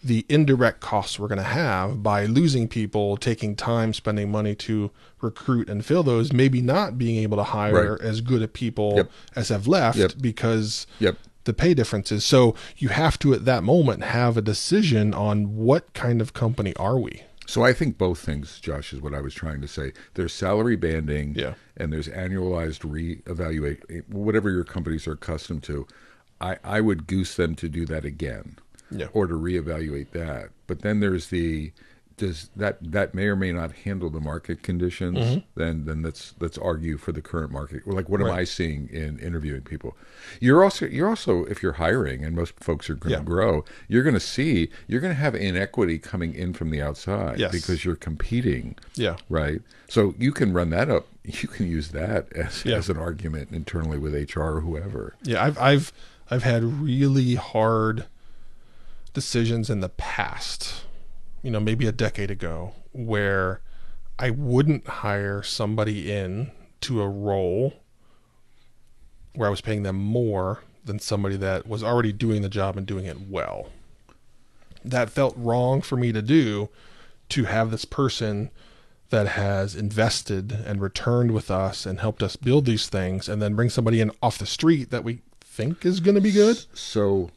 the 0.03 0.25
indirect 0.29 0.81
costs 0.81 1.19
we're 1.19 1.29
going 1.29 1.37
to 1.39 1.43
have 1.45 2.03
by 2.03 2.25
losing 2.25 2.67
people, 2.69 3.17
taking 3.17 3.55
time, 3.55 3.93
spending 3.93 4.31
money 4.31 4.55
to 4.55 4.91
recruit 5.21 5.69
and 5.69 5.85
fill 5.85 6.03
those, 6.03 6.33
maybe 6.33 6.63
not 6.63 6.97
being 6.97 7.17
able 7.23 7.37
to 7.37 7.43
hire 7.45 7.93
Right. 7.97 8.01
as 8.01 8.21
good 8.23 8.43
a 8.43 8.49
people 8.49 8.95
Yep. 8.97 9.11
as 9.37 9.49
have 9.51 9.67
left 9.67 9.99
Yep. 9.99 10.13
because 10.21 10.87
Yep. 11.01 11.19
the 11.45 11.53
pay 11.53 11.75
differences. 11.75 12.25
So 12.25 12.55
you 12.79 12.89
have 12.89 13.19
to 13.21 13.35
at 13.35 13.45
that 13.45 13.63
moment 13.63 14.05
have 14.05 14.37
a 14.37 14.43
decision 14.43 15.13
on 15.13 15.57
what 15.57 15.93
kind 15.93 16.21
of 16.23 16.33
company 16.33 16.75
are 16.77 16.99
we? 16.99 17.23
So 17.47 17.63
I 17.65 17.73
think 17.73 17.99
both 17.99 18.21
things, 18.21 18.61
Josh, 18.61 18.93
is 18.93 19.01
what 19.03 19.13
I 19.13 19.21
was 19.21 19.35
trying 19.35 19.61
to 19.61 19.69
say. 19.69 19.93
There's 20.15 20.33
salary 20.33 20.77
banding, 20.77 21.35
Yeah. 21.37 21.55
and 21.77 21.93
there's 21.93 22.09
annualized 22.09 22.83
reevaluate. 22.89 24.05
Whatever 24.09 24.51
your 24.51 24.65
companies 24.65 25.07
are 25.07 25.13
accustomed 25.13 25.63
to, 25.65 25.87
I, 26.41 26.57
I 26.65 26.81
would 26.81 27.07
goose 27.07 27.35
them 27.35 27.55
to 27.57 27.69
do 27.69 27.85
that 27.87 28.05
again, 28.05 28.57
Yeah. 28.91 29.07
or 29.13 29.27
to 29.27 29.35
reevaluate 29.35 30.11
that. 30.13 30.51
But 30.67 30.81
then 30.83 31.01
there's 31.01 31.29
the 31.29 31.73
does 32.17 32.51
that 32.55 32.77
that 32.83 33.15
may 33.15 33.29
or 33.29 33.37
may 33.37 33.51
not 33.51 33.73
handle 33.73 34.11
the 34.11 34.21
market 34.21 34.63
conditions? 34.63 35.43
Then 35.55 35.87
then 35.87 36.03
let's 36.03 36.35
let's 36.39 36.59
argue 36.59 36.99
for 36.99 37.13
the 37.13 37.23
current 37.23 37.51
market. 37.51 37.87
Like 37.87 38.11
what 38.11 38.21
am 38.21 38.27
Mm-hmm. 38.27 38.37
I 38.39 38.45
seeing 38.45 38.89
in 38.91 39.19
interviewing 39.21 39.63
people? 39.63 39.97
You're 40.39 40.63
also 40.63 40.85
you're 40.87 41.09
also 41.09 41.45
if 41.47 41.63
you're 41.63 41.73
hiring, 41.75 42.23
and 42.23 42.37
most 42.37 42.53
folks 42.61 42.91
are 42.91 42.95
going 42.95 43.15
to 43.15 43.19
Yeah. 43.21 43.25
grow, 43.25 43.65
you're 43.89 44.03
going 44.03 44.15
to 44.15 44.21
see 44.21 44.69
you're 44.87 45.01
going 45.01 45.15
to 45.15 45.19
have 45.21 45.35
inequity 45.35 45.99
coming 45.99 46.35
in 46.35 46.53
from 46.53 46.69
the 46.71 46.83
outside 46.83 47.39
Yes. 47.39 47.53
because 47.53 47.87
you're 47.87 47.97
competing, 47.97 48.77
Yeah. 48.97 49.17
right? 49.31 49.63
So 49.89 50.15
you 50.19 50.33
can 50.33 50.53
run 50.53 50.69
that 50.71 50.91
up. 50.91 51.07
You 51.25 51.49
can 51.49 51.67
use 51.69 51.89
that 51.91 52.31
as 52.35 52.65
Yeah. 52.67 52.77
as 52.77 52.91
an 52.91 52.99
argument 52.99 53.51
internally 53.53 53.97
with 53.99 54.15
HR 54.15 54.57
or 54.57 54.61
whoever. 54.61 55.15
Yeah, 55.23 55.43
I've 55.43 55.59
I've 55.59 55.93
I've 56.31 56.43
had 56.43 56.65
really 56.65 57.37
hard 57.37 58.05
decisions 59.13 59.71
in 59.71 59.81
the 59.81 59.89
past, 59.89 60.85
you 61.43 61.51
know, 61.51 61.61
maybe 61.61 61.87
a 61.87 61.93
decade 61.93 62.31
ago, 62.31 62.73
where 62.93 63.61
I 64.19 64.31
wouldn't 64.31 64.87
hire 64.87 65.43
somebody 65.43 66.13
in 66.13 66.51
to 66.83 67.03
a 67.03 67.09
role 67.09 67.75
where 69.35 69.49
I 69.49 69.51
was 69.51 69.61
paying 69.61 69.83
them 69.83 69.97
more 69.97 70.63
than 70.85 70.99
somebody 70.99 71.37
that 71.37 71.67
was 71.67 71.83
already 71.83 72.13
doing 72.13 72.43
the 72.43 72.49
job 72.49 72.77
and 72.77 72.87
doing 72.87 73.05
it 73.05 73.29
well. 73.29 73.69
That 74.85 75.11
felt 75.11 75.35
wrong 75.37 75.83
for 75.83 75.97
me 75.97 76.13
to 76.13 76.23
do 76.23 76.69
to 77.31 77.45
have 77.45 77.71
this 77.71 77.85
person 77.85 78.51
that 79.11 79.29
has 79.29 79.75
invested 79.75 80.53
and 80.53 80.81
returned 80.81 81.33
with 81.33 81.51
us 81.51 81.85
and 81.85 82.01
helped 82.01 82.23
us 82.23 82.37
build 82.37 82.65
these 82.65 82.89
things 82.89 83.29
and 83.29 83.43
then 83.43 83.55
bring 83.55 83.69
somebody 83.69 84.01
in 84.01 84.11
off 84.23 84.39
the 84.39 84.47
street 84.47 84.91
that 84.91 85.05
we 85.05 85.21
think 85.41 85.85
is 85.85 86.01
going 86.01 86.15
to 86.15 86.21
be 86.21 86.33
good. 86.33 86.65
So, 86.75 87.31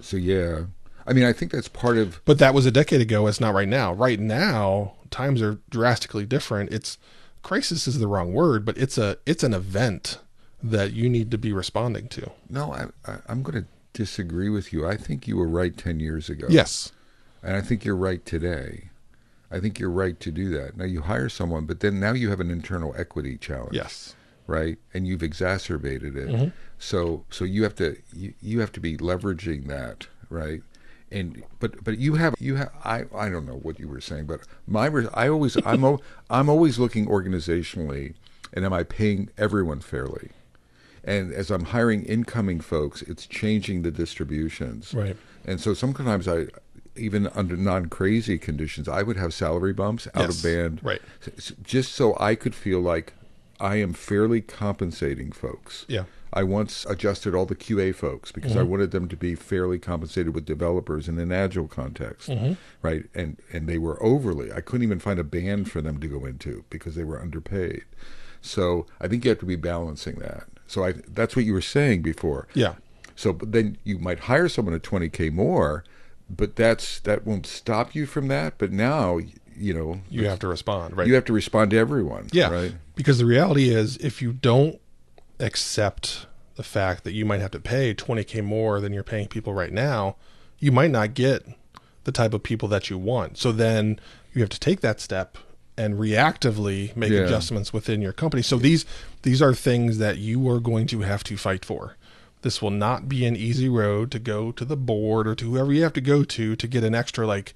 so 0.00 0.16
yeah. 0.16 0.64
I 1.06 1.12
mean, 1.12 1.24
I 1.24 1.32
think 1.32 1.52
that's 1.52 1.68
part 1.68 1.98
of 1.98 2.20
But 2.24 2.38
that 2.38 2.54
was 2.54 2.66
a 2.66 2.70
decade 2.70 3.00
ago. 3.00 3.26
It's 3.26 3.40
not 3.40 3.54
right 3.54 3.68
now. 3.68 3.92
Right 3.92 4.18
now, 4.20 4.94
times 5.10 5.42
are 5.42 5.58
drastically 5.70 6.26
different. 6.26 6.72
It's 6.72 6.98
crisis 7.42 7.86
is 7.86 7.98
the 7.98 8.08
wrong 8.08 8.32
word, 8.32 8.64
but 8.64 8.76
it's 8.78 8.98
a 8.98 9.18
it's 9.26 9.42
an 9.42 9.54
event 9.54 10.18
that 10.62 10.94
you 10.94 11.10
need 11.10 11.30
to 11.30 11.38
be 11.38 11.52
responding 11.52 12.08
to. 12.08 12.30
no. 12.48 12.72
I, 12.72 12.86
I, 13.06 13.18
I'm 13.28 13.42
going 13.42 13.62
to 13.62 13.68
disagree 13.92 14.48
with 14.48 14.72
you. 14.72 14.86
I 14.86 14.96
think 14.96 15.28
you 15.28 15.36
were 15.36 15.46
right 15.46 15.76
ten 15.76 16.00
years 16.00 16.28
ago. 16.30 16.46
Yes. 16.48 16.90
And 17.42 17.54
I 17.56 17.60
think 17.60 17.84
you're 17.84 17.96
right 17.96 18.24
today. 18.24 18.88
I 19.50 19.60
think 19.60 19.78
you're 19.78 19.90
right 19.90 20.18
to 20.20 20.32
do 20.32 20.48
that. 20.50 20.76
Now 20.76 20.86
you 20.86 21.02
hire 21.02 21.28
someone, 21.28 21.66
but 21.66 21.80
then 21.80 22.00
now 22.00 22.12
you 22.12 22.30
have 22.30 22.40
an 22.40 22.50
internal 22.50 22.94
equity 22.96 23.36
challenge. 23.36 23.74
Yes. 23.74 24.16
Right? 24.46 24.78
And 24.92 25.06
you've 25.06 25.22
exacerbated 25.22 26.16
it. 26.16 26.28
Mm-hmm. 26.28 26.48
So 26.78 27.24
so 27.30 27.44
you 27.44 27.62
have 27.62 27.74
to 27.76 27.96
you, 28.12 28.34
you 28.40 28.60
have 28.60 28.72
to 28.72 28.80
be 28.80 28.96
leveraging 28.96 29.68
that, 29.68 30.06
right? 30.28 30.62
And 31.12 31.42
but 31.60 31.84
but 31.84 31.98
you 31.98 32.14
have 32.14 32.34
you 32.40 32.56
have 32.56 32.70
I 32.84 33.04
I 33.14 33.28
don't 33.28 33.46
know 33.46 33.58
what 33.62 33.78
you 33.78 33.88
were 33.88 34.00
saying, 34.00 34.26
but 34.26 34.40
my 34.66 34.86
I 35.14 35.28
always 35.28 35.56
I'm 35.64 35.84
o- 35.84 36.00
I'm 36.30 36.48
always 36.48 36.78
looking 36.78 37.06
organizationally 37.06 38.14
and 38.52 38.64
am 38.64 38.72
I 38.72 38.82
paying 38.82 39.30
everyone 39.38 39.80
fairly? 39.80 40.30
And 41.04 41.32
as 41.32 41.50
I'm 41.50 41.66
hiring 41.66 42.04
incoming 42.04 42.60
folks, 42.60 43.02
it's 43.02 43.26
changing 43.26 43.82
the 43.82 43.90
distributions. 43.90 44.94
Right. 44.94 45.16
And 45.44 45.60
so 45.60 45.74
sometimes 45.74 46.26
I, 46.26 46.46
even 46.96 47.26
under 47.28 47.56
non 47.56 47.86
crazy 47.86 48.38
conditions, 48.38 48.88
I 48.88 49.02
would 49.02 49.16
have 49.18 49.34
salary 49.34 49.74
bumps 49.74 50.08
out 50.14 50.22
Yes, 50.28 50.38
of 50.38 50.42
band, 50.42 50.80
right. 50.82 51.02
just 51.62 51.92
so 51.94 52.16
I 52.18 52.34
could 52.34 52.54
feel 52.54 52.80
like 52.80 53.12
I 53.60 53.76
am 53.76 53.92
fairly 53.92 54.40
compensating 54.40 55.30
folks. 55.30 55.84
Yeah. 55.88 56.04
I 56.34 56.42
once 56.42 56.84
adjusted 56.86 57.34
all 57.34 57.46
the 57.46 57.54
QA 57.54 57.94
folks 57.94 58.32
because 58.32 58.50
Mm-hmm. 58.52 58.60
I 58.60 58.64
wanted 58.64 58.90
them 58.90 59.08
to 59.08 59.16
be 59.16 59.34
fairly 59.36 59.78
compensated 59.78 60.34
with 60.34 60.44
developers 60.44 61.08
in 61.08 61.18
an 61.18 61.30
agile 61.32 61.68
context, 61.68 62.28
Mm-hmm. 62.28 62.54
right? 62.82 63.04
And 63.14 63.38
and 63.52 63.68
they 63.68 63.78
were 63.78 64.02
overly. 64.02 64.52
I 64.52 64.60
couldn't 64.60 64.82
even 64.82 64.98
find 64.98 65.18
a 65.20 65.24
band 65.24 65.70
for 65.70 65.80
them 65.80 65.98
to 66.00 66.08
go 66.08 66.24
into 66.26 66.64
because 66.70 66.96
they 66.96 67.04
were 67.04 67.20
underpaid. 67.20 67.84
So 68.42 68.86
I 69.00 69.08
think 69.08 69.24
you 69.24 69.30
have 69.30 69.38
to 69.40 69.46
be 69.46 69.56
balancing 69.56 70.16
that. 70.16 70.44
So 70.66 70.84
I 70.84 70.92
that's 71.08 71.36
what 71.36 71.44
you 71.44 71.52
were 71.54 71.60
saying 71.60 72.02
before. 72.02 72.48
Yeah. 72.54 72.74
So, 73.16 73.32
but 73.32 73.52
then 73.52 73.78
you 73.84 73.98
might 73.98 74.20
hire 74.20 74.48
someone 74.48 74.74
at 74.74 74.82
20k 74.82 75.32
more, 75.32 75.84
but 76.28 76.56
that's 76.56 76.98
that 77.00 77.24
won't 77.24 77.46
stop 77.46 77.94
you 77.94 78.06
from 78.06 78.26
that. 78.28 78.58
But 78.58 78.72
now, 78.72 79.18
you 79.56 79.72
know, 79.72 80.00
You 80.10 80.26
have 80.26 80.40
to 80.40 80.48
respond, 80.48 80.96
right? 80.96 81.06
you 81.06 81.14
have 81.14 81.24
to 81.26 81.32
respond 81.32 81.70
to 81.70 81.76
everyone. 81.78 82.26
Yeah. 82.32 82.50
Right. 82.50 82.74
Because 82.96 83.18
the 83.18 83.24
reality 83.26 83.68
is, 83.68 83.96
if 83.98 84.20
you 84.20 84.32
don't 84.32 84.80
accept 85.44 86.26
the 86.56 86.62
fact 86.62 87.04
that 87.04 87.12
you 87.12 87.24
might 87.24 87.40
have 87.40 87.50
to 87.52 87.60
pay 87.60 87.94
20K 87.94 88.42
more 88.42 88.80
than 88.80 88.92
you're 88.92 89.02
paying 89.02 89.28
people 89.28 89.54
right 89.54 89.72
now, 89.72 90.16
you 90.58 90.72
might 90.72 90.90
not 90.90 91.14
get 91.14 91.46
the 92.04 92.12
type 92.12 92.32
of 92.34 92.42
people 92.42 92.68
that 92.68 92.90
you 92.90 92.98
want. 92.98 93.38
So 93.38 93.50
then 93.52 93.98
you 94.32 94.40
have 94.40 94.50
to 94.50 94.60
take 94.60 94.80
that 94.80 95.00
step 95.00 95.36
and 95.76 95.94
reactively 95.94 96.94
make 96.96 97.10
Yeah. 97.10 97.20
adjustments 97.20 97.72
within 97.72 98.00
your 98.00 98.12
company. 98.12 98.42
So 98.42 98.56
these 98.58 98.84
these 99.22 99.42
are 99.42 99.54
things 99.54 99.98
that 99.98 100.18
you 100.18 100.48
are 100.48 100.60
going 100.60 100.86
to 100.88 101.00
have 101.00 101.24
to 101.24 101.36
fight 101.36 101.64
for. 101.64 101.96
This 102.42 102.60
will 102.62 102.70
not 102.70 103.08
be 103.08 103.24
an 103.24 103.34
easy 103.36 103.68
road 103.68 104.10
to 104.12 104.18
go 104.18 104.52
to 104.52 104.64
the 104.64 104.76
board 104.76 105.26
or 105.26 105.34
to 105.34 105.50
whoever 105.50 105.72
you 105.72 105.82
have 105.82 105.94
to 105.94 106.00
go 106.00 106.22
to 106.24 106.54
to 106.54 106.66
get 106.68 106.84
an 106.84 106.94
extra 106.94 107.26
like 107.26 107.54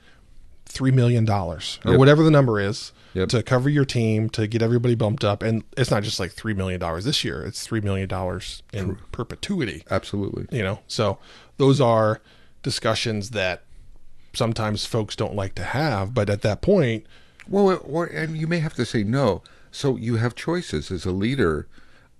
three 0.67 0.91
million 0.91 1.25
dollars 1.25 1.79
or 1.85 1.93
Yep. 1.93 1.99
whatever 1.99 2.23
the 2.25 2.31
number 2.31 2.59
is 2.59 2.91
Yep. 3.15 3.29
to 3.31 3.43
cover 3.43 3.69
your 3.69 3.85
team 3.85 4.29
to 4.31 4.47
get 4.47 4.61
everybody 4.63 4.95
bumped 4.95 5.25
up 5.25 5.43
and 5.43 5.65
it's 5.77 5.91
not 5.91 6.03
just 6.03 6.21
like 6.21 6.31
three 6.33 6.55
million 6.55 6.79
dollars 6.79 7.05
this 7.05 7.25
year 7.25 7.43
it's 7.43 7.67
three 7.67 7.81
million 7.81 8.09
dollars 8.09 8.63
in 8.73 8.97
perpetuity 9.13 9.83
Absolutely. 9.91 10.47
you 10.57 10.63
know 10.63 10.81
so 10.87 11.19
those 11.57 11.81
are 11.81 12.21
discussions 12.63 13.31
that 13.31 13.63
sometimes 14.35 14.85
folks 14.85 15.17
don't 15.17 15.35
like 15.35 15.55
to 15.55 15.65
have 15.65 16.13
but 16.13 16.29
at 16.29 16.43
that 16.43 16.61
point 16.61 17.07
Well, 17.49 17.81
or, 17.85 18.05
and 18.07 18.37
you 18.37 18.47
may 18.47 18.59
have 18.59 18.75
to 18.75 18.85
say 18.85 19.03
no. 19.03 19.43
So 19.71 19.97
you 19.97 20.17
have 20.17 20.35
choices 20.35 20.91
as 20.91 21.07
a 21.07 21.13
leader. 21.13 21.67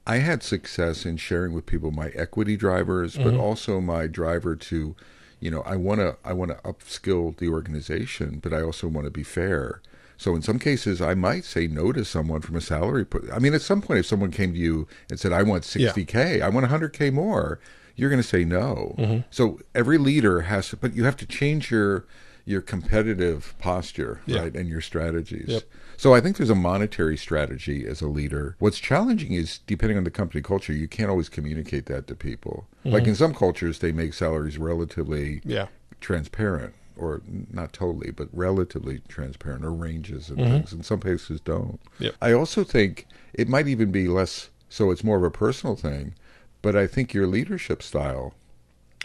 I 0.07 0.17
had 0.19 0.43
success 0.43 1.05
in 1.05 1.19
sharing 1.19 1.53
with 1.53 1.67
people 1.67 1.91
my 1.91 2.09
equity 2.09 2.57
drivers, 2.57 3.17
but 3.17 3.27
mm-hmm. 3.27 3.41
also 3.41 3.81
my 3.81 4.07
driver 4.07 4.57
to, 4.57 4.97
you 5.39 5.51
know, 5.51 5.61
I 5.63 5.77
want 5.77 6.01
to 6.01 6.17
I 6.25 6.33
want 6.33 6.51
to 6.51 6.57
upskill 6.59 7.37
the 7.37 7.49
organization, 7.49 8.39
but 8.43 8.55
I 8.55 8.63
also 8.63 8.89
want 8.89 9.05
to 9.05 9.11
be 9.11 9.23
fair. 9.23 9.83
So 10.19 10.35
in 10.35 10.43
some 10.43 10.59
cases, 10.59 11.01
I 11.01 11.15
might 11.15 11.45
say 11.45 11.67
no 11.67 11.93
to 11.93 12.05
someone 12.05 12.43
from 12.43 12.57
a 12.57 12.61
salary. 12.61 13.07
I 13.33 13.39
mean, 13.39 13.55
at 13.55 13.63
some 13.63 13.81
point, 13.81 14.01
if 14.01 14.07
someone 14.07 14.31
came 14.31 14.53
to 14.53 14.59
you 14.59 14.87
and 15.09 15.19
said, 15.19 15.33
"I 15.33 15.43
want 15.43 15.63
60k, 15.63 16.43
I 16.43 16.49
want 16.49 16.67
100k 16.67 17.13
more," 17.13 17.61
you're 17.97 18.11
going 18.11 18.23
to 18.23 18.29
say 18.29 18.45
no. 18.45 18.95
Mm-hmm. 18.99 19.21
So 19.31 19.61
every 19.75 19.97
leader 19.97 20.43
has, 20.43 20.69
to, 20.71 20.77
but 20.77 20.95
you 20.95 21.05
have 21.05 21.17
to 21.19 21.27
change 21.27 21.71
your 21.71 22.05
your 22.45 22.63
competitive 22.63 23.55
posture, 23.59 24.23
Yeah. 24.25 24.41
right, 24.41 24.57
and 24.57 24.69
your 24.69 24.81
strategies. 24.81 25.49
Yep. 25.49 25.63
So 25.99 26.15
I 26.15 26.21
think 26.21 26.39
there's 26.39 26.49
a 26.49 26.55
monetary 26.55 27.17
strategy 27.17 27.87
as 27.87 28.01
a 28.01 28.09
leader. 28.09 28.57
What's 28.59 28.79
challenging 28.79 29.33
is 29.33 29.59
depending 29.67 29.99
on 29.99 30.05
the 30.05 30.11
company 30.11 30.41
culture, 30.41 30.73
you 30.73 30.89
can't 30.89 31.11
always 31.11 31.29
communicate 31.29 31.87
that 31.87 32.07
to 32.07 32.15
people. 32.15 32.67
Like 32.85 33.03
mm-hmm. 33.03 33.11
in 33.11 33.15
some 33.17 33.35
cultures, 33.35 33.81
they 33.81 33.93
make 33.93 34.15
salaries 34.15 34.57
relatively 34.59 35.43
yeah 35.45 35.67
transparent, 36.01 36.75
or 36.99 37.23
not 37.51 37.73
totally, 37.73 38.11
but 38.11 38.29
relatively 38.33 39.01
transparent, 39.09 39.65
or 39.65 39.73
ranges 39.73 40.29
and 40.29 40.39
Mm-hmm. 40.39 40.53
things. 40.53 40.73
And 40.73 40.85
some 40.85 41.01
places 41.01 41.41
don't. 41.41 41.81
Yep. 41.99 42.15
I 42.21 42.33
also 42.33 42.65
think 42.65 43.07
it 43.33 43.49
might 43.49 43.69
even 43.69 43.91
be 43.91 44.09
less. 44.09 44.51
So 44.69 44.91
it's 44.91 45.03
more 45.05 45.17
of 45.17 45.23
a 45.23 45.31
personal 45.31 45.77
thing, 45.77 46.15
but 46.61 46.77
I 46.77 46.87
think 46.87 47.15
your 47.15 47.27
leadership 47.27 47.83
style 47.83 48.35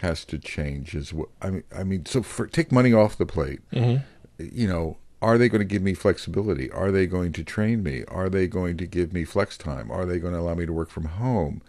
has 0.01 0.25
to 0.25 0.37
change 0.37 0.95
as 0.95 1.13
well. 1.13 1.29
I 1.41 1.49
mean, 1.51 1.63
I 1.73 1.83
mean, 1.83 2.05
so 2.05 2.21
for, 2.21 2.47
take 2.47 2.71
money 2.71 2.91
off 2.91 3.17
the 3.17 3.25
plate. 3.25 3.61
You 3.71 4.67
know, 4.67 4.97
are 5.21 5.37
they 5.37 5.47
going 5.47 5.59
to 5.59 5.65
give 5.65 5.81
me 5.81 5.93
flexibility? 5.93 6.69
Are 6.71 6.91
they 6.91 7.05
going 7.05 7.31
to 7.33 7.43
train 7.45 7.81
me? 7.83 8.03
Are 8.09 8.29
they 8.29 8.47
going 8.47 8.75
to 8.77 8.85
give 8.85 9.13
me 9.13 9.23
flex 9.23 9.57
time? 9.57 9.89
Are 9.89 10.05
they 10.05 10.19
going 10.19 10.33
to 10.33 10.39
allow 10.39 10.55
me 10.55 10.65
to 10.65 10.73
work 10.73 10.89
from 10.89 11.05
home? 11.05 11.61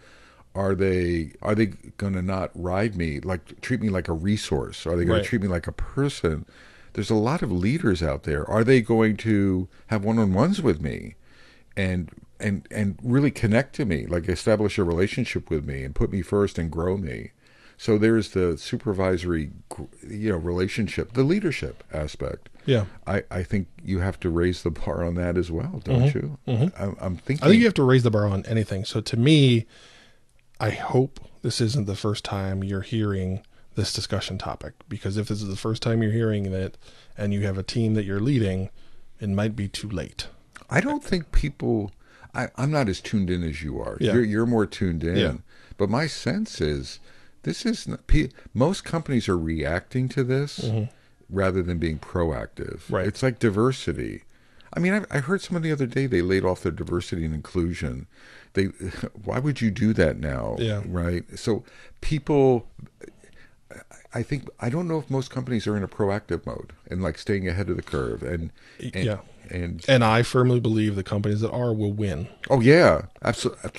Are 0.54 0.74
they 0.74 1.32
are 1.42 1.54
they 1.54 1.66
going 1.96 2.12
to 2.12 2.22
not 2.22 2.50
ride 2.54 2.94
me 2.96 3.20
like 3.20 3.60
treat 3.60 3.80
me 3.80 3.88
like 3.88 4.08
a 4.08 4.12
resource? 4.12 4.86
Are 4.86 4.96
they 4.96 5.04
going 5.04 5.18
Right. 5.18 5.22
to 5.24 5.28
treat 5.28 5.42
me 5.42 5.48
like 5.48 5.66
a 5.66 5.72
person? 5.72 6.46
There's 6.92 7.10
a 7.10 7.16
lot 7.16 7.42
of 7.42 7.50
leaders 7.50 8.02
out 8.02 8.22
there. 8.22 8.48
Are 8.48 8.62
they 8.62 8.80
going 8.80 9.16
to 9.18 9.68
have 9.88 10.04
one-on-ones 10.04 10.62
with 10.62 10.80
me? 10.80 11.16
and 11.76 12.10
and 12.40 12.66
and 12.70 12.98
really 13.02 13.30
connect 13.30 13.74
to 13.76 13.84
me, 13.84 14.06
like 14.06 14.28
establish 14.28 14.78
a 14.78 14.84
relationship 14.84 15.50
with 15.50 15.64
me 15.64 15.82
and 15.84 15.94
put 15.94 16.10
me 16.12 16.22
first 16.22 16.58
and 16.58 16.70
grow 16.70 16.96
me. 16.96 17.30
So 17.76 17.98
there's 17.98 18.30
the 18.30 18.56
supervisory, 18.56 19.50
you 20.08 20.30
know, 20.30 20.36
relationship, 20.36 21.14
the 21.14 21.24
leadership 21.24 21.82
aspect. 21.92 22.48
yeah 22.66 22.84
I, 23.06 23.24
I 23.30 23.42
think 23.42 23.66
you 23.84 23.98
have 23.98 24.20
to 24.20 24.30
raise 24.30 24.62
the 24.62 24.70
bar 24.70 25.02
on 25.04 25.16
that 25.16 25.36
as 25.36 25.50
well, 25.50 25.80
don't 25.82 26.02
mm-hmm. 26.02 26.18
you? 26.18 26.38
Mm-hmm. 26.46 26.82
I'm, 26.82 26.96
I'm 27.00 27.16
thinking. 27.16 27.44
I 27.44 27.48
think 27.48 27.58
you 27.58 27.66
have 27.66 27.74
to 27.74 27.82
raise 27.82 28.04
the 28.04 28.10
bar 28.10 28.26
on 28.26 28.44
anything. 28.46 28.84
So 28.84 29.00
to 29.00 29.16
me, 29.16 29.66
I 30.60 30.70
hope 30.70 31.20
this 31.42 31.60
isn't 31.60 31.86
the 31.86 31.96
first 31.96 32.24
time 32.24 32.64
you're 32.64 32.80
hearing 32.80 33.42
this 33.74 33.92
discussion 33.92 34.38
topic 34.38 34.74
because 34.88 35.16
if 35.16 35.28
this 35.28 35.42
is 35.42 35.48
the 35.48 35.56
first 35.56 35.82
time 35.82 36.02
you're 36.02 36.12
hearing 36.12 36.46
it 36.46 36.78
and 37.18 37.34
you 37.34 37.40
have 37.42 37.58
a 37.58 37.62
team 37.62 37.94
that 37.94 38.04
you're 38.04 38.20
leading, 38.20 38.70
it 39.20 39.28
might 39.28 39.56
be 39.56 39.68
too 39.68 39.88
late. 39.88 40.28
I 40.70 40.80
don't 40.80 41.02
think 41.02 41.32
people. 41.32 41.90
I, 42.34 42.48
I'm 42.56 42.70
not 42.70 42.88
as 42.88 43.00
tuned 43.00 43.30
in 43.30 43.42
as 43.44 43.62
you 43.62 43.80
are. 43.80 43.96
Yeah. 44.00 44.14
You're, 44.14 44.24
you're 44.24 44.46
more 44.46 44.66
tuned 44.66 45.04
in. 45.04 45.16
Yeah. 45.16 45.34
But 45.76 45.88
my 45.88 46.06
sense 46.06 46.60
is, 46.60 46.98
this 47.42 47.64
is 47.64 47.86
not, 47.86 48.00
most 48.52 48.84
companies 48.84 49.28
are 49.28 49.38
reacting 49.38 50.08
to 50.10 50.24
this 50.24 50.68
rather 51.30 51.62
than 51.62 51.78
being 51.78 51.98
proactive. 51.98 52.78
Mm-hmm. 52.84 52.94
Right. 52.94 53.06
It's 53.06 53.22
like 53.22 53.38
diversity. 53.38 54.24
I 54.76 54.80
mean, 54.80 54.92
I, 54.92 55.04
I 55.10 55.18
heard 55.20 55.40
someone 55.40 55.62
the 55.62 55.72
other 55.72 55.86
day 55.86 56.06
they 56.06 56.20
laid 56.22 56.44
off 56.44 56.62
their 56.62 56.72
diversity 56.72 57.24
and 57.24 57.34
inclusion. 57.34 58.06
They, 58.54 58.64
why 59.24 59.38
would 59.38 59.60
you 59.60 59.70
do 59.70 59.92
that 59.94 60.18
now? 60.18 60.56
Yeah. 60.58 60.82
Right. 60.86 61.24
So 61.38 61.64
people 62.00 62.68
I 64.12 64.22
think 64.22 64.48
I 64.60 64.68
don't 64.68 64.86
know 64.86 64.98
if 64.98 65.10
most 65.10 65.30
companies 65.30 65.66
are 65.66 65.76
in 65.76 65.82
a 65.82 65.88
proactive 65.88 66.46
mode 66.46 66.72
and 66.88 67.02
like 67.02 67.18
staying 67.18 67.48
ahead 67.48 67.68
of 67.68 67.76
the 67.76 67.82
curve 67.82 68.22
and, 68.22 68.52
and 68.80 68.94
Yeah. 69.04 69.18
and 69.50 69.84
And 69.88 70.04
I 70.04 70.22
firmly 70.22 70.60
believe 70.60 70.94
the 70.94 71.02
companies 71.02 71.40
that 71.40 71.50
are 71.50 71.72
will 71.72 71.92
win. 71.92 72.28
oh 72.50 72.60
yeah 72.60 73.06
absolutely 73.22 73.70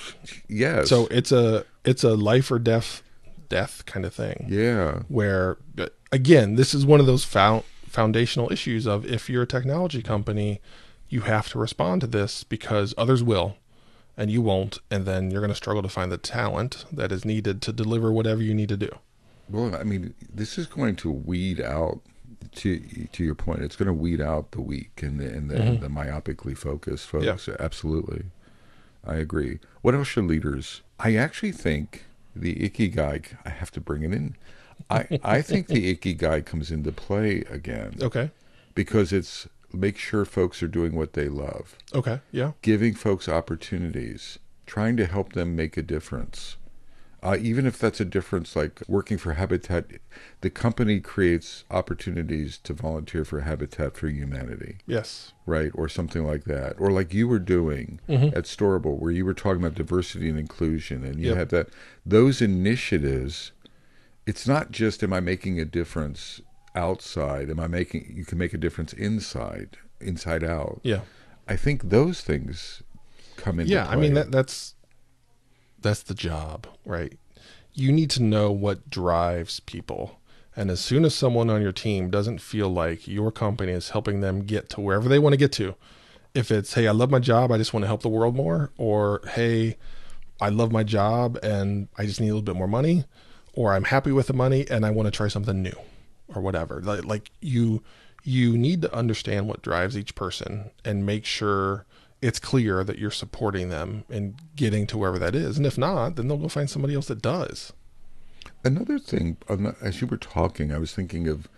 yes 0.48 0.88
So 0.90 1.06
it's 1.10 1.32
a 1.32 1.64
it's 1.84 2.04
a 2.04 2.14
life 2.14 2.50
or 2.50 2.58
death 2.58 3.02
death 3.48 3.84
kind 3.86 4.04
of 4.04 4.12
thing. 4.14 4.46
yeah 4.48 5.02
where 5.08 5.56
again 6.12 6.56
this 6.56 6.74
is 6.74 6.84
one 6.84 7.00
of 7.00 7.06
those 7.06 7.24
found, 7.24 7.62
foundational 7.86 8.52
issues 8.52 8.86
of 8.86 9.06
if 9.06 9.30
you're 9.30 9.44
a 9.44 9.46
technology 9.46 10.02
company 10.02 10.60
you 11.08 11.22
have 11.22 11.48
to 11.50 11.58
respond 11.58 12.00
to 12.00 12.06
this 12.06 12.44
because 12.44 12.94
others 12.96 13.22
will 13.22 13.56
and 14.16 14.30
you 14.30 14.40
won't 14.40 14.78
and 14.90 15.04
then 15.04 15.30
you're 15.30 15.40
going 15.40 15.50
to 15.50 15.54
struggle 15.54 15.82
to 15.82 15.88
find 15.88 16.10
the 16.10 16.18
talent 16.18 16.84
that 16.90 17.12
is 17.12 17.24
needed 17.24 17.60
to 17.62 17.72
deliver 17.72 18.10
whatever 18.10 18.42
you 18.42 18.54
need 18.54 18.68
to 18.68 18.76
do. 18.76 18.90
Well 19.48 19.74
I 19.76 19.84
mean 19.84 20.14
this 20.32 20.58
is 20.58 20.66
going 20.66 20.96
to 20.96 21.10
weed 21.10 21.60
out 21.60 22.00
to 22.56 22.78
to 23.12 23.24
your 23.24 23.34
point 23.34 23.60
it's 23.60 23.76
going 23.76 23.86
to 23.86 23.92
weed 23.92 24.20
out 24.20 24.52
the 24.52 24.60
weak 24.60 25.02
and 25.02 25.20
the 25.20 25.28
and 25.28 25.50
the, 25.50 25.56
mm-hmm. 25.56 25.82
the 25.82 25.88
myopically 25.88 26.56
focused 26.56 27.06
folks. 27.06 27.48
Absolutely. 27.60 28.26
I 29.04 29.16
agree. 29.16 29.60
What 29.82 29.94
else 29.94 30.08
should 30.08 30.24
leaders 30.24 30.82
I 30.98 31.16
actually 31.16 31.52
think 31.52 32.04
the 32.34 32.54
Ikigai 32.54 33.36
I 33.44 33.50
have 33.50 33.70
to 33.72 33.80
bring 33.80 34.02
it 34.02 34.12
in. 34.12 34.36
I 34.90 35.20
I 35.22 35.42
think 35.42 35.68
the 35.68 35.94
Ikigai 35.96 36.44
comes 36.44 36.70
into 36.70 36.92
play 36.92 37.44
again. 37.50 37.98
Okay. 38.00 38.30
Because 38.74 39.12
it's 39.12 39.48
make 39.72 39.98
sure 39.98 40.24
folks 40.24 40.62
are 40.62 40.68
doing 40.68 40.94
what 40.94 41.12
they 41.14 41.28
love, 41.28 41.76
okay 41.94 42.20
yeah 42.32 42.52
giving 42.62 42.94
folks 42.94 43.28
opportunities, 43.28 44.38
trying 44.66 44.96
to 44.96 45.06
help 45.06 45.32
them 45.32 45.54
make 45.56 45.76
a 45.76 45.82
difference. 45.82 46.56
Uh, 47.22 47.36
even 47.40 47.66
if 47.66 47.76
that's 47.78 47.98
a 47.98 48.04
difference 48.04 48.54
like 48.54 48.80
working 48.86 49.18
for 49.18 49.32
Habitat, 49.32 49.86
the 50.42 50.50
company 50.50 51.00
creates 51.00 51.64
opportunities 51.70 52.58
to 52.58 52.72
volunteer 52.72 53.24
for 53.24 53.40
Habitat 53.40 53.96
for 53.96 54.08
Humanity, 54.08 54.76
yes 54.86 55.32
right? 55.46 55.70
Or 55.74 55.88
something 55.88 56.24
like 56.26 56.44
that. 56.44 56.74
Or 56.78 56.90
like 56.90 57.14
you 57.14 57.26
were 57.26 57.38
doing 57.38 58.00
at 58.08 58.44
Storable, 58.44 58.98
where 58.98 59.12
you 59.12 59.24
were 59.24 59.34
talking 59.34 59.62
about 59.64 59.74
diversity 59.76 60.28
and 60.28 60.38
inclusion, 60.38 61.04
and 61.04 61.18
you 61.20 61.28
Yep. 61.30 61.36
had 61.36 61.48
that. 61.50 61.68
Those 62.04 62.42
initiatives, 62.42 63.52
it's 64.26 64.46
not 64.46 64.70
just 64.72 65.02
am 65.02 65.12
I 65.12 65.20
making 65.20 65.58
a 65.60 65.64
difference 65.64 66.40
outside, 66.76 67.50
am 67.50 67.58
I 67.58 67.66
making, 67.66 68.12
you 68.14 68.24
can 68.24 68.38
make 68.38 68.54
a 68.54 68.58
difference 68.58 68.92
inside, 68.92 69.78
inside 70.00 70.44
out. 70.44 70.80
yeah. 70.82 71.00
I 71.48 71.56
think 71.56 71.90
those 71.90 72.20
things 72.22 72.82
come 73.36 73.60
into 73.60 73.70
yeah 73.72 73.84
play. 73.86 73.94
i 73.94 73.96
mean 74.00 74.14
that 74.14 74.30
that's 74.32 74.74
that's 75.80 76.02
the 76.02 76.14
job 76.14 76.66
right? 76.84 77.18
You 77.74 77.92
need 77.92 78.10
to 78.10 78.22
know 78.22 78.50
what 78.50 78.88
drives 78.88 79.60
people. 79.60 80.18
And 80.56 80.70
as 80.70 80.80
soon 80.80 81.04
as 81.04 81.14
someone 81.14 81.50
on 81.50 81.60
your 81.60 81.72
team 81.72 82.08
doesn't 82.08 82.40
feel 82.40 82.70
like 82.70 83.06
your 83.06 83.30
company 83.30 83.72
is 83.72 83.90
helping 83.90 84.20
them 84.22 84.42
get 84.44 84.70
to 84.70 84.80
wherever 84.80 85.08
they 85.08 85.18
want 85.18 85.34
to 85.34 85.36
get 85.36 85.52
to 85.52 85.74
if 86.34 86.50
it's 86.50 86.74
hey 86.74 86.86
i 86.86 86.90
love 86.90 87.10
my 87.10 87.18
job 87.18 87.50
i 87.50 87.56
just 87.56 87.72
want 87.72 87.82
to 87.82 87.86
help 87.86 88.02
the 88.02 88.08
world 88.10 88.36
more 88.36 88.70
or 88.76 89.22
hey 89.34 89.76
i 90.40 90.50
love 90.50 90.70
my 90.70 90.82
job 90.82 91.38
and 91.42 91.88
i 91.96 92.04
just 92.04 92.20
need 92.20 92.28
a 92.28 92.32
little 92.32 92.42
bit 92.42 92.54
more 92.56 92.68
money 92.68 93.04
or 93.54 93.72
i'm 93.72 93.84
happy 93.84 94.12
with 94.12 94.26
the 94.26 94.34
money 94.34 94.66
and 94.70 94.84
i 94.84 94.90
want 94.90 95.06
to 95.06 95.10
try 95.10 95.28
something 95.28 95.62
new 95.62 95.72
or 96.34 96.42
whatever 96.42 96.80
like, 96.82 97.30
you 97.40 97.82
you 98.22 98.58
need 98.58 98.82
to 98.82 98.92
understand 98.92 99.48
what 99.48 99.62
drives 99.62 99.96
each 99.96 100.14
person 100.14 100.70
and 100.84 101.06
make 101.06 101.24
sure 101.24 101.86
it's 102.20 102.40
clear 102.40 102.82
that 102.82 102.98
you're 102.98 103.10
supporting 103.10 103.68
them 103.68 104.04
and 104.10 104.34
getting 104.56 104.86
to 104.86 104.98
wherever 104.98 105.18
that 105.18 105.34
is 105.34 105.56
and 105.56 105.66
if 105.66 105.78
not 105.78 106.16
then 106.16 106.28
they'll 106.28 106.36
go 106.36 106.48
find 106.48 106.68
somebody 106.70 106.94
else 106.94 107.06
that 107.06 107.22
does 107.22 107.72
Another 108.64 108.98
thing, 108.98 109.36
as 109.80 110.00
you 110.00 110.08
were 110.08 110.16
talking, 110.16 110.72
I 110.72 110.78
was 110.78 110.92
thinking 110.92 111.28
of 111.28 111.48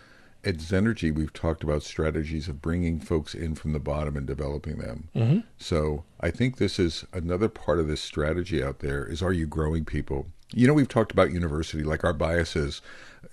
at 0.44 0.58
Zenergy, 0.58 1.12
we've 1.12 1.32
talked 1.32 1.64
about 1.64 1.82
strategies 1.82 2.48
of 2.48 2.60
bringing 2.62 3.00
folks 3.00 3.34
in 3.34 3.54
from 3.54 3.72
the 3.72 3.80
bottom 3.80 4.16
and 4.16 4.26
developing 4.26 4.78
them. 4.78 5.08
Mm-hmm. 5.14 5.38
So 5.56 6.04
I 6.20 6.30
think 6.30 6.58
this 6.58 6.78
is 6.78 7.06
another 7.12 7.48
part 7.48 7.78
of 7.78 7.88
this 7.88 8.00
strategy 8.00 8.62
out 8.62 8.80
there 8.80 9.06
is 9.06 9.22
are 9.22 9.32
you 9.32 9.46
growing 9.46 9.84
people? 9.84 10.26
You 10.52 10.66
know, 10.66 10.74
we've 10.74 10.88
talked 10.88 11.12
about 11.12 11.32
university, 11.32 11.82
like 11.82 12.04
our 12.04 12.12
biases, 12.12 12.82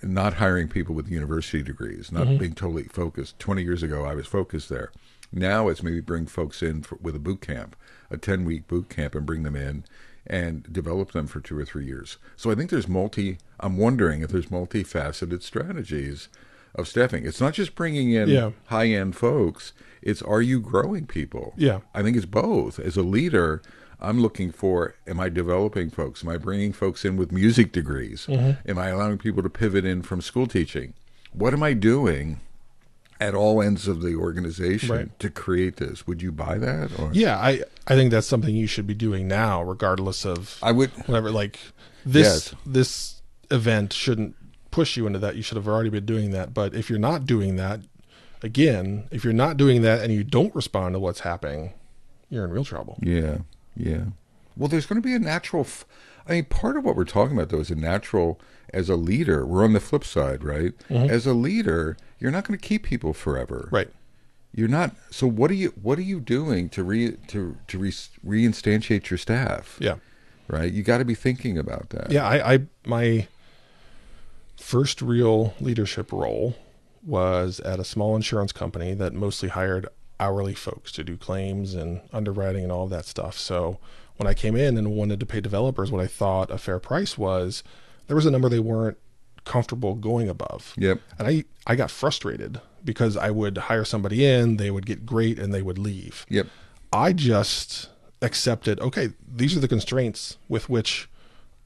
not 0.02 0.34
hiring 0.34 0.68
people 0.68 0.94
with 0.94 1.08
university 1.08 1.62
degrees, 1.62 2.12
not 2.12 2.26
mm-hmm. 2.26 2.36
being 2.38 2.54
totally 2.54 2.84
focused. 2.84 3.38
20 3.38 3.62
years 3.62 3.82
ago, 3.82 4.04
I 4.04 4.14
was 4.14 4.26
focused 4.26 4.68
there. 4.68 4.92
Now 5.32 5.68
it's 5.68 5.82
maybe 5.82 6.00
bring 6.00 6.26
folks 6.26 6.62
in 6.62 6.82
for, 6.82 6.96
with 7.00 7.16
a 7.16 7.20
boot 7.20 7.40
camp, 7.40 7.76
a 8.10 8.16
10 8.16 8.44
week 8.44 8.68
boot 8.68 8.88
camp, 8.88 9.14
and 9.14 9.26
bring 9.26 9.42
them 9.42 9.56
in 9.56 9.84
and 10.26 10.72
develop 10.72 11.12
them 11.12 11.26
for 11.26 11.40
two 11.40 11.56
or 11.58 11.64
three 11.64 11.86
years. 11.86 12.18
So 12.36 12.50
I 12.50 12.54
think 12.54 12.70
there's 12.70 12.88
multi, 12.88 13.38
I'm 13.60 13.76
wondering 13.76 14.22
if 14.22 14.30
there's 14.30 14.46
multifaceted 14.46 15.42
strategies 15.42 16.28
of 16.74 16.88
staffing. 16.88 17.26
It's 17.26 17.40
not 17.40 17.54
just 17.54 17.74
bringing 17.74 18.12
in 18.12 18.28
Yeah. 18.28 18.50
high 18.66 18.88
end 18.88 19.16
folks, 19.16 19.72
it's 20.02 20.22
are 20.22 20.42
you 20.42 20.60
growing 20.60 21.06
people? 21.06 21.54
Yeah. 21.56 21.80
I 21.94 22.02
think 22.02 22.16
it's 22.16 22.26
both. 22.26 22.78
As 22.78 22.96
a 22.96 23.02
leader, 23.02 23.62
I'm 24.00 24.20
looking 24.20 24.52
for 24.52 24.94
am 25.06 25.18
I 25.20 25.28
developing 25.28 25.90
folks? 25.90 26.22
Am 26.22 26.28
I 26.30 26.36
bringing 26.36 26.72
folks 26.72 27.04
in 27.04 27.16
with 27.16 27.32
music 27.32 27.72
degrees? 27.72 28.26
Mm-hmm. 28.28 28.68
Am 28.68 28.78
I 28.78 28.88
allowing 28.88 29.18
people 29.18 29.42
to 29.42 29.50
pivot 29.50 29.84
in 29.84 30.02
from 30.02 30.20
school 30.20 30.46
teaching? 30.46 30.92
What 31.32 31.52
am 31.54 31.62
I 31.62 31.72
doing 31.72 32.40
at 33.18 33.34
all 33.34 33.62
ends 33.62 33.88
of 33.88 34.02
the 34.02 34.14
organization 34.14 34.90
Right. 34.90 35.18
to 35.20 35.30
create 35.30 35.76
this? 35.76 36.06
Would 36.06 36.20
you 36.20 36.30
buy 36.32 36.58
that? 36.58 36.98
Or 36.98 37.10
Yeah, 37.12 37.38
I 37.38 37.62
I 37.86 37.94
think 37.94 38.10
that's 38.10 38.26
something 38.26 38.54
you 38.54 38.66
should 38.66 38.86
be 38.86 38.94
doing 38.94 39.26
now, 39.28 39.62
regardless 39.62 40.26
of 40.26 40.58
I 40.62 40.72
would. 40.72 40.90
whatever. 41.06 41.30
Like 41.30 41.58
this 42.04 42.52
Yes. 42.52 42.54
this 42.66 43.22
event 43.50 43.92
shouldn't 43.92 44.34
push 44.70 44.96
you 44.98 45.06
into 45.06 45.18
that. 45.20 45.36
You 45.36 45.42
should 45.42 45.56
have 45.56 45.68
already 45.68 45.88
been 45.88 46.04
doing 46.04 46.32
that. 46.32 46.52
But 46.52 46.74
if 46.74 46.90
you're 46.90 46.98
not 46.98 47.24
doing 47.24 47.56
that, 47.56 47.80
again, 48.42 49.08
if 49.10 49.24
you're 49.24 49.32
not 49.32 49.56
doing 49.56 49.80
that 49.82 50.02
and 50.02 50.12
you 50.12 50.22
don't 50.22 50.54
respond 50.54 50.94
to 50.94 50.98
what's 50.98 51.20
happening, 51.20 51.72
you're 52.28 52.44
in 52.44 52.50
real 52.50 52.64
trouble. 52.64 52.98
Yeah, 53.02 53.38
yeah. 53.76 54.04
Well, 54.56 54.68
there's 54.68 54.86
going 54.86 55.00
to 55.00 55.06
be 55.06 55.14
a 55.14 55.18
natural. 55.18 55.62
F- 55.62 55.84
I 56.26 56.32
mean, 56.32 56.44
part 56.46 56.76
of 56.76 56.84
what 56.84 56.96
we're 56.96 57.04
talking 57.04 57.36
about 57.36 57.50
though 57.50 57.60
is 57.60 57.70
a 57.70 57.76
natural. 57.76 58.40
As 58.72 58.88
a 58.88 58.96
leader, 58.96 59.46
we're 59.46 59.62
on 59.62 59.74
the 59.74 59.80
flip 59.80 60.02
side, 60.04 60.42
right? 60.42 60.72
As 60.90 61.24
a 61.24 61.32
leader, 61.32 61.96
you're 62.18 62.32
not 62.32 62.46
going 62.46 62.58
to 62.58 62.68
keep 62.68 62.82
people 62.82 63.12
forever. 63.12 63.66
Mm-hmm. 63.66 63.74
Right. 63.76 63.88
You're 64.52 64.68
not. 64.68 64.96
So 65.10 65.26
what 65.26 65.50
are 65.50 65.54
you? 65.54 65.72
What 65.80 65.98
are 65.98 66.02
you 66.02 66.18
doing 66.18 66.68
to 66.70 66.82
re 66.82 67.12
to 67.28 67.56
to 67.68 67.78
re, 67.78 67.90
reinstantiate 67.90 69.08
your 69.08 69.18
staff? 69.18 69.76
Yeah. 69.80 69.96
Right. 70.48 70.72
You 70.72 70.82
got 70.82 70.98
to 70.98 71.04
be 71.04 71.14
thinking 71.14 71.58
about 71.58 71.90
that. 71.90 72.10
Yeah, 72.10 72.26
I, 72.26 72.54
I 72.54 72.58
my 72.84 73.28
first 74.56 75.02
real 75.02 75.54
leadership 75.60 76.10
role 76.10 76.56
was 77.04 77.60
at 77.60 77.78
a 77.78 77.84
small 77.84 78.16
insurance 78.16 78.52
company 78.52 78.94
that 78.94 79.12
mostly 79.12 79.48
hired 79.48 79.86
hourly 80.18 80.54
folks 80.54 80.92
to 80.92 81.04
do 81.04 81.16
claims 81.16 81.74
and 81.74 82.00
underwriting 82.12 82.62
and 82.62 82.72
all 82.72 82.84
of 82.84 82.90
that 82.90 83.04
stuff. 83.04 83.38
So 83.38 83.78
when 84.16 84.26
I 84.26 84.34
came 84.34 84.56
in 84.56 84.76
and 84.76 84.92
wanted 84.92 85.20
to 85.20 85.26
pay 85.26 85.40
developers 85.40 85.90
what 85.90 86.02
I 86.02 86.06
thought 86.06 86.50
a 86.50 86.58
fair 86.58 86.78
price 86.78 87.18
was, 87.18 87.62
there 88.06 88.16
was 88.16 88.26
a 88.26 88.30
number 88.30 88.48
they 88.48 88.58
weren't 88.60 88.98
comfortable 89.44 89.94
going 89.94 90.28
above. 90.28 90.74
Yep. 90.76 91.00
And 91.18 91.28
I 91.28 91.44
I 91.66 91.76
got 91.76 91.90
frustrated 91.90 92.60
because 92.84 93.16
I 93.16 93.30
would 93.30 93.58
hire 93.58 93.84
somebody 93.84 94.24
in, 94.24 94.56
they 94.56 94.70
would 94.70 94.86
get 94.86 95.04
great 95.04 95.38
and 95.38 95.52
they 95.52 95.62
would 95.62 95.78
leave. 95.78 96.24
Yep. 96.28 96.46
I 96.92 97.12
just 97.12 97.90
accepted, 98.22 98.80
okay, 98.80 99.10
these 99.26 99.56
are 99.56 99.60
the 99.60 99.68
constraints 99.68 100.38
with 100.48 100.68
which 100.68 101.08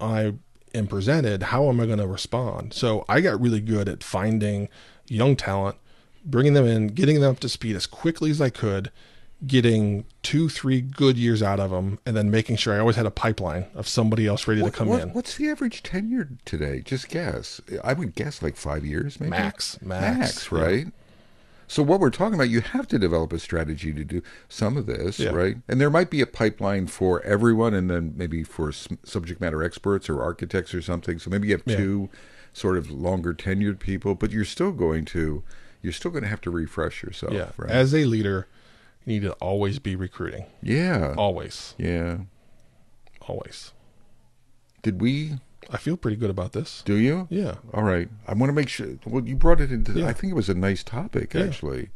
I 0.00 0.34
am 0.74 0.86
presented. 0.86 1.44
How 1.44 1.68
am 1.68 1.80
I 1.80 1.86
going 1.86 1.98
to 1.98 2.06
respond? 2.06 2.72
So 2.72 3.04
I 3.08 3.20
got 3.20 3.40
really 3.40 3.60
good 3.60 3.88
at 3.88 4.02
finding 4.02 4.68
young 5.08 5.36
talent, 5.36 5.76
bringing 6.24 6.54
them 6.54 6.66
in, 6.66 6.88
getting 6.88 7.20
them 7.20 7.30
up 7.30 7.40
to 7.40 7.48
speed 7.48 7.76
as 7.76 7.86
quickly 7.86 8.30
as 8.30 8.40
I 8.40 8.50
could, 8.50 8.90
getting 9.46 10.04
two, 10.22 10.48
three 10.50 10.80
good 10.82 11.16
years 11.16 11.42
out 11.42 11.58
of 11.60 11.70
them, 11.70 11.98
and 12.04 12.14
then 12.16 12.30
making 12.30 12.56
sure 12.56 12.74
I 12.74 12.78
always 12.78 12.96
had 12.96 13.06
a 13.06 13.10
pipeline 13.10 13.66
of 13.74 13.88
somebody 13.88 14.26
else 14.26 14.46
ready 14.46 14.60
What- 14.60 14.72
to 14.72 14.78
come 14.78 14.88
what- 14.88 15.00
in. 15.02 15.08
What's 15.10 15.36
the 15.36 15.48
average 15.48 15.82
tenure 15.82 16.28
today? 16.44 16.82
Just 16.84 17.08
guess. 17.08 17.60
I 17.82 17.94
would 17.94 18.14
guess 18.14 18.42
like 18.42 18.56
five 18.56 18.84
years, 18.84 19.18
maybe 19.18 19.30
Max, 19.30 19.80
max, 19.80 20.18
max, 20.18 20.48
yeah. 20.52 20.58
right? 20.58 20.86
So 21.68 21.84
what 21.84 22.00
we're 22.00 22.10
talking 22.10 22.34
about, 22.34 22.50
you 22.50 22.60
have 22.62 22.88
to 22.88 22.98
develop 22.98 23.32
a 23.32 23.38
strategy 23.38 23.92
to 23.92 24.04
do 24.04 24.22
some 24.48 24.76
of 24.76 24.86
this, 24.86 25.20
Yeah. 25.20 25.30
right? 25.30 25.56
And 25.68 25.80
there 25.80 25.88
might 25.88 26.10
be 26.10 26.20
a 26.20 26.26
pipeline 26.26 26.88
for 26.88 27.22
everyone, 27.22 27.74
and 27.74 27.88
then 27.88 28.12
maybe 28.16 28.42
for 28.42 28.72
subject 28.72 29.40
matter 29.40 29.62
experts 29.62 30.10
or 30.10 30.20
architects 30.20 30.74
or 30.74 30.82
something. 30.82 31.20
So 31.20 31.30
maybe 31.30 31.46
you 31.48 31.54
have 31.54 31.62
Yeah. 31.64 31.76
two 31.76 32.08
sort 32.52 32.76
of 32.76 32.90
longer 32.90 33.32
tenured 33.32 33.78
people, 33.78 34.16
but 34.16 34.32
you're 34.32 34.44
still 34.44 34.72
going 34.72 35.04
to 35.06 35.44
you're 35.82 35.92
still 35.92 36.10
going 36.10 36.22
to 36.24 36.28
have 36.28 36.40
to 36.42 36.50
refresh 36.50 37.02
yourself, 37.02 37.32
yeah. 37.32 37.50
right? 37.56 37.70
As 37.70 37.94
a 37.94 38.04
leader, 38.04 38.46
you 39.04 39.14
need 39.14 39.22
to 39.22 39.32
always 39.34 39.78
be 39.78 39.96
recruiting. 39.96 40.46
yeah, 40.62 41.14
Always. 41.16 41.74
yeah. 41.78 42.18
Always. 43.22 43.72
Did 44.82 45.00
we? 45.00 45.34
I 45.70 45.76
feel 45.76 45.96
pretty 45.96 46.16
good 46.16 46.30
about 46.30 46.52
this. 46.52 46.82
Do 46.84 46.94
you? 46.96 47.28
Yeah. 47.30 47.56
All 47.72 47.82
right. 47.82 48.08
I 48.26 48.34
want 48.34 48.48
to 48.50 48.54
make 48.54 48.68
sure. 48.68 48.88
Well, 49.06 49.24
you 49.24 49.36
brought 49.36 49.60
it 49.60 49.70
into. 49.70 49.92
Yeah. 49.92 50.06
I 50.08 50.12
think 50.12 50.30
it 50.32 50.36
was 50.36 50.48
a 50.48 50.54
nice 50.54 50.82
topic, 50.82 51.34
Yeah. 51.34 51.42
actually. 51.44 51.90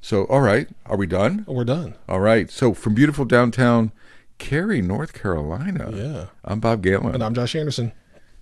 So, 0.00 0.24
all 0.24 0.40
right. 0.40 0.68
Are 0.86 0.96
we 0.96 1.06
done? 1.06 1.44
We're 1.46 1.64
done. 1.64 1.94
All 2.08 2.20
right. 2.20 2.50
So, 2.50 2.72
from 2.74 2.94
beautiful 2.94 3.24
downtown 3.26 3.92
Cary, 4.38 4.80
North 4.80 5.12
Carolina. 5.12 5.90
Yeah. 5.94 6.26
I'm 6.44 6.58
Bob 6.60 6.82
Galen. 6.82 7.14
And 7.14 7.22
I'm 7.22 7.34
Josh 7.34 7.54
Anderson. 7.54 7.92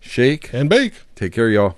Shake. 0.00 0.54
And 0.54 0.70
bake. 0.70 0.94
Take 1.16 1.32
care, 1.32 1.50
y'all. 1.50 1.76